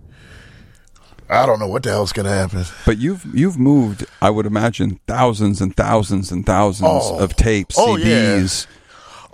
I 1.29 1.46
don't 1.46 1.59
know 1.59 1.68
what 1.68 1.83
the 1.85 1.90
hell's 1.90 2.12
going 2.12 2.26
to 2.26 2.33
happen. 2.33 2.64
But 2.85 2.98
you've 2.98 3.24
you've 3.35 3.59
moved, 3.59 4.05
I 4.20 4.31
would 4.31 4.46
imagine, 4.46 5.00
thousands 5.07 5.61
and 5.61 5.76
thousands 5.76 6.31
and 6.31 6.44
thousands 6.44 6.90
Oh. 6.92 7.18
of 7.18 7.35
tapes, 7.37 7.76
Oh, 7.79 7.96
yeah. 7.96 8.38
CDs, 8.38 8.66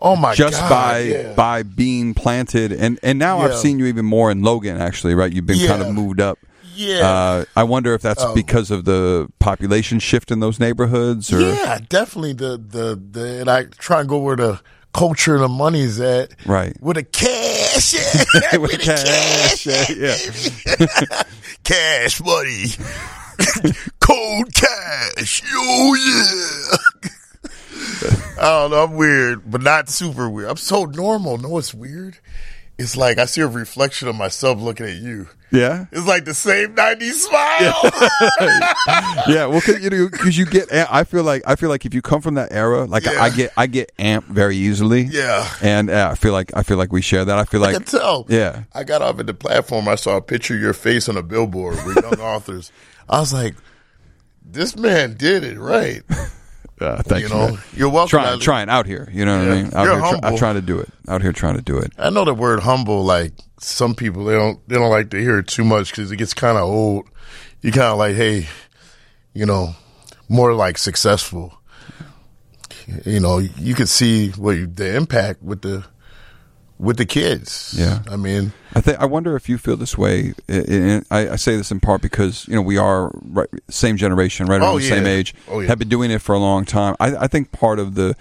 Oh 0.01 0.17
my 0.17 0.35
just 0.35 0.59
God. 0.61 0.69
by 0.71 0.99
yeah. 1.01 1.33
by 1.35 1.63
being 1.63 2.13
planted. 2.15 2.73
And 2.73 2.99
and 3.03 3.19
now 3.19 3.39
I've 3.39 3.55
seen 3.57 3.79
you 3.79 3.87
even 3.87 4.05
more 4.05 4.31
in 4.31 4.43
Logan. 4.43 4.79
Actually, 4.81 5.15
right? 5.15 5.33
You've 5.33 5.47
been 5.47 5.67
kind 5.67 5.83
of 5.83 5.93
moved 5.95 6.21
up. 6.21 6.39
Yeah. 6.83 7.09
Uh, 7.09 7.45
I 7.57 7.63
wonder 7.65 7.95
if 7.95 8.03
that's 8.03 8.25
because 8.33 8.71
of 8.71 8.85
the 8.85 9.29
population 9.39 9.99
shift 9.99 10.31
in 10.31 10.41
those 10.41 10.59
neighborhoods, 10.59 11.33
or 11.33 11.41
Yeah, 11.41 11.79
definitely. 11.89 12.33
The 12.35 12.59
the 12.59 13.01
the 13.11 13.41
and 13.41 13.51
I 13.51 13.65
try 13.65 14.01
and 14.01 14.09
go 14.09 14.19
where 14.19 14.37
the 14.37 14.61
culture 14.93 15.35
and 15.35 15.45
the 15.45 15.49
money's 15.49 16.01
at. 16.01 16.33
Right. 16.47 16.77
With 16.81 16.97
a 16.97 17.03
cash. 17.03 17.95
With 18.53 18.61
With 18.61 18.71
the 18.73 18.79
cash, 18.79 19.65
cash, 19.65 19.91
yeah. 19.97 21.23
cash 21.65 22.21
money, 22.21 22.67
cold 24.01 24.53
cash. 24.55 25.43
Oh 25.55 25.95
yeah. 25.95 26.79
I 28.41 28.45
don't 28.45 28.71
know. 28.73 28.85
I'm 28.85 28.95
weird, 28.97 29.51
but 29.51 29.63
not 29.63 29.89
super 29.89 30.29
weird. 30.29 30.51
I'm 30.51 30.57
so 30.57 30.85
normal. 30.85 31.39
No, 31.39 31.59
it's 31.59 31.73
weird. 31.73 32.19
It's 32.79 32.97
like 32.97 33.19
I 33.19 33.27
see 33.27 33.43
a 33.43 33.47
reflection 33.47 34.09
of 34.09 34.17
myself 34.17 34.61
looking 34.61 34.87
at 34.87 34.97
you. 34.97 35.29
Yeah. 35.53 35.85
It's 35.93 36.07
like 36.07 36.25
the 36.25 36.33
same 36.35 36.75
90s 36.75 37.13
smile. 37.13 37.91
yeah, 39.29 39.47
well, 39.47 39.61
cause 39.61 39.81
you 39.81 39.91
know, 39.91 40.09
cause 40.09 40.37
you 40.37 40.47
get. 40.47 40.73
I 40.73 41.05
feel 41.05 41.23
like 41.23 41.43
I 41.47 41.55
feel 41.55 41.69
like 41.69 41.85
if 41.85 41.93
you 41.95 42.01
come 42.03 42.23
from 42.23 42.35
that 42.35 42.51
era, 42.51 42.85
like 42.87 43.05
Yeah. 43.05 43.23
I 43.23 43.31
get, 43.31 43.53
I 43.57 43.67
get 43.67 43.93
amped 43.99 44.25
very 44.25 44.57
easily. 44.57 45.03
Yeah. 45.03 45.47
and 45.63 45.91
uh, 45.91 46.09
I 46.11 46.15
feel 46.15 46.33
like 46.33 46.51
I 46.57 46.63
feel 46.63 46.79
like 46.79 46.91
we 46.93 47.03
share 47.03 47.25
that. 47.25 47.39
I 47.39 47.45
feel 47.45 47.63
I 47.63 47.67
like 47.73 47.77
can 47.77 47.85
tell. 47.85 48.27
Yeah. 48.29 48.65
I 48.73 48.85
got 48.85 49.03
off 49.03 49.21
at 49.21 49.27
the 49.27 49.35
platform. 49.35 49.87
I 49.89 49.95
saw 49.97 50.17
a 50.17 50.23
picture 50.23 50.55
of 50.55 50.61
your 50.63 50.73
face 50.73 51.09
on 51.09 51.17
a 51.17 51.23
billboard 51.23 51.77
with 51.87 51.97
young 52.03 52.21
authors. 52.21 52.73
I 53.09 53.21
was 53.21 53.33
like, 53.33 53.55
this 54.45 54.75
man 54.77 55.15
did 55.19 55.45
it 55.45 55.59
right. 55.59 56.03
Uh, 56.83 57.03
thank 57.03 57.23
You 57.23 57.29
know, 57.29 57.49
man. 57.49 57.59
you're 57.75 57.89
welcome. 57.89 58.09
Trying, 58.11 58.39
I- 58.39 58.43
trying 58.43 58.69
out 58.69 58.87
here. 58.87 59.09
You 59.13 59.25
know 59.25 59.39
what 59.39 59.49
I 59.49 59.63
mean? 59.63 59.75
Out 59.75 59.85
You're 59.85 60.01
here, 60.01 60.19
try. 60.19 60.29
I'm 60.29 60.37
trying 60.37 60.55
to 60.57 60.63
do 60.63 60.79
it. 60.79 60.89
Out 61.09 61.23
here, 61.23 61.33
trying 61.33 61.57
to 61.57 61.63
do 61.63 61.79
it. 61.79 61.93
I 61.99 62.11
know 62.11 62.25
the 62.25 62.35
word 62.35 62.61
humble. 62.61 63.05
Like 63.05 63.33
some 63.61 63.95
people, 63.95 64.25
they 64.25 64.35
don't 64.35 64.59
they 64.69 64.75
don't 64.77 64.91
like 64.91 65.11
to 65.11 65.19
hear 65.21 65.39
it 65.39 65.47
too 65.47 65.65
much 65.65 65.91
because 65.91 66.11
it 66.13 66.17
gets 66.17 66.35
kind 66.35 66.59
of 66.59 66.65
old. 66.65 67.07
You 67.61 67.71
kind 67.73 67.85
of 67.93 67.99
like, 67.99 68.17
hey, 68.17 68.49
you 69.35 69.47
know, 69.47 69.75
more 70.29 70.53
like 70.55 70.77
successful. 70.79 71.59
You 73.07 73.21
know, 73.21 73.39
you 73.39 73.75
can 73.75 73.87
see 73.87 74.31
what 74.31 74.57
you, 74.57 74.67
the 74.67 74.97
impact 74.97 75.43
with 75.43 75.63
the 75.63 75.85
with 76.83 76.97
the 76.99 77.07
kids. 77.07 77.75
Yeah. 77.79 78.01
I 78.11 78.17
mean, 78.17 78.53
I 78.75 78.81
think 78.81 78.99
I 78.99 79.07
wonder 79.07 79.37
if 79.37 79.49
you 79.49 79.57
feel 79.57 79.77
this 79.77 79.97
way. 79.97 80.35
I- 80.49 81.03
I, 81.11 81.37
say 81.37 81.57
this 81.57 81.71
in 81.71 81.81
part 81.81 82.03
because 82.03 82.47
you 82.49 82.55
know 82.57 82.63
we 82.63 82.77
are 82.77 83.11
right, 83.23 83.49
same 83.71 83.97
generation, 83.97 84.47
right 84.47 84.61
around 84.61 84.75
Oh, 84.75 84.79
the 84.79 84.89
same 84.89 85.07
age, 85.07 85.35
Oh, 85.49 85.61
yeah. 85.61 85.69
have 85.69 85.79
been 85.79 85.89
doing 85.89 86.11
it 86.11 86.21
for 86.21 86.35
a 86.35 86.39
long 86.39 86.65
time. 86.65 86.95
I, 87.01 87.17
I 87.25 87.27
think 87.29 87.53
part 87.53 87.79
of 87.79 87.95
the 87.95 88.15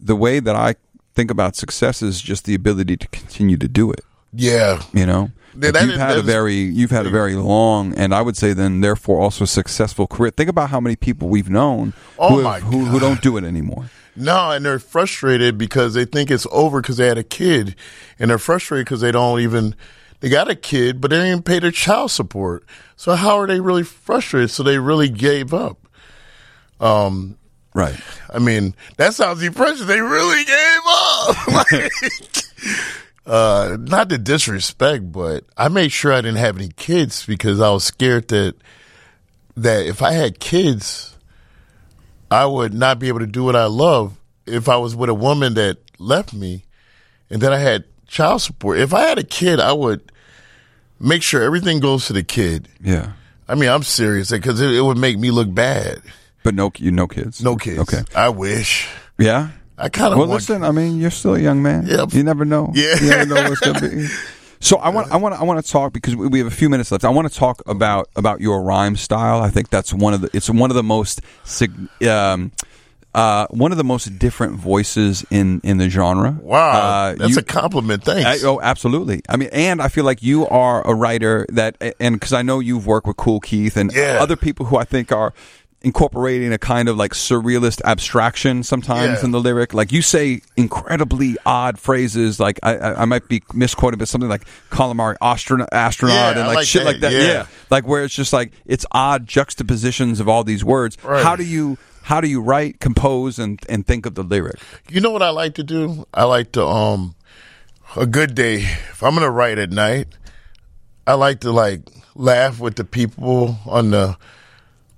the 0.00 0.16
way 0.16 0.40
that 0.40 0.56
I 0.56 0.74
think 1.14 1.30
about 1.30 1.54
success 1.56 2.02
is 2.02 2.20
just 2.20 2.44
the 2.44 2.54
ability 2.54 2.96
to 2.96 3.06
continue 3.08 3.56
to 3.58 3.68
do 3.68 3.90
it. 3.92 4.00
yeah, 4.34 4.82
You 4.92 5.06
know, 5.06 5.30
Yeah, 5.60 5.70
that 5.72 5.86
you've 5.86 5.96
had 6.00 6.16
a 6.16 6.22
very 6.22 6.54
you've 6.56 6.90
had 6.90 7.06
a 7.06 7.10
very 7.10 7.34
long 7.36 7.94
and 7.94 8.12
I 8.14 8.22
would 8.22 8.36
say 8.36 8.52
then 8.54 8.80
therefore 8.80 9.20
also 9.20 9.44
successful 9.44 10.06
career. 10.08 10.30
Think 10.32 10.48
about 10.50 10.70
how 10.70 10.80
many 10.80 10.96
people 10.96 11.28
we've 11.28 11.50
known 11.50 11.92
Oh, 12.18 12.28
who, 12.30 12.40
have- 12.40 12.62
who, 12.62 12.86
who 12.86 12.98
don't 12.98 13.20
do 13.22 13.36
it 13.36 13.44
anymore. 13.44 13.90
No, 14.14 14.50
and 14.50 14.64
they're 14.64 14.78
frustrated 14.78 15.56
because 15.56 15.94
they 15.94 16.04
think 16.04 16.30
it's 16.30 16.46
over 16.50 16.80
because 16.80 16.98
they 16.98 17.06
had 17.06 17.18
a 17.18 17.24
kid, 17.24 17.76
and 18.18 18.30
they're 18.30 18.38
frustrated 18.38 18.86
because 18.86 19.00
they 19.00 19.12
don't 19.12 19.40
even 19.40 19.74
they 20.20 20.28
got 20.28 20.50
a 20.50 20.54
kid, 20.54 21.00
but 21.00 21.10
they 21.10 21.16
didn't 21.16 21.30
even 21.30 21.42
pay 21.42 21.58
their 21.58 21.70
child 21.70 22.10
support. 22.10 22.64
So 22.96 23.14
how 23.14 23.38
are 23.38 23.46
they 23.46 23.60
really 23.60 23.82
frustrated? 23.82 24.50
So 24.50 24.62
they 24.62 24.78
really 24.78 25.08
gave 25.08 25.52
up. 25.52 25.78
Um, 26.78 27.38
Right. 27.74 27.98
I 28.32 28.38
mean, 28.38 28.74
that 28.98 29.14
sounds 29.14 29.40
depressing. 29.40 29.86
They 29.86 30.00
really 30.00 30.44
gave 30.44 30.80
up. 30.86 31.48
like, 31.72 31.92
uh, 33.26 33.76
not 33.80 34.10
to 34.10 34.18
disrespect, 34.18 35.10
but 35.10 35.44
I 35.56 35.68
made 35.68 35.90
sure 35.90 36.12
I 36.12 36.20
didn't 36.20 36.38
have 36.38 36.58
any 36.58 36.68
kids 36.68 37.24
because 37.24 37.60
I 37.60 37.70
was 37.70 37.84
scared 37.84 38.28
that 38.28 38.56
that 39.56 39.86
if 39.86 40.02
I 40.02 40.12
had 40.12 40.38
kids, 40.38 41.11
I 42.32 42.46
would 42.46 42.72
not 42.74 42.98
be 42.98 43.08
able 43.08 43.20
to 43.20 43.26
do 43.26 43.44
what 43.44 43.56
I 43.56 43.66
love 43.66 44.16
if 44.46 44.68
I 44.68 44.76
was 44.76 44.96
with 44.96 45.10
a 45.10 45.14
woman 45.14 45.54
that 45.54 45.78
left 45.98 46.32
me 46.32 46.64
and 47.30 47.40
then 47.42 47.52
I 47.52 47.58
had 47.58 47.84
child 48.08 48.42
support. 48.42 48.78
If 48.78 48.92
I 48.94 49.02
had 49.02 49.18
a 49.18 49.22
kid, 49.24 49.60
I 49.60 49.72
would 49.72 50.10
make 50.98 51.22
sure 51.22 51.42
everything 51.42 51.80
goes 51.80 52.06
to 52.06 52.12
the 52.12 52.22
kid. 52.22 52.68
Yeah. 52.82 53.12
I 53.48 53.54
mean, 53.54 53.68
I'm 53.68 53.82
serious 53.82 54.30
because 54.30 54.60
it, 54.60 54.70
it 54.70 54.80
would 54.80 54.98
make 54.98 55.18
me 55.18 55.30
look 55.30 55.52
bad. 55.52 56.00
But 56.42 56.54
no 56.54 56.72
you 56.76 56.90
no 56.90 57.06
kids. 57.06 57.42
No 57.42 57.56
kids. 57.56 57.78
Okay. 57.80 58.02
I 58.16 58.28
wish. 58.30 58.88
Yeah. 59.18 59.50
I 59.78 59.88
kind 59.88 60.12
of 60.12 60.18
Well, 60.18 60.28
want. 60.28 60.40
listen. 60.40 60.64
I 60.64 60.70
mean, 60.70 60.98
you're 60.98 61.10
still 61.10 61.34
a 61.34 61.38
young 61.40 61.62
man. 61.62 61.86
Yeah. 61.86 62.06
You 62.10 62.22
never 62.22 62.44
know. 62.44 62.72
Yeah. 62.74 62.94
You 63.00 63.10
never 63.10 63.26
know 63.26 63.48
what's 63.50 63.60
to 63.60 63.74
be. 63.80 64.08
So 64.64 64.76
I 64.76 64.90
want, 64.90 65.10
I 65.10 65.16
want, 65.16 65.34
I 65.34 65.42
want 65.42 65.64
to 65.64 65.68
talk 65.70 65.92
because 65.92 66.14
we 66.14 66.38
have 66.38 66.46
a 66.46 66.50
few 66.52 66.68
minutes 66.70 66.92
left. 66.92 67.04
I 67.04 67.08
want 67.10 67.30
to 67.30 67.36
talk 67.36 67.60
about 67.66 68.08
about 68.14 68.40
your 68.40 68.62
rhyme 68.62 68.94
style. 68.94 69.42
I 69.42 69.50
think 69.50 69.70
that's 69.70 69.92
one 69.92 70.14
of 70.14 70.20
the. 70.20 70.30
It's 70.32 70.48
one 70.48 70.70
of 70.70 70.76
the 70.76 70.84
most, 70.84 71.20
um, 72.08 72.52
uh, 73.12 73.46
one 73.50 73.72
of 73.72 73.76
the 73.78 73.82
most 73.84 74.18
different 74.20 74.54
voices 74.54 75.26
in 75.30 75.60
in 75.64 75.78
the 75.78 75.90
genre. 75.90 76.38
Wow, 76.40 76.70
Uh, 76.70 77.14
that's 77.16 77.32
you- 77.32 77.38
a 77.38 77.42
compliment. 77.42 78.04
Thanks. 78.04 78.44
I, 78.44 78.46
oh, 78.46 78.60
absolutely. 78.62 79.20
I 79.28 79.36
mean, 79.36 79.48
and 79.52 79.82
I 79.82 79.88
feel 79.88 80.04
like 80.04 80.22
you 80.22 80.46
are 80.46 80.86
a 80.86 80.94
writer 80.94 81.44
that, 81.48 81.76
and 81.98 82.14
because 82.14 82.32
I 82.32 82.42
know 82.42 82.60
you've 82.60 82.86
worked 82.86 83.08
with 83.08 83.16
Kool 83.16 83.40
Keith 83.40 83.76
and 83.76 83.92
Yeah. 83.92 84.18
other 84.20 84.36
people 84.36 84.66
who 84.66 84.76
I 84.78 84.84
think 84.84 85.10
are 85.10 85.34
incorporating 85.84 86.52
a 86.52 86.58
kind 86.58 86.88
of 86.88 86.96
like 86.96 87.12
surrealist 87.12 87.80
abstraction 87.84 88.62
sometimes 88.62 89.18
Yeah. 89.20 89.24
in 89.26 89.30
the 89.32 89.40
lyric. 89.40 89.74
Like 89.74 89.92
you 89.92 90.02
say 90.02 90.40
incredibly 90.56 91.36
odd 91.44 91.78
phrases. 91.78 92.38
Like 92.40 92.58
I, 92.62 92.76
I, 92.76 93.02
I 93.02 93.04
might 93.04 93.28
be 93.28 93.42
misquoted, 93.52 93.98
but 93.98 94.08
something 94.08 94.30
like 94.30 94.42
calamari 94.70 95.16
astronaut, 95.20 95.68
astronaut, 95.72 96.14
Yeah, 96.36 96.40
and 96.40 96.48
like, 96.48 96.56
like 96.56 96.66
shit 96.66 96.82
that. 96.84 96.86
like 96.92 97.00
that. 97.00 97.12
Yeah. 97.12 97.18
Yeah. 97.22 97.46
like 97.70 97.86
where 97.86 98.04
it's 98.04 98.14
just 98.14 98.32
like 98.32 98.52
it's 98.66 98.86
odd 98.92 99.26
juxtapositions 99.26 100.20
of 100.20 100.28
all 100.28 100.44
these 100.44 100.64
words. 100.64 100.96
Right. 101.04 101.22
How 101.22 101.36
do 101.36 101.44
you? 101.44 101.78
How 102.04 102.20
do 102.20 102.26
you 102.26 102.40
write, 102.40 102.80
compose, 102.80 103.38
and, 103.38 103.60
and 103.68 103.86
think 103.86 104.06
of 104.06 104.16
the 104.16 104.24
lyric? 104.24 104.58
You 104.90 105.00
know 105.00 105.12
what 105.12 105.22
I 105.22 105.30
like 105.30 105.54
to 105.54 105.62
do? 105.62 106.04
I 106.12 106.24
like 106.24 106.50
to 106.52 106.66
um 106.66 107.14
a 107.96 108.06
good 108.06 108.34
day. 108.34 108.56
If 108.62 109.02
I'm 109.04 109.14
gonna 109.14 109.30
write 109.30 109.58
at 109.58 109.70
night, 109.70 110.08
I 111.06 111.14
like 111.14 111.40
to 111.40 111.52
like 111.52 111.82
laugh 112.16 112.58
with 112.58 112.74
the 112.76 112.84
people 112.84 113.58
on 113.66 113.90
the 113.92 114.16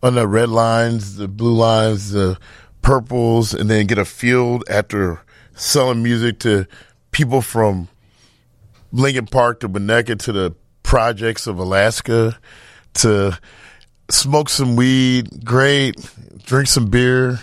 on 0.05 0.15
the 0.17 0.29
red 0.29 0.51
lines, 0.51 1.17
the 1.17 1.27
blue 1.27 1.55
lines, 1.55 2.11
the 2.11 2.39
purples, 2.83 3.55
and 3.55 3.71
then 3.71 3.87
get 3.87 3.97
a 3.97 4.05
field 4.05 4.63
after 4.69 5.23
selling 5.55 6.03
music 6.03 6.39
to 6.41 6.67
people 7.11 7.41
from 7.41 7.89
Lincoln 8.93 9.27
Park 9.27 9.61
to 9.61 9.69
Winnetka 9.69 10.19
to 10.19 10.33
the 10.33 10.55
projects 10.83 11.47
of 11.47 11.59
Alaska 11.59 12.39
to 12.93 13.39
smoke 14.11 14.51
some 14.51 14.77
weed, 14.77 15.43
great, 15.43 15.97
drink 16.45 16.69
some 16.69 16.91
beer, 16.91 17.41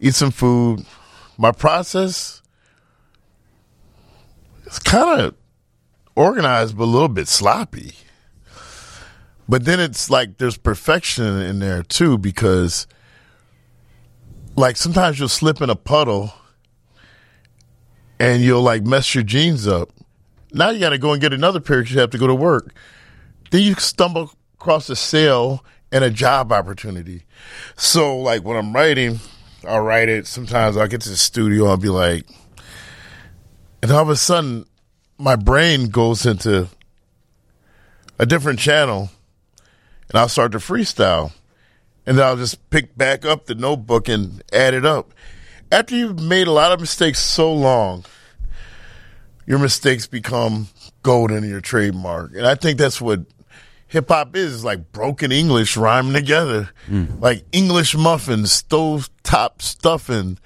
eat 0.00 0.14
some 0.14 0.32
food. 0.32 0.84
My 1.38 1.52
process 1.52 2.42
is 4.66 4.80
kind 4.80 5.20
of 5.20 5.34
organized, 6.16 6.76
but 6.76 6.82
a 6.82 6.86
little 6.86 7.08
bit 7.08 7.28
sloppy. 7.28 7.94
But 9.50 9.64
then 9.64 9.80
it's 9.80 10.08
like 10.08 10.38
there's 10.38 10.56
perfection 10.56 11.40
in 11.40 11.58
there 11.58 11.82
too, 11.82 12.18
because 12.18 12.86
like 14.54 14.76
sometimes 14.76 15.18
you'll 15.18 15.28
slip 15.28 15.60
in 15.60 15.68
a 15.68 15.74
puddle 15.74 16.32
and 18.20 18.44
you'll 18.44 18.62
like 18.62 18.84
mess 18.84 19.12
your 19.12 19.24
jeans 19.24 19.66
up. 19.66 19.90
Now 20.52 20.70
you 20.70 20.78
got 20.78 20.90
to 20.90 20.98
go 20.98 21.12
and 21.12 21.20
get 21.20 21.32
another 21.32 21.58
pair 21.58 21.80
because 21.80 21.92
you 21.92 22.00
have 22.00 22.10
to 22.10 22.18
go 22.18 22.28
to 22.28 22.34
work. 22.34 22.72
Then 23.50 23.62
you 23.62 23.74
stumble 23.74 24.30
across 24.54 24.88
a 24.88 24.94
sale 24.94 25.64
and 25.90 26.04
a 26.04 26.10
job 26.10 26.52
opportunity. 26.52 27.24
So 27.74 28.18
like 28.18 28.44
when 28.44 28.56
I'm 28.56 28.72
writing, 28.72 29.18
I'll 29.66 29.80
write 29.80 30.08
it. 30.08 30.28
Sometimes 30.28 30.76
I'll 30.76 30.86
get 30.86 31.00
to 31.00 31.08
the 31.08 31.16
studio, 31.16 31.66
I'll 31.66 31.76
be 31.76 31.88
like, 31.88 32.24
and 33.82 33.90
all 33.90 34.02
of 34.02 34.10
a 34.10 34.14
sudden 34.14 34.66
my 35.18 35.34
brain 35.34 35.86
goes 35.86 36.24
into 36.24 36.68
a 38.16 38.26
different 38.26 38.60
channel 38.60 39.10
and 40.10 40.18
I'll 40.18 40.28
start 40.28 40.52
to 40.52 40.58
freestyle. 40.58 41.32
And 42.04 42.18
then 42.18 42.26
I'll 42.26 42.36
just 42.36 42.68
pick 42.70 42.96
back 42.96 43.24
up 43.24 43.46
the 43.46 43.54
notebook 43.54 44.08
and 44.08 44.42
add 44.52 44.74
it 44.74 44.84
up. 44.84 45.14
After 45.70 45.94
you've 45.94 46.20
made 46.20 46.48
a 46.48 46.52
lot 46.52 46.72
of 46.72 46.80
mistakes 46.80 47.20
so 47.20 47.52
long, 47.52 48.04
your 49.46 49.58
mistakes 49.58 50.06
become 50.06 50.68
golden 51.02 51.44
in 51.44 51.50
your 51.50 51.60
trademark. 51.60 52.34
And 52.34 52.46
I 52.46 52.56
think 52.56 52.78
that's 52.78 53.00
what 53.00 53.20
hip 53.86 54.08
hop 54.08 54.34
is, 54.34 54.54
is 54.54 54.64
like 54.64 54.90
broken 54.92 55.30
English 55.30 55.76
rhyming 55.76 56.12
together. 56.14 56.70
Like 57.20 57.44
English 57.52 57.96
muffins, 57.96 58.50
stove 58.50 59.08
top 59.22 59.62
stuffing, 59.62 60.38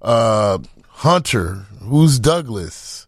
uh, 0.00 0.58
Hunter, 0.88 1.66
who's 1.80 2.18
Douglas, 2.18 3.06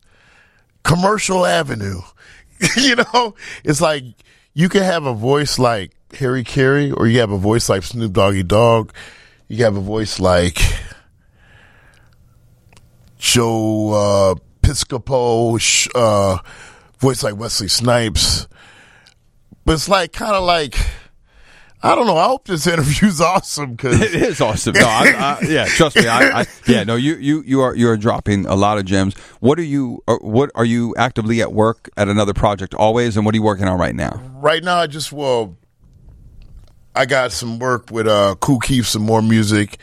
Commercial 0.84 1.44
Avenue. 1.46 2.00
you 2.76 2.96
know, 2.96 3.34
it's 3.64 3.80
like 3.80 4.04
you 4.52 4.68
can 4.68 4.82
have 4.82 5.06
a 5.06 5.14
voice 5.14 5.58
like 5.58 5.92
Harry 6.16 6.44
Caray, 6.44 6.90
or 6.90 7.06
you 7.06 7.20
have 7.20 7.30
a 7.30 7.38
voice 7.38 7.68
like 7.68 7.82
Snoop 7.82 8.12
Doggy 8.12 8.42
Dogg. 8.42 8.92
You 9.48 9.64
have 9.64 9.76
a 9.76 9.80
voice 9.80 10.18
like 10.20 10.58
Joe 13.18 13.90
uh, 13.92 14.34
Piscopo, 14.62 15.88
uh, 15.94 16.38
voice 16.98 17.22
like 17.22 17.36
Wesley 17.36 17.68
Snipes. 17.68 18.46
But 19.64 19.74
it's 19.74 19.88
like 19.88 20.12
kind 20.12 20.34
of 20.34 20.44
like 20.44 20.76
I 21.82 21.94
don't 21.94 22.06
know. 22.06 22.16
I 22.16 22.24
hope 22.26 22.46
this 22.46 22.66
interview's 22.66 23.20
awesome 23.20 23.74
because 23.74 24.00
It 24.00 24.14
is 24.14 24.40
awesome. 24.40 24.74
No, 24.74 24.86
I, 24.86 25.38
I, 25.42 25.46
yeah, 25.46 25.66
trust 25.66 25.96
me. 25.96 26.06
I, 26.06 26.40
I, 26.40 26.46
yeah, 26.66 26.82
no, 26.84 26.96
you, 26.96 27.16
you, 27.16 27.42
you 27.46 27.60
are 27.60 27.74
you 27.74 27.88
are 27.88 27.96
dropping 27.96 28.46
a 28.46 28.54
lot 28.54 28.78
of 28.78 28.84
gems. 28.86 29.14
What 29.40 29.58
are 29.58 29.62
you? 29.64 30.02
uh, 30.08 30.16
What 30.16 30.50
are 30.54 30.64
you 30.64 30.94
actively 30.96 31.40
at 31.42 31.52
work 31.52 31.88
at 31.96 32.08
another 32.08 32.32
project 32.34 32.74
always? 32.74 33.16
And 33.16 33.24
what 33.26 33.34
are 33.34 33.36
you 33.36 33.42
working 33.42 33.68
on 33.68 33.78
right 33.78 33.94
now? 33.94 34.20
right 34.34 34.62
now 34.62 34.76
I 34.78 34.86
just 34.86 35.12
well, 35.12 35.56
I 36.94 37.06
got 37.06 37.32
some 37.32 37.58
work 37.58 37.90
with 37.90 38.06
uh 38.06 38.34
Kool 38.40 38.58
Keith, 38.60 38.86
some 38.86 39.02
more 39.02 39.22
music. 39.22 39.78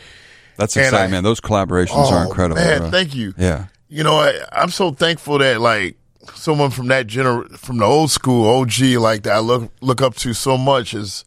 That's 0.56 0.76
And 0.76 0.86
exciting, 0.86 1.08
I- 1.08 1.10
man. 1.16 1.24
Those 1.24 1.40
collaborations 1.40 1.90
Oh 1.94 2.14
are 2.14 2.24
incredible. 2.26 2.56
man! 2.62 2.78
bro. 2.80 2.90
Thank 2.90 3.14
you. 3.14 3.34
Yeah, 3.38 3.66
You 3.88 4.04
know, 4.04 4.16
I, 4.16 4.34
I'm 4.52 4.70
so 4.70 4.92
thankful 4.92 5.38
that 5.38 5.60
like 5.60 5.96
someone 6.34 6.70
from 6.70 6.88
that 6.88 7.06
gener 7.06 7.48
from 7.58 7.78
the 7.78 7.84
old 7.84 8.10
school 8.10 8.46
OG 8.60 8.80
like 8.98 9.24
that 9.24 9.34
I 9.34 9.38
look 9.40 9.72
look 9.80 10.00
up 10.02 10.14
to 10.16 10.32
so 10.34 10.56
much 10.56 10.94
is 10.94 11.24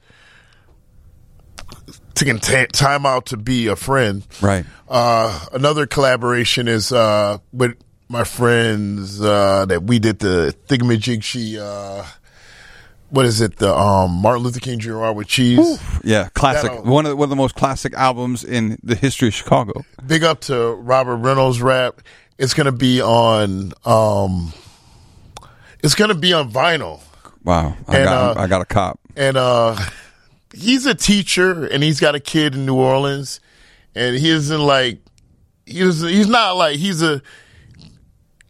taking 2.13 2.39
ta 2.39 2.65
time 2.71 3.05
out 3.05 3.25
to 3.27 3.37
be 3.37 3.67
a 3.67 3.75
friend. 3.75 4.25
right. 4.41 4.65
Uh, 4.87 5.45
another 5.53 5.85
collaboration 5.87 6.67
is 6.67 6.91
uh, 6.91 7.37
with 7.51 7.75
my 8.07 8.23
friends 8.23 9.19
uh, 9.21 9.65
that 9.65 9.83
we 9.83 9.99
did 9.99 10.19
the 10.19 10.55
Thingamajiggy. 10.67 11.57
Uh, 11.59 12.05
what 13.09 13.25
is 13.25 13.41
it? 13.41 13.57
The 13.57 13.73
um, 13.73 14.11
Martin 14.11 14.43
Luther 14.43 14.59
King 14.59 14.79
Jr. 14.79 15.11
with 15.11 15.27
cheese. 15.27 15.79
Yeah, 16.03 16.29
classic. 16.33 16.71
That'll- 16.71 16.85
One 16.91 17.05
of 17.05 17.11
the, 17.11 17.15
one 17.15 17.25
of 17.25 17.29
the 17.29 17.35
most 17.35 17.55
classic 17.55 17.93
albums 17.93 18.43
in 18.43 18.77
the 18.83 18.95
history 18.95 19.27
of 19.29 19.33
Chicago. 19.33 19.85
Big 20.05 20.23
up 20.23 20.41
to 20.41 20.73
Robert 20.75 21.17
Reynolds 21.17 21.61
rap. 21.61 22.01
It's 22.37 22.53
gonna 22.53 22.71
be 22.73 23.01
on. 23.01 23.71
Um, 23.85 24.53
it's 25.83 25.95
gonna 25.95 26.15
be 26.15 26.33
on 26.33 26.51
vinyl, 26.51 27.01
Wow, 27.43 27.77
I 27.87 27.97
And, 27.97 28.05
got 28.05 28.37
uh, 28.37 28.41
I 28.41 28.47
got 28.47 28.61
a 28.61 28.65
cop. 28.65 28.99
and 29.15 29.37
uh, 29.37 29.77
he's 30.53 30.85
a 30.85 30.95
teacher, 30.95 31.65
and 31.65 31.81
he's 31.83 31.99
got 31.99 32.15
a 32.15 32.19
kid 32.19 32.55
in 32.55 32.65
New 32.65 32.75
Orleans, 32.75 33.39
and 33.95 34.17
he 34.17 34.29
isn't 34.29 34.59
like 34.61 34.99
he's 35.65 36.01
he's 36.01 36.27
not 36.27 36.57
like 36.57 36.75
he's 36.77 37.01
a 37.03 37.21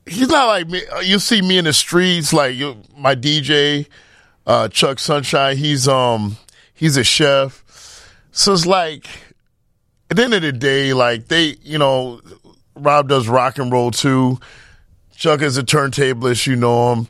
he's 0.08 0.30
not 0.30 0.48
like 0.48 0.68
me. 0.70 0.82
You 1.04 1.20
see 1.20 1.42
me 1.42 1.58
in 1.58 1.66
the 1.66 1.74
streets, 1.74 2.34
like 2.34 2.56
you, 2.56 2.82
my 2.98 3.16
DJ, 3.16 3.88
uh, 4.46 4.68
Chuck 4.70 5.00
Sunshine. 5.00 5.58
He's 5.58 5.88
um 5.88 6.38
he's 6.74 6.98
a 6.98 7.04
chef, 7.04 7.64
so 8.32 8.54
it's 8.54 8.66
like 8.66 9.08
at 10.10 10.18
the 10.18 10.24
end 10.24 10.34
of 10.34 10.42
the 10.42 10.52
day, 10.52 10.94
like 10.94 11.28
they, 11.28 11.56
you 11.62 11.78
know, 11.78 12.22
Rob 12.76 13.10
does 13.10 13.28
rock 13.28 13.58
and 13.58 13.72
roll 13.72 13.92
too. 13.92 14.40
Chuck 15.16 15.42
is 15.42 15.58
a 15.58 15.64
turntablist, 15.64 16.46
you 16.46 16.56
know 16.56 16.94
him. 16.94 17.08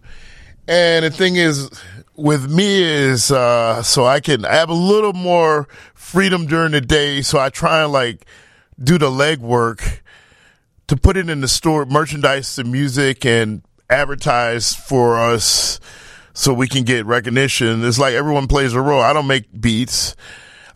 And 0.67 1.05
the 1.05 1.11
thing 1.11 1.35
is, 1.35 1.69
with 2.15 2.49
me 2.49 2.81
is, 2.81 3.31
uh, 3.31 3.83
so 3.83 4.05
I 4.05 4.19
can 4.19 4.45
I 4.45 4.55
have 4.55 4.69
a 4.69 4.73
little 4.73 5.13
more 5.13 5.67
freedom 5.93 6.45
during 6.45 6.71
the 6.71 6.81
day. 6.81 7.21
So 7.21 7.39
I 7.39 7.49
try 7.49 7.83
and 7.83 7.91
like 7.91 8.25
do 8.81 8.97
the 8.97 9.09
legwork 9.09 9.99
to 10.87 10.95
put 10.95 11.17
it 11.17 11.29
in 11.29 11.41
the 11.41 11.47
store, 11.47 11.85
merchandise 11.85 12.55
the 12.55 12.63
music 12.63 13.25
and 13.25 13.63
advertise 13.89 14.73
for 14.73 15.19
us 15.19 15.79
so 16.35 16.53
we 16.53 16.67
can 16.67 16.83
get 16.83 17.05
recognition. 17.05 17.83
It's 17.85 17.97
like 17.97 18.13
everyone 18.13 18.47
plays 18.47 18.73
a 18.73 18.81
role. 18.81 19.01
I 19.01 19.13
don't 19.13 19.25
make 19.25 19.45
beats. 19.59 20.15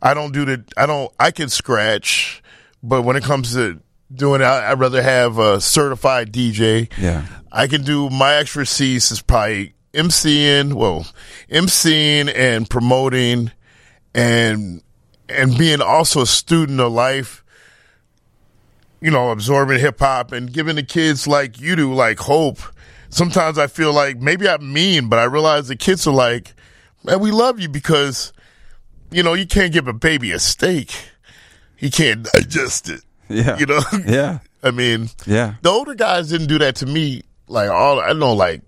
I 0.01 0.14
don't 0.14 0.32
do 0.32 0.45
the, 0.45 0.64
I 0.78 0.86
don't, 0.86 1.12
I 1.20 1.32
can 1.32 1.49
scratch, 1.49 2.41
but 2.82 3.01
when 3.01 3.18
it 3.18 3.24
comes 3.24 3.53
to 3.53 3.82
doing 4.12 4.39
it, 4.39 4.45
I, 4.45 4.72
I'd 4.72 4.80
rather 4.80 5.03
have 5.03 5.38
a 5.38 5.60
certified 5.60 6.32
DJ. 6.32 6.89
Yeah. 6.97 7.26
I 7.51 7.68
can 7.68 7.84
do 7.84 8.10
my 8.10 8.38
expertise 8.38 9.12
is 9.12 9.22
probably 9.22 9.76
MCing, 9.93 10.76
well, 10.76 11.05
MCing 11.51 12.34
and 12.34 12.70
promoting 12.70 13.51
and, 14.16 14.82
and 15.28 15.57
being 15.57 15.82
also 15.82 16.22
a 16.22 16.26
student 16.26 16.80
of 16.80 16.93
life, 16.93 17.43
you 19.01 19.12
know, 19.12 19.32
absorbing 19.32 19.80
hip 19.80 19.99
hop 19.99 20.32
and 20.32 20.53
giving 20.53 20.78
the 20.78 20.84
kids 20.84 21.28
like 21.28 21.60
you 21.60 21.76
do, 21.76 21.93
like 21.93 22.20
hope. 22.20 22.60
Sometimes 23.10 23.57
I 23.57 23.68
feel 23.68 23.91
like 23.93 24.18
maybe 24.18 24.47
I'm 24.47 24.72
mean, 24.72 25.07
but 25.10 25.20
I 25.20 25.24
realize 25.24 25.68
the 25.68 25.76
kids 25.76 26.05
are 26.07 26.14
like, 26.14 26.53
man, 27.03 27.20
we 27.20 27.32
love 27.32 27.60
you 27.60 27.68
because, 27.70 28.34
you 29.12 29.24
know, 29.24 29.34
you 29.34 29.47
can't 29.47 29.74
give 29.74 29.88
a 29.88 29.93
baby 29.93 30.32
a 30.32 30.39
steak. 30.39 30.93
He 31.76 31.89
can't 31.89 32.24
digest 32.24 32.89
it. 32.89 33.01
Yeah. 33.28 33.57
You 33.57 33.66
know? 33.66 33.80
Yeah. 34.05 34.39
I 34.62 34.72
mean, 34.72 35.10
Yeah. 35.26 35.55
the 35.62 35.70
older 35.70 35.95
guys 35.95 36.30
didn't 36.30 36.47
do 36.47 36.60
that 36.60 36.76
to 36.78 36.86
me. 36.86 37.24
Like 37.47 37.70
all 37.70 37.99
I 37.99 38.14
know, 38.14 38.34
like 38.34 38.62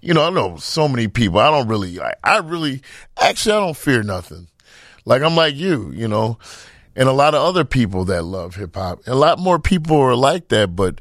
you 0.00 0.14
know, 0.14 0.26
I 0.26 0.30
know 0.30 0.56
so 0.56 0.88
many 0.88 1.08
people. 1.08 1.38
I 1.40 1.50
don't 1.50 1.68
really, 1.68 1.96
like, 1.96 2.14
I 2.24 2.38
really, 2.38 2.80
actually, 3.20 3.52
I 3.52 3.60
don't 3.60 3.76
fear 3.76 4.02
nothing. 4.02 4.48
Like 5.04 5.20
I'm 5.22 5.36
like 5.36 5.54
you, 5.54 5.90
you 5.92 6.08
know, 6.08 6.38
and 6.96 7.08
a 7.08 7.12
lot 7.12 7.34
of 7.34 7.42
other 7.44 7.64
people 7.64 8.06
that 8.06 8.22
love 8.24 8.54
hip 8.56 8.74
hop. 8.74 9.00
A 9.06 9.14
lot 9.14 9.38
more 9.38 9.58
people 9.58 9.98
are 9.98 10.16
like 10.16 10.48
that, 10.48 10.74
but 10.74 11.00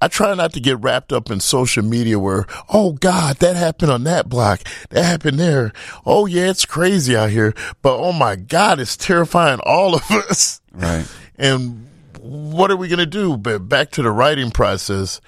I 0.00 0.08
try 0.08 0.34
not 0.34 0.52
to 0.52 0.60
get 0.60 0.80
wrapped 0.80 1.12
up 1.12 1.30
in 1.30 1.40
social 1.40 1.82
media 1.82 2.18
where, 2.18 2.46
oh 2.68 2.92
God, 2.92 3.36
that 3.38 3.56
happened 3.56 3.90
on 3.90 4.04
that 4.04 4.28
block. 4.28 4.60
That 4.90 5.04
happened 5.04 5.38
there. 5.38 5.72
Oh 6.04 6.26
yeah, 6.26 6.50
it's 6.50 6.66
crazy 6.66 7.16
out 7.16 7.30
here. 7.30 7.54
But 7.82 7.96
oh 7.96 8.12
my 8.12 8.36
God, 8.36 8.78
it's 8.78 8.96
terrifying 8.96 9.60
all 9.64 9.94
of 9.94 10.10
us. 10.10 10.60
Right. 10.72 11.06
And 11.36 11.88
what 12.20 12.70
are 12.70 12.76
we 12.76 12.88
going 12.88 12.98
to 12.98 13.06
do? 13.06 13.36
But 13.36 13.68
back 13.68 13.90
to 13.92 14.02
the 14.02 14.10
writing 14.10 14.50
process. 14.50 15.20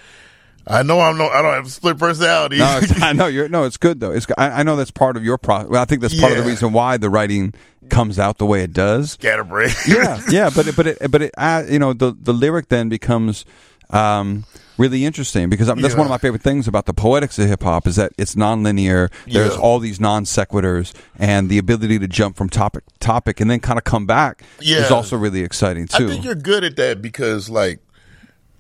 I 0.71 0.83
know 0.83 1.01
I'm 1.01 1.17
no, 1.17 1.29
I 1.29 1.41
don't 1.41 1.55
have 1.55 1.73
split 1.73 1.99
personality. 1.99 2.59
No, 2.59 2.81
I 2.97 3.15
know 3.15 3.27
you're. 3.27 3.49
No, 3.49 3.65
it's 3.65 3.79
good 3.79 4.01
though. 4.01 4.13
It's. 4.13 4.27
I, 4.37 4.51
I 4.51 4.63
know 4.65 4.77
that's 4.77 4.91
part 4.91 5.17
of 5.17 5.25
your 5.25 5.39
process. 5.39 5.71
Well, 5.71 5.81
I 5.81 5.87
think 5.87 6.03
that's 6.03 6.19
part 6.19 6.33
of 6.33 6.39
the 6.39 6.45
reason 6.45 6.73
why 6.75 6.99
the 6.99 7.09
writing 7.09 7.55
comes 7.89 8.19
out 8.19 8.37
the 8.37 8.45
way 8.45 8.63
it 8.63 8.75
does. 8.75 9.13
Scatterbrain. 9.13 9.71
yeah, 9.87 10.21
yeah, 10.31 10.51
but 10.55 10.67
it, 10.67 10.77
but 10.77 10.87
it, 10.87 11.11
but 11.11 11.23
it, 11.23 11.35
uh, 11.39 11.65
you 11.67 11.79
know, 11.79 11.95
the 11.95 12.15
the 12.21 12.35
lyric 12.35 12.69
then 12.69 12.91
becomes 12.91 13.47
um, 13.91 14.45
really 14.77 15.05
interesting 15.05 15.49
because 15.49 15.67
that's 15.67 15.95
one 15.95 16.07
of 16.07 16.11
my 16.11 16.19
favorite 16.19 16.43
things 16.43 16.69
about 16.69 16.87
the 16.87 16.95
poetics 16.95 17.39
of 17.39 17.49
hip 17.49 17.63
hop 17.63 17.87
is 17.87 17.97
that 17.97 18.13
it's 18.19 18.35
nonlinear. 18.35 19.11
There's 19.27 19.55
Yeah. 19.55 19.61
all 19.61 19.79
these 19.79 19.99
non 20.01 20.25
sequiturs, 20.25 20.93
and 21.19 21.49
the 21.49 21.59
ability 21.59 21.99
to 21.99 22.09
jump 22.09 22.37
from 22.37 22.49
topic 22.49 22.85
to 22.87 22.99
topic 22.99 23.41
and 23.41 23.51
then 23.51 23.61
kind 23.61 23.79
of 23.79 23.85
come 23.85 24.07
back 24.07 24.43
yeah. 24.61 24.79
is 24.85 24.91
also 24.91 25.17
really 25.17 25.43
exciting 25.43 25.87
too. 25.89 26.05
I 26.07 26.09
think 26.09 26.25
you're 26.25 26.35
good 26.35 26.65
at 26.65 26.77
that 26.77 27.03
because, 27.03 27.49
like, 27.51 27.81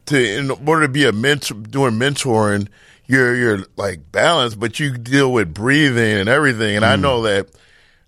to 0.06 0.38
in 0.38 0.50
order 0.50 0.82
to 0.82 0.88
be 0.88 1.04
a 1.04 1.12
mentor, 1.12 1.54
doing 1.54 1.94
mentoring, 1.94 2.68
you're 3.06 3.34
you're 3.36 3.64
like 3.76 4.10
balanced, 4.10 4.58
but 4.58 4.80
you 4.80 4.96
deal 4.96 5.32
with 5.32 5.54
breathing 5.54 6.16
and 6.18 6.28
everything. 6.28 6.76
And 6.76 6.84
I 6.84 6.96
Mm. 6.96 7.00
know 7.00 7.22
that. 7.22 7.48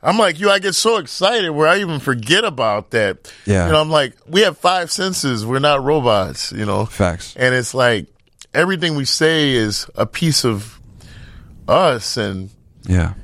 I'm 0.03 0.19
like 0.19 0.41
you. 0.41 0.51
I 0.51 0.59
get 0.59 0.75
so 0.75 0.97
excited 0.97 1.51
where 1.51 1.69
I 1.69 1.81
even 1.81 2.01
forget 2.01 2.45
about 2.45 2.91
that. 2.93 3.33
Yeah. 3.45 3.67
You 3.67 3.73
know, 3.73 3.81
I'm 3.81 3.91
like, 3.91 4.15
we 4.27 4.41
have 4.43 4.57
five 4.57 4.91
senses. 4.91 5.45
We're 5.45 5.59
not 5.59 5.83
robots. 5.85 6.53
You 6.53 6.65
know. 6.65 6.87
Facts. 6.87 7.35
And 7.37 7.55
it's 7.55 7.75
like 7.75 8.07
everything 8.55 8.95
we 8.97 9.05
say 9.05 9.53
is 9.53 9.87
a 9.95 10.07
piece 10.07 10.45
of 10.45 10.81
us, 11.69 12.17
and 12.17 12.51
Yeah, 12.87 13.15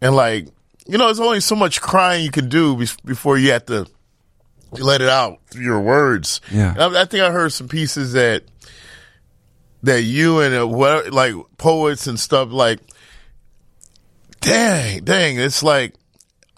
and 0.00 0.16
like 0.16 0.48
you 0.86 0.98
know, 0.98 1.06
there's 1.06 1.20
only 1.20 1.40
so 1.40 1.54
much 1.54 1.80
crying 1.80 2.24
you 2.24 2.30
can 2.30 2.48
do 2.48 2.76
be- 2.76 2.88
before 3.04 3.38
you 3.38 3.52
have 3.52 3.66
to 3.66 3.86
let 4.72 5.00
it 5.00 5.08
out 5.08 5.38
through 5.48 5.64
your 5.64 5.80
words. 5.80 6.40
Yeah. 6.50 6.74
I, 6.76 7.02
I 7.02 7.04
think 7.04 7.22
I 7.22 7.30
heard 7.30 7.52
some 7.52 7.68
pieces 7.68 8.14
that 8.14 8.42
that 9.84 10.02
you 10.02 10.40
and 10.40 10.54
uh, 10.54 10.66
what 10.66 11.12
like 11.12 11.34
poets 11.58 12.06
and 12.06 12.18
stuff 12.18 12.50
like. 12.50 12.80
Dang, 14.40 15.04
dang! 15.04 15.38
It's 15.38 15.62
like 15.62 15.94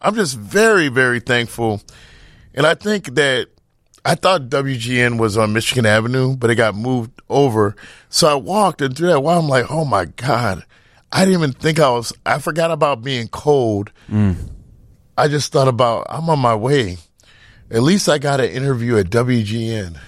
I'm 0.05 0.15
just 0.15 0.39
very, 0.39 0.89
very 0.89 1.19
thankful, 1.19 1.81
and 2.55 2.67
I 2.67 2.75
think 2.75 3.15
that 3.15 3.49
I 4.05 4.15
thought 4.15 4.51
WGN 4.51 5.19
was 5.19 5.39
on 5.39 5.55
Michigan 5.55 5.87
Avenue, 5.87 6.37
but 6.37 6.51
it 6.51 6.57
got 6.57 6.75
moved 6.75 7.23
over. 7.31 7.75
So 8.11 8.29
I 8.29 8.35
walked 8.35 8.83
and 8.83 8.95
through 8.95 9.09
that 9.09 9.21
while 9.21 9.39
I'm 9.39 9.49
like, 9.49 9.71
oh 9.71 9.87
my 9.87 10.05
god, 10.05 10.63
I 11.11 11.25
didn't 11.25 11.41
even 11.41 11.53
think 11.53 11.81
I 11.81 11.91
was. 11.91 12.13
I 12.27 12.39
forgot 12.39 12.71
about 12.71 13.03
being 13.03 13.29
cold. 13.29 13.93
I 15.17 15.29
just 15.29 15.53
thought 15.53 15.69
about 15.69 16.07
I'm 16.11 16.29
on 16.29 16.39
my 16.39 16.55
way. 16.55 16.99
At 17.71 17.83
least 17.83 18.09
I 18.09 18.19
got 18.19 18.41
an 18.41 18.51
interview 18.51 18.99
at 18.99 19.07
WGN. 19.07 19.99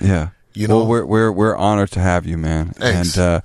yeah. 0.00 0.30
You 0.54 0.68
well, 0.68 0.80
know? 0.80 0.84
we're 0.86 1.04
we're 1.04 1.32
we're 1.32 1.56
honored 1.56 1.90
to 1.92 2.00
have 2.00 2.26
you, 2.26 2.38
man. 2.38 2.70
Thanks. 2.70 3.16
And 3.16 3.42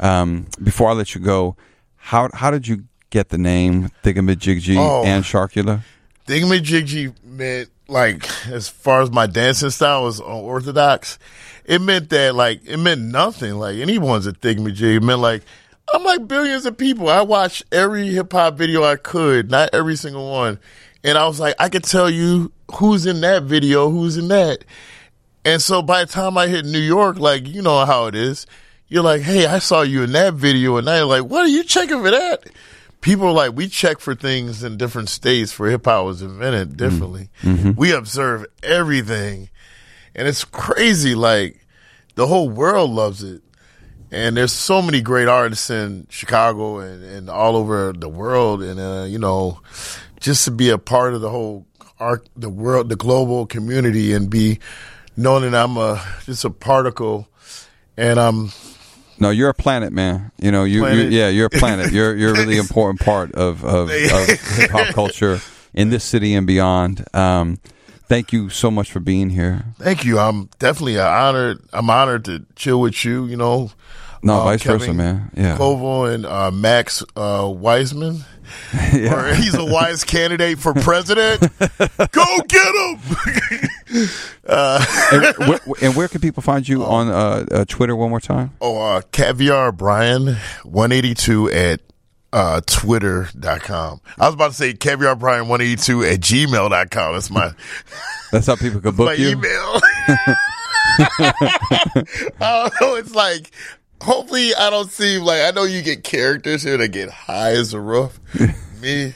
uh, 0.00 0.06
um, 0.06 0.46
before 0.62 0.90
I 0.90 0.92
let 0.92 1.14
you 1.14 1.20
go, 1.20 1.56
how 1.96 2.28
how 2.34 2.50
did 2.50 2.68
you 2.68 2.84
get 3.10 3.28
the 3.28 3.38
name 3.38 3.90
Thingamajiggy 4.02 4.76
Oh. 4.78 5.04
and 5.04 5.24
Sharkula? 5.24 5.80
Thingamajiggy 6.26 7.14
meant 7.24 7.70
like 7.88 8.28
as 8.46 8.68
far 8.68 9.02
as 9.02 9.10
my 9.10 9.26
dancing 9.26 9.70
style 9.70 10.04
was 10.04 10.20
unorthodox. 10.20 11.18
It 11.64 11.80
meant 11.80 12.10
that 12.10 12.34
like 12.34 12.60
it 12.66 12.76
meant 12.78 13.00
nothing. 13.02 13.54
Like 13.54 13.76
anyone's 13.76 14.26
a 14.26 14.32
thingamajig. 14.32 14.96
It 14.96 15.02
meant 15.02 15.20
like 15.20 15.42
I'm 15.92 16.04
like 16.04 16.28
billions 16.28 16.66
of 16.66 16.76
people. 16.78 17.08
I 17.08 17.22
watched 17.22 17.64
every 17.72 18.08
hip 18.08 18.32
hop 18.32 18.56
video 18.56 18.84
I 18.84 18.96
could, 18.96 19.50
not 19.50 19.70
every 19.72 19.96
single 19.96 20.30
one. 20.30 20.58
And 21.02 21.18
I 21.18 21.26
was 21.26 21.40
like, 21.40 21.54
I 21.58 21.68
could 21.68 21.84
tell 21.84 22.08
you 22.10 22.52
who's 22.74 23.06
in 23.06 23.20
that 23.22 23.42
video, 23.44 23.90
who's 23.90 24.16
in 24.16 24.28
that. 24.28 24.64
And 25.44 25.60
so 25.62 25.80
by 25.82 26.04
the 26.04 26.12
time 26.12 26.36
I 26.38 26.46
hit 26.46 26.64
New 26.66 26.78
York, 26.78 27.18
like 27.18 27.48
you 27.48 27.62
know 27.62 27.84
how 27.86 28.06
it 28.06 28.14
is, 28.14 28.46
you're 28.88 29.02
like, 29.02 29.22
hey, 29.22 29.46
I 29.46 29.58
saw 29.60 29.80
you 29.82 30.02
in 30.02 30.12
that 30.12 30.34
video, 30.34 30.76
and 30.76 30.84
now 30.84 30.96
you're 30.96 31.04
like, 31.06 31.24
what 31.24 31.44
are 31.44 31.48
you 31.48 31.64
checking 31.64 32.02
for 32.02 32.10
that? 32.10 32.44
People 33.00 33.32
like 33.32 33.54
we 33.54 33.68
check 33.68 34.00
for 34.00 34.14
things 34.14 34.62
in 34.62 34.76
different 34.76 35.08
states 35.08 35.52
for 35.52 35.68
hip 35.70 35.84
hop 35.84 36.04
was 36.04 36.22
invented 36.22 36.70
mm. 36.70 36.76
differently. 36.76 37.30
Mm-hmm. 37.42 37.72
We 37.72 37.92
observe 37.92 38.46
everything, 38.62 39.50
and 40.14 40.28
it's 40.28 40.44
crazy. 40.44 41.14
Like 41.14 41.66
the 42.14 42.26
whole 42.26 42.48
world 42.48 42.90
loves 42.90 43.22
it, 43.22 43.42
and 44.10 44.36
there's 44.36 44.52
so 44.52 44.82
many 44.82 45.00
great 45.00 45.28
artists 45.28 45.70
in 45.70 46.06
Chicago 46.10 46.78
and, 46.78 47.02
and 47.04 47.30
all 47.30 47.56
over 47.56 47.92
the 47.92 48.08
world, 48.08 48.62
and 48.62 48.80
uh, 48.80 49.06
you 49.08 49.18
know, 49.18 49.60
just 50.20 50.44
to 50.44 50.50
be 50.50 50.70
a 50.70 50.78
part 50.78 51.14
of 51.14 51.20
the 51.20 51.30
whole 51.30 51.66
art, 51.98 52.28
the 52.36 52.50
world, 52.50 52.88
the 52.88 52.96
global 52.96 53.46
community, 53.46 54.12
and 54.12 54.30
be 54.30 54.58
knowing 55.16 55.50
that 55.50 55.64
I'm 55.64 55.76
a 55.76 56.02
just 56.24 56.44
a 56.44 56.50
particle, 56.50 57.28
and 57.96 58.18
I'm 58.18 58.52
No, 59.20 59.30
you're 59.30 59.50
a 59.50 59.54
planet, 59.54 59.92
man. 59.92 60.32
You 60.38 60.50
know, 60.50 60.64
you, 60.64 60.86
you 60.88 61.08
yeah, 61.08 61.28
you're 61.28 61.46
a 61.46 61.50
planet. 61.50 61.92
You're 61.92 62.16
you're 62.16 62.30
a 62.34 62.38
really 62.38 62.56
important 62.56 63.00
part 63.00 63.32
of 63.34 63.62
of, 63.64 63.90
of 63.90 64.28
hip 64.56 64.70
hop 64.70 64.94
culture 64.94 65.40
in 65.74 65.90
this 65.90 66.04
city 66.04 66.34
and 66.34 66.46
beyond. 66.46 67.04
Um, 67.14 67.58
thank 68.08 68.32
you 68.32 68.48
so 68.48 68.70
much 68.70 68.90
for 68.90 69.00
being 69.00 69.30
here. 69.30 69.66
Thank 69.78 70.04
you. 70.04 70.18
I'm 70.18 70.48
definitely 70.58 70.98
honored. 70.98 71.58
I'm 71.72 71.90
honored 71.90 72.24
to 72.24 72.46
chill 72.56 72.80
with 72.80 73.04
you. 73.04 73.26
You 73.26 73.36
know, 73.36 73.70
No, 74.22 74.40
Uh, 74.40 74.44
vice 74.44 74.62
versa, 74.62 74.94
man. 74.94 75.30
Yeah, 75.36 75.56
Coval 75.58 76.12
and 76.12 76.24
uh, 76.26 76.50
Max 76.50 77.02
uh, 77.14 77.48
Wiseman. 77.54 78.24
Yeah. 78.92 79.14
Or 79.14 79.34
he's 79.34 79.54
a 79.54 79.64
wise 79.64 80.02
candidate 80.04 80.58
for 80.58 80.74
president. 80.74 81.40
Go 82.12 82.24
get 82.48 82.74
him. 82.74 82.98
and, 84.48 85.36
where, 85.48 85.60
and 85.82 85.94
where 85.96 86.08
can 86.08 86.20
people 86.20 86.42
find 86.42 86.66
you 86.68 86.84
on 86.84 87.08
uh, 87.08 87.46
uh, 87.50 87.64
Twitter 87.66 87.94
one 87.94 88.10
more 88.10 88.20
time? 88.20 88.52
oh, 88.60 88.78
uh, 88.80 89.00
caviar 89.12 89.70
Brian 89.72 90.36
one 90.64 90.90
eighty 90.92 91.14
two 91.14 91.48
at 91.50 91.80
uh, 92.32 92.60
twitter.com. 92.66 94.00
I 94.18 94.26
was 94.26 94.34
about 94.34 94.48
to 94.48 94.56
say 94.56 94.72
caviar 94.72 95.14
Brian 95.14 95.48
one 95.48 95.60
eighty 95.60 95.76
two 95.76 96.02
at 96.04 96.20
gmail.com. 96.20 97.12
That's 97.12 97.30
my 97.30 97.52
That's 98.32 98.46
how 98.46 98.56
people 98.56 98.80
can 98.80 98.94
book 98.96 99.06
my 99.06 99.12
you. 99.14 99.30
email. 99.30 99.80
oh. 102.40 102.96
It's 102.96 103.14
like, 103.14 103.50
hopefully, 104.00 104.54
I 104.54 104.70
don't 104.70 104.90
seem 104.90 105.22
like 105.22 105.42
I 105.42 105.50
know 105.50 105.64
you 105.64 105.82
get 105.82 106.04
characters 106.04 106.62
here 106.62 106.76
that 106.76 106.88
get 106.88 107.10
high 107.10 107.52
as 107.52 107.74
a 107.74 107.80
roof. 107.80 108.18
Me, 108.80 109.12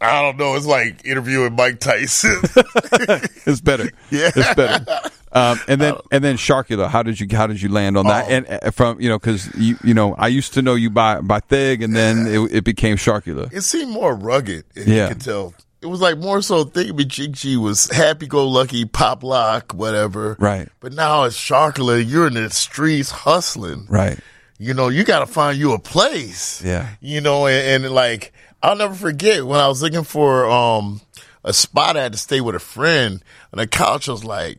I 0.00 0.22
don't 0.22 0.36
know. 0.38 0.54
It's 0.54 0.66
like 0.66 1.04
interviewing 1.04 1.54
Mike 1.56 1.80
Tyson. 1.80 2.40
It's 3.46 3.60
better. 3.60 3.90
Yeah. 4.10 4.30
it's 4.34 4.54
better. 4.54 4.84
Um, 5.32 5.60
and 5.68 5.80
then 5.80 5.94
and 6.10 6.24
then 6.24 6.36
Sharkula, 6.36 6.88
how 6.88 7.02
did 7.02 7.20
you 7.20 7.26
how 7.30 7.46
did 7.46 7.60
you 7.60 7.68
land 7.68 7.96
on 7.96 8.06
that? 8.06 8.26
Oh. 8.26 8.32
And 8.32 8.46
uh, 8.48 8.70
from 8.70 9.00
you 9.00 9.08
know 9.08 9.18
because 9.18 9.54
you 9.54 9.76
you 9.84 9.92
know 9.94 10.14
I 10.14 10.28
used 10.28 10.54
to 10.54 10.62
know 10.62 10.74
you 10.74 10.88
by 10.90 11.20
by 11.20 11.40
Thig, 11.40 11.82
and 11.82 11.94
then 11.94 12.26
it, 12.26 12.38
it 12.56 12.64
became 12.64 12.96
Sharkula. 12.96 13.52
it 13.52 13.62
seemed 13.62 13.90
more 13.92 14.14
rugged. 14.14 14.64
Yeah. 14.74 15.02
you 15.02 15.08
could 15.08 15.20
tell. 15.20 15.54
It 15.86 15.88
was 15.88 16.00
like 16.00 16.18
more 16.18 16.42
so 16.42 16.64
thinking 16.64 16.96
G 17.08 17.56
was 17.56 17.88
happy 17.92 18.26
go 18.26 18.48
lucky, 18.48 18.86
pop 18.86 19.22
lock, 19.22 19.70
whatever. 19.72 20.36
Right. 20.40 20.68
But 20.80 20.92
now 20.94 21.22
it's 21.24 21.36
Sharkula. 21.36 22.04
You're 22.04 22.26
in 22.26 22.34
the 22.34 22.50
streets 22.50 23.12
hustling. 23.12 23.86
Right. 23.88 24.18
you 24.58 24.74
know, 24.74 24.88
you 24.88 25.04
got 25.04 25.20
to 25.20 25.26
find 25.26 25.56
you 25.56 25.74
a 25.74 25.78
place. 25.78 26.60
Yeah. 26.64 26.88
You 27.00 27.20
know, 27.20 27.46
and, 27.46 27.84
and 27.84 27.94
like, 27.94 28.32
I'll 28.64 28.74
never 28.74 28.94
forget 28.96 29.46
when 29.46 29.60
I 29.60 29.68
was 29.68 29.80
looking 29.80 30.02
for 30.02 30.50
um 30.50 31.02
a 31.44 31.52
spot 31.52 31.96
I 31.96 32.02
had 32.02 32.12
to 32.14 32.18
stay 32.18 32.40
with 32.40 32.56
a 32.56 32.58
friend 32.58 33.22
on 33.52 33.58
the 33.58 33.68
couch. 33.68 34.08
I 34.08 34.12
was 34.12 34.24
like, 34.24 34.58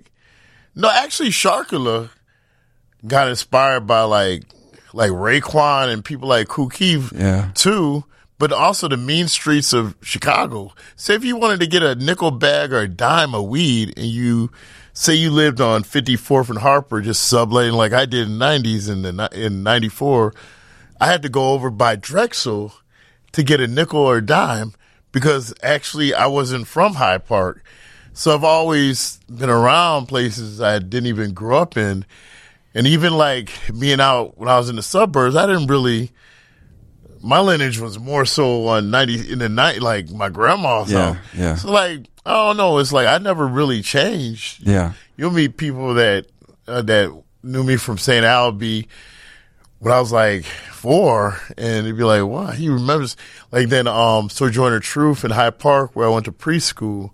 no, 0.75 0.89
actually, 0.89 1.30
Sharkula 1.32 2.09
got 3.05 3.28
inspired 3.28 3.82
by 3.82 4.03
like 4.03 4.43
like 4.93 5.11
Raekwon 5.11 5.91
and 5.91 6.05
people 6.05 6.30
like 6.30 6.47
Kool 6.47 6.71
Yeah. 6.80 7.51
too. 7.53 8.05
But 8.39 8.51
also 8.51 8.88
the 8.88 8.97
mean 8.97 9.27
streets 9.27 9.73
of 9.73 9.95
Chicago. 10.01 10.73
Say 10.95 11.15
if 11.15 11.25
you 11.25 11.38
wanted 11.38 11.59
to 11.61 11.67
get 11.67 11.81
a 11.81 11.95
nickel 11.95 12.31
bag 12.31 12.71
or 12.71 12.81
a 12.81 12.88
dime 12.88 13.33
of 13.33 13.45
weed 13.45 13.93
and 13.97 14.05
you 14.05 14.51
say 14.93 15.15
you 15.15 15.31
lived 15.31 15.59
on 15.59 15.83
54th 15.83 16.49
and 16.49 16.59
Harper 16.59 17.01
just 17.01 17.27
subletting 17.27 17.73
like 17.73 17.93
I 17.93 18.05
did 18.05 18.27
in 18.27 18.38
90s 18.38 18.91
in 18.91 19.01
the 19.01 19.29
in 19.33 19.63
94, 19.63 20.33
I 20.99 21.07
had 21.07 21.23
to 21.23 21.29
go 21.29 21.53
over 21.53 21.69
by 21.69 21.95
Drexel 21.95 22.73
to 23.31 23.43
get 23.43 23.59
a 23.59 23.67
nickel 23.67 23.99
or 23.99 24.17
a 24.17 24.25
dime 24.25 24.73
because 25.11 25.53
actually 25.63 26.13
I 26.13 26.27
wasn't 26.27 26.67
from 26.67 26.95
Hyde 26.95 27.25
Park. 27.25 27.63
So 28.13 28.33
I've 28.33 28.43
always 28.43 29.19
been 29.29 29.49
around 29.49 30.07
places 30.07 30.59
I 30.59 30.79
didn't 30.79 31.07
even 31.07 31.33
grow 31.33 31.59
up 31.59 31.77
in. 31.77 32.05
And 32.73 32.88
even 32.88 33.13
like 33.13 33.51
being 33.79 33.99
out 33.99 34.38
when 34.38 34.49
I 34.49 34.57
was 34.57 34.69
in 34.69 34.75
the 34.75 34.81
suburbs, 34.81 35.35
I 35.35 35.45
didn't 35.45 35.67
really 35.67 36.11
my 37.22 37.39
lineage 37.39 37.80
was 37.80 37.99
more 37.99 38.26
so 38.26 38.68
on 38.68 38.91
ninety 38.91 39.32
in 39.32 39.39
the 39.39 39.49
night, 39.49 39.82
like 39.82 40.09
my 40.09 40.30
grandma's 40.30 40.91
Yeah, 40.91 41.18
yeah. 41.34 41.55
So 41.55 41.72
like 41.72 42.07
I 42.26 42.34
don't 42.34 42.57
know, 42.57 42.78
it's 42.78 42.93
like 42.93 43.07
I 43.07 43.18
never 43.18 43.47
really 43.47 43.82
changed. 43.82 44.68
Yeah. 44.68 44.93
You'll 45.15 45.32
meet 45.32 45.57
people 45.57 45.93
that 45.95 46.28
uh, 46.68 46.82
that 46.84 47.24
knew 47.43 47.63
me 47.63 47.78
from 47.78 47.97
St. 47.97 48.26
Ailbe 48.26 48.88
when 49.80 49.93
I 49.93 49.99
was 49.99 50.11
like 50.11 50.43
four, 50.43 51.39
and 51.57 51.86
they'd 51.86 51.97
be 51.97 52.03
like, 52.03 52.24
"Wow, 52.24 52.47
he 52.47 52.70
remembers." 52.70 53.15
Like 53.51 53.70
then, 53.70 53.88
um, 53.88 54.30
Sojourner 54.30 54.80
Truth 54.80 55.24
in 55.24 55.32
Hyde 55.32 55.59
Park, 55.59 55.95
where 55.95 56.07
I 56.07 56.11
went 56.11 56.26
to 56.26 56.32
preschool. 56.32 57.11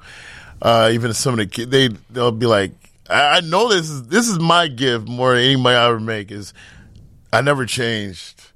Uh, 0.62 0.90
even 0.94 1.14
some 1.14 1.34
of 1.34 1.38
the 1.40 1.46
kids, 1.46 1.72
they 1.72 1.90
they'll 2.10 2.32
be 2.32 2.46
like, 2.46 2.72
I, 3.10 3.38
"I 3.38 3.40
know 3.42 3.70
this 3.70 3.90
is 3.90 4.08
this 4.08 4.30
is 4.30 4.40
my 4.40 4.68
gift 4.68 5.08
more 5.08 5.36
than 5.36 5.44
anybody 5.44 5.76
I 5.76 5.88
ever 5.88 6.00
make 6.00 6.32
is 6.32 6.54
I 7.32 7.42
never 7.42 7.66
changed, 7.66 8.52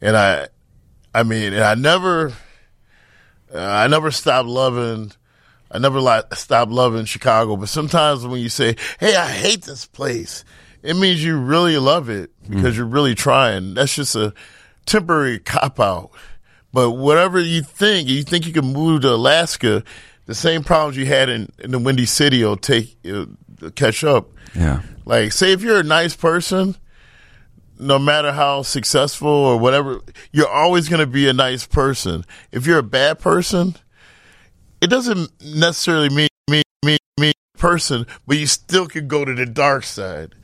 and 0.00 0.16
I, 0.16 0.48
I 1.14 1.22
mean, 1.22 1.52
and 1.52 1.64
I 1.64 1.74
never, 1.74 2.32
uh, 3.54 3.58
I 3.58 3.86
never 3.86 4.10
stopped 4.10 4.48
loving." 4.48 5.12
I 5.72 5.78
never 5.78 6.00
like 6.00 6.34
stopped 6.34 6.72
loving 6.72 7.04
Chicago, 7.04 7.56
but 7.56 7.68
sometimes 7.68 8.26
when 8.26 8.40
you 8.40 8.48
say, 8.48 8.74
"Hey, 8.98 9.14
I 9.14 9.28
hate 9.28 9.62
this 9.62 9.86
place," 9.86 10.44
it 10.82 10.96
means 10.96 11.22
you 11.22 11.38
really 11.38 11.78
love 11.78 12.08
it 12.08 12.32
because 12.48 12.76
you're 12.76 12.86
really 12.86 13.14
trying. 13.14 13.74
That's 13.74 13.94
just 13.94 14.16
a 14.16 14.34
temporary 14.84 15.38
cop 15.38 15.78
out. 15.78 16.10
But 16.72 16.92
whatever 16.92 17.38
you 17.38 17.62
think, 17.62 18.08
you 18.08 18.22
think 18.22 18.46
you 18.46 18.52
can 18.52 18.72
move 18.72 19.02
to 19.02 19.10
Alaska, 19.10 19.84
the 20.26 20.34
same 20.34 20.62
problems 20.62 20.96
you 20.96 21.06
had 21.06 21.28
in, 21.28 21.50
in 21.58 21.70
the 21.70 21.78
Windy 21.78 22.06
City 22.06 22.42
will 22.44 22.56
take 22.56 22.96
it'll 23.02 23.26
catch 23.74 24.04
up. 24.04 24.28
Yeah. 24.54 24.82
Like, 25.04 25.32
say 25.32 25.52
if 25.52 25.62
you're 25.62 25.80
a 25.80 25.84
nice 25.84 26.14
person, 26.14 26.76
no 27.80 27.98
matter 27.98 28.32
how 28.32 28.62
successful 28.62 29.28
or 29.28 29.56
whatever, 29.56 30.00
you're 30.32 30.48
always 30.48 30.88
going 30.88 31.00
to 31.00 31.06
be 31.06 31.28
a 31.28 31.32
nice 31.32 31.66
person. 31.66 32.24
If 32.52 32.66
you're 32.66 32.78
a 32.78 32.84
bad 32.84 33.18
person, 33.18 33.76
it 34.80 34.88
doesn't 34.88 35.30
necessarily 35.42 36.08
mean 36.10 36.28
me 36.48 36.62
me 36.84 36.98
me 37.18 37.32
person, 37.56 38.06
but 38.26 38.36
you 38.36 38.46
still 38.46 38.86
could 38.86 39.08
go 39.08 39.24
to 39.24 39.34
the 39.34 39.46
dark 39.46 39.84
side. 39.84 40.34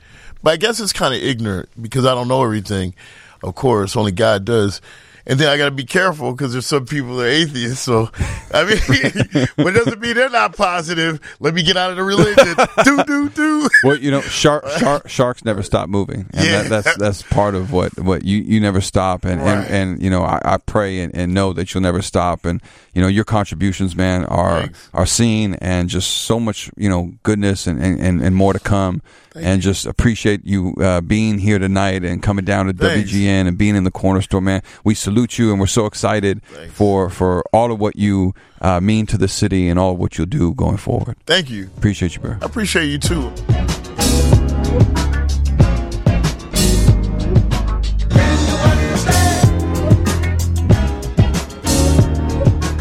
But 0.42 0.54
I 0.54 0.56
guess 0.56 0.80
it's 0.80 0.92
kind 0.92 1.14
of 1.14 1.22
ignorant 1.22 1.70
because 1.80 2.06
I 2.06 2.14
don't 2.14 2.28
know 2.28 2.42
everything. 2.42 2.94
Of 3.42 3.54
course, 3.54 3.96
only 3.96 4.12
God 4.12 4.44
does. 4.44 4.80
And 5.28 5.40
then 5.40 5.48
I 5.48 5.56
got 5.56 5.64
to 5.64 5.70
be 5.72 5.84
careful 5.84 6.30
because 6.32 6.52
there's 6.52 6.66
some 6.66 6.86
people 6.86 7.16
that 7.16 7.24
are 7.24 7.28
atheists. 7.28 7.80
So, 7.84 8.10
I 8.54 8.64
mean, 8.64 8.78
but 9.56 9.66
it 9.66 9.72
doesn't 9.74 10.00
mean 10.00 10.14
they're 10.14 10.30
not 10.30 10.56
positive. 10.56 11.20
Let 11.40 11.52
me 11.52 11.64
get 11.64 11.76
out 11.76 11.90
of 11.90 11.96
the 11.96 12.04
religion. 12.04 12.54
do, 12.84 13.02
do, 13.04 13.28
do. 13.30 13.68
Well, 13.82 13.96
you 13.96 14.12
know, 14.12 14.20
shark, 14.20 14.64
shark, 14.78 15.08
sharks 15.08 15.44
never 15.44 15.62
stop 15.64 15.88
moving, 15.88 16.28
and 16.32 16.44
Yeah. 16.46 16.62
that, 16.62 16.68
that's 16.84 16.96
that's 16.98 17.22
part 17.22 17.54
of 17.56 17.72
what 17.72 17.98
what 17.98 18.24
you 18.24 18.38
you 18.38 18.60
never 18.60 18.80
stop, 18.80 19.24
and 19.24 19.40
Right. 19.40 19.56
and, 19.58 19.66
and 19.66 20.02
you 20.02 20.10
know, 20.10 20.22
I, 20.22 20.40
I 20.44 20.56
pray 20.58 21.00
and, 21.00 21.14
and 21.16 21.34
know 21.34 21.52
that 21.54 21.74
you'll 21.74 21.82
never 21.82 22.02
stop, 22.02 22.44
and 22.44 22.62
you 22.94 23.02
know, 23.02 23.08
your 23.08 23.24
contributions, 23.24 23.96
man, 23.96 24.24
are 24.26 24.60
Thanks. 24.60 24.88
are 24.94 25.06
seen, 25.06 25.54
and 25.54 25.88
just 25.88 26.08
so 26.10 26.38
much, 26.38 26.70
you 26.76 26.88
know, 26.88 27.12
goodness 27.24 27.66
and, 27.66 27.82
and, 27.82 28.22
and 28.22 28.36
more 28.36 28.52
to 28.52 28.60
come, 28.60 29.02
and 29.44 29.60
just 29.60 29.86
appreciate 29.86 30.44
you 30.44 30.74
uh, 30.80 31.00
being 31.00 31.38
here 31.38 31.58
tonight 31.58 32.04
and 32.04 32.22
coming 32.22 32.44
down 32.44 32.66
to 32.66 32.72
Thanks. 32.72 33.10
WGN 33.10 33.46
and 33.46 33.58
being 33.58 33.76
in 33.76 33.84
the 33.84 33.90
Cornerstore, 33.90 34.42
man. 34.42 34.62
We 34.84 34.94
salute 34.94 35.38
you, 35.38 35.50
and 35.50 35.60
we're 35.60 35.66
so 35.66 35.86
excited 35.86 36.42
Thanks. 36.44 36.74
for 36.74 37.10
for 37.10 37.42
all 37.52 37.72
of 37.72 37.80
what 37.80 37.96
you 37.96 38.34
uh, 38.60 38.80
mean 38.80 39.06
to 39.06 39.18
the 39.18 39.28
city 39.28 39.68
and 39.68 39.78
all 39.78 39.92
of 39.92 39.98
what 39.98 40.18
you'll 40.18 40.26
do 40.26 40.54
going 40.54 40.78
forward. 40.78 41.16
Thank 41.26 41.50
you. 41.50 41.70
Appreciate 41.76 42.14
you, 42.14 42.22
bro. 42.22 42.36
I 42.40 42.46
appreciate 42.46 42.86
you 42.86 42.98
too. 42.98 43.32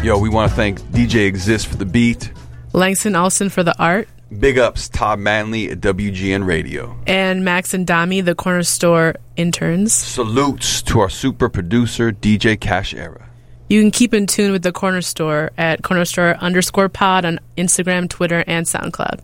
Yo, 0.02 0.16
we 0.16 0.28
want 0.28 0.48
to 0.48 0.54
thank 0.54 0.80
DJ 0.92 1.26
Exist 1.26 1.66
for 1.66 1.74
the 1.74 1.84
beat. 1.84 2.30
Langston 2.72 3.16
Olson 3.16 3.48
for 3.48 3.64
the 3.64 3.76
art, 3.76 4.08
Big 4.40 4.58
ups, 4.58 4.88
Todd 4.88 5.20
Manley 5.20 5.70
at 5.70 5.80
WGN 5.80 6.44
Radio. 6.46 6.96
and 7.06 7.44
Max 7.44 7.72
and 7.74 7.86
Dami, 7.86 8.24
the 8.24 8.34
Cornerstore 8.34 9.16
interns. 9.36 9.92
Salutes 9.92 10.82
to 10.82 11.00
our 11.00 11.08
super 11.08 11.48
producer, 11.48 12.10
DJ 12.10 12.58
Cash 12.60 12.92
Era. 12.92 13.28
You 13.68 13.80
can 13.80 13.90
keep 13.92 14.12
in 14.14 14.26
tune 14.26 14.52
with 14.52 14.62
the 14.62 14.72
Cornerstore 14.72 15.50
at 15.56 15.82
corner 15.82 16.04
store 16.04 16.36
underscore 16.36 16.88
pod 16.88 17.24
on 17.24 17.38
Instagram, 17.56 18.08
Twitter, 18.08 18.42
and 18.46 18.66
SoundCloud. 18.66 19.20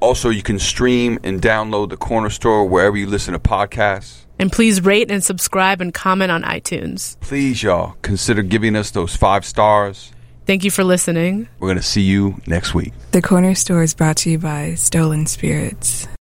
Also, 0.00 0.30
you 0.30 0.42
can 0.42 0.58
stream 0.58 1.18
and 1.24 1.40
download 1.40 1.88
the 1.90 1.96
Cornerstore 1.96 2.68
wherever 2.68 2.96
you 2.96 3.06
listen 3.06 3.32
to 3.32 3.38
podcasts. 3.40 4.20
And 4.38 4.50
please 4.52 4.80
rate 4.84 5.10
and 5.10 5.22
subscribe 5.22 5.80
and 5.80 5.94
comment 5.94 6.30
on 6.32 6.42
iTunes. 6.42 7.18
Please, 7.20 7.62
y'all, 7.62 7.96
consider 8.02 8.42
giving 8.42 8.74
us 8.76 8.90
those 8.90 9.14
five 9.16 9.44
stars. 9.44 10.12
Thank 10.46 10.62
you 10.64 10.70
for 10.70 10.84
listening. 10.84 11.48
We're 11.58 11.68
going 11.68 11.78
to 11.78 11.82
see 11.82 12.02
you 12.02 12.40
next 12.46 12.74
week. 12.74 12.92
The 13.12 13.22
Cornerstore 13.22 13.82
is 13.82 13.94
brought 13.94 14.18
to 14.18 14.30
you 14.30 14.38
by 14.38 14.74
Stolen 14.74 15.26
Spirits. 15.26 16.06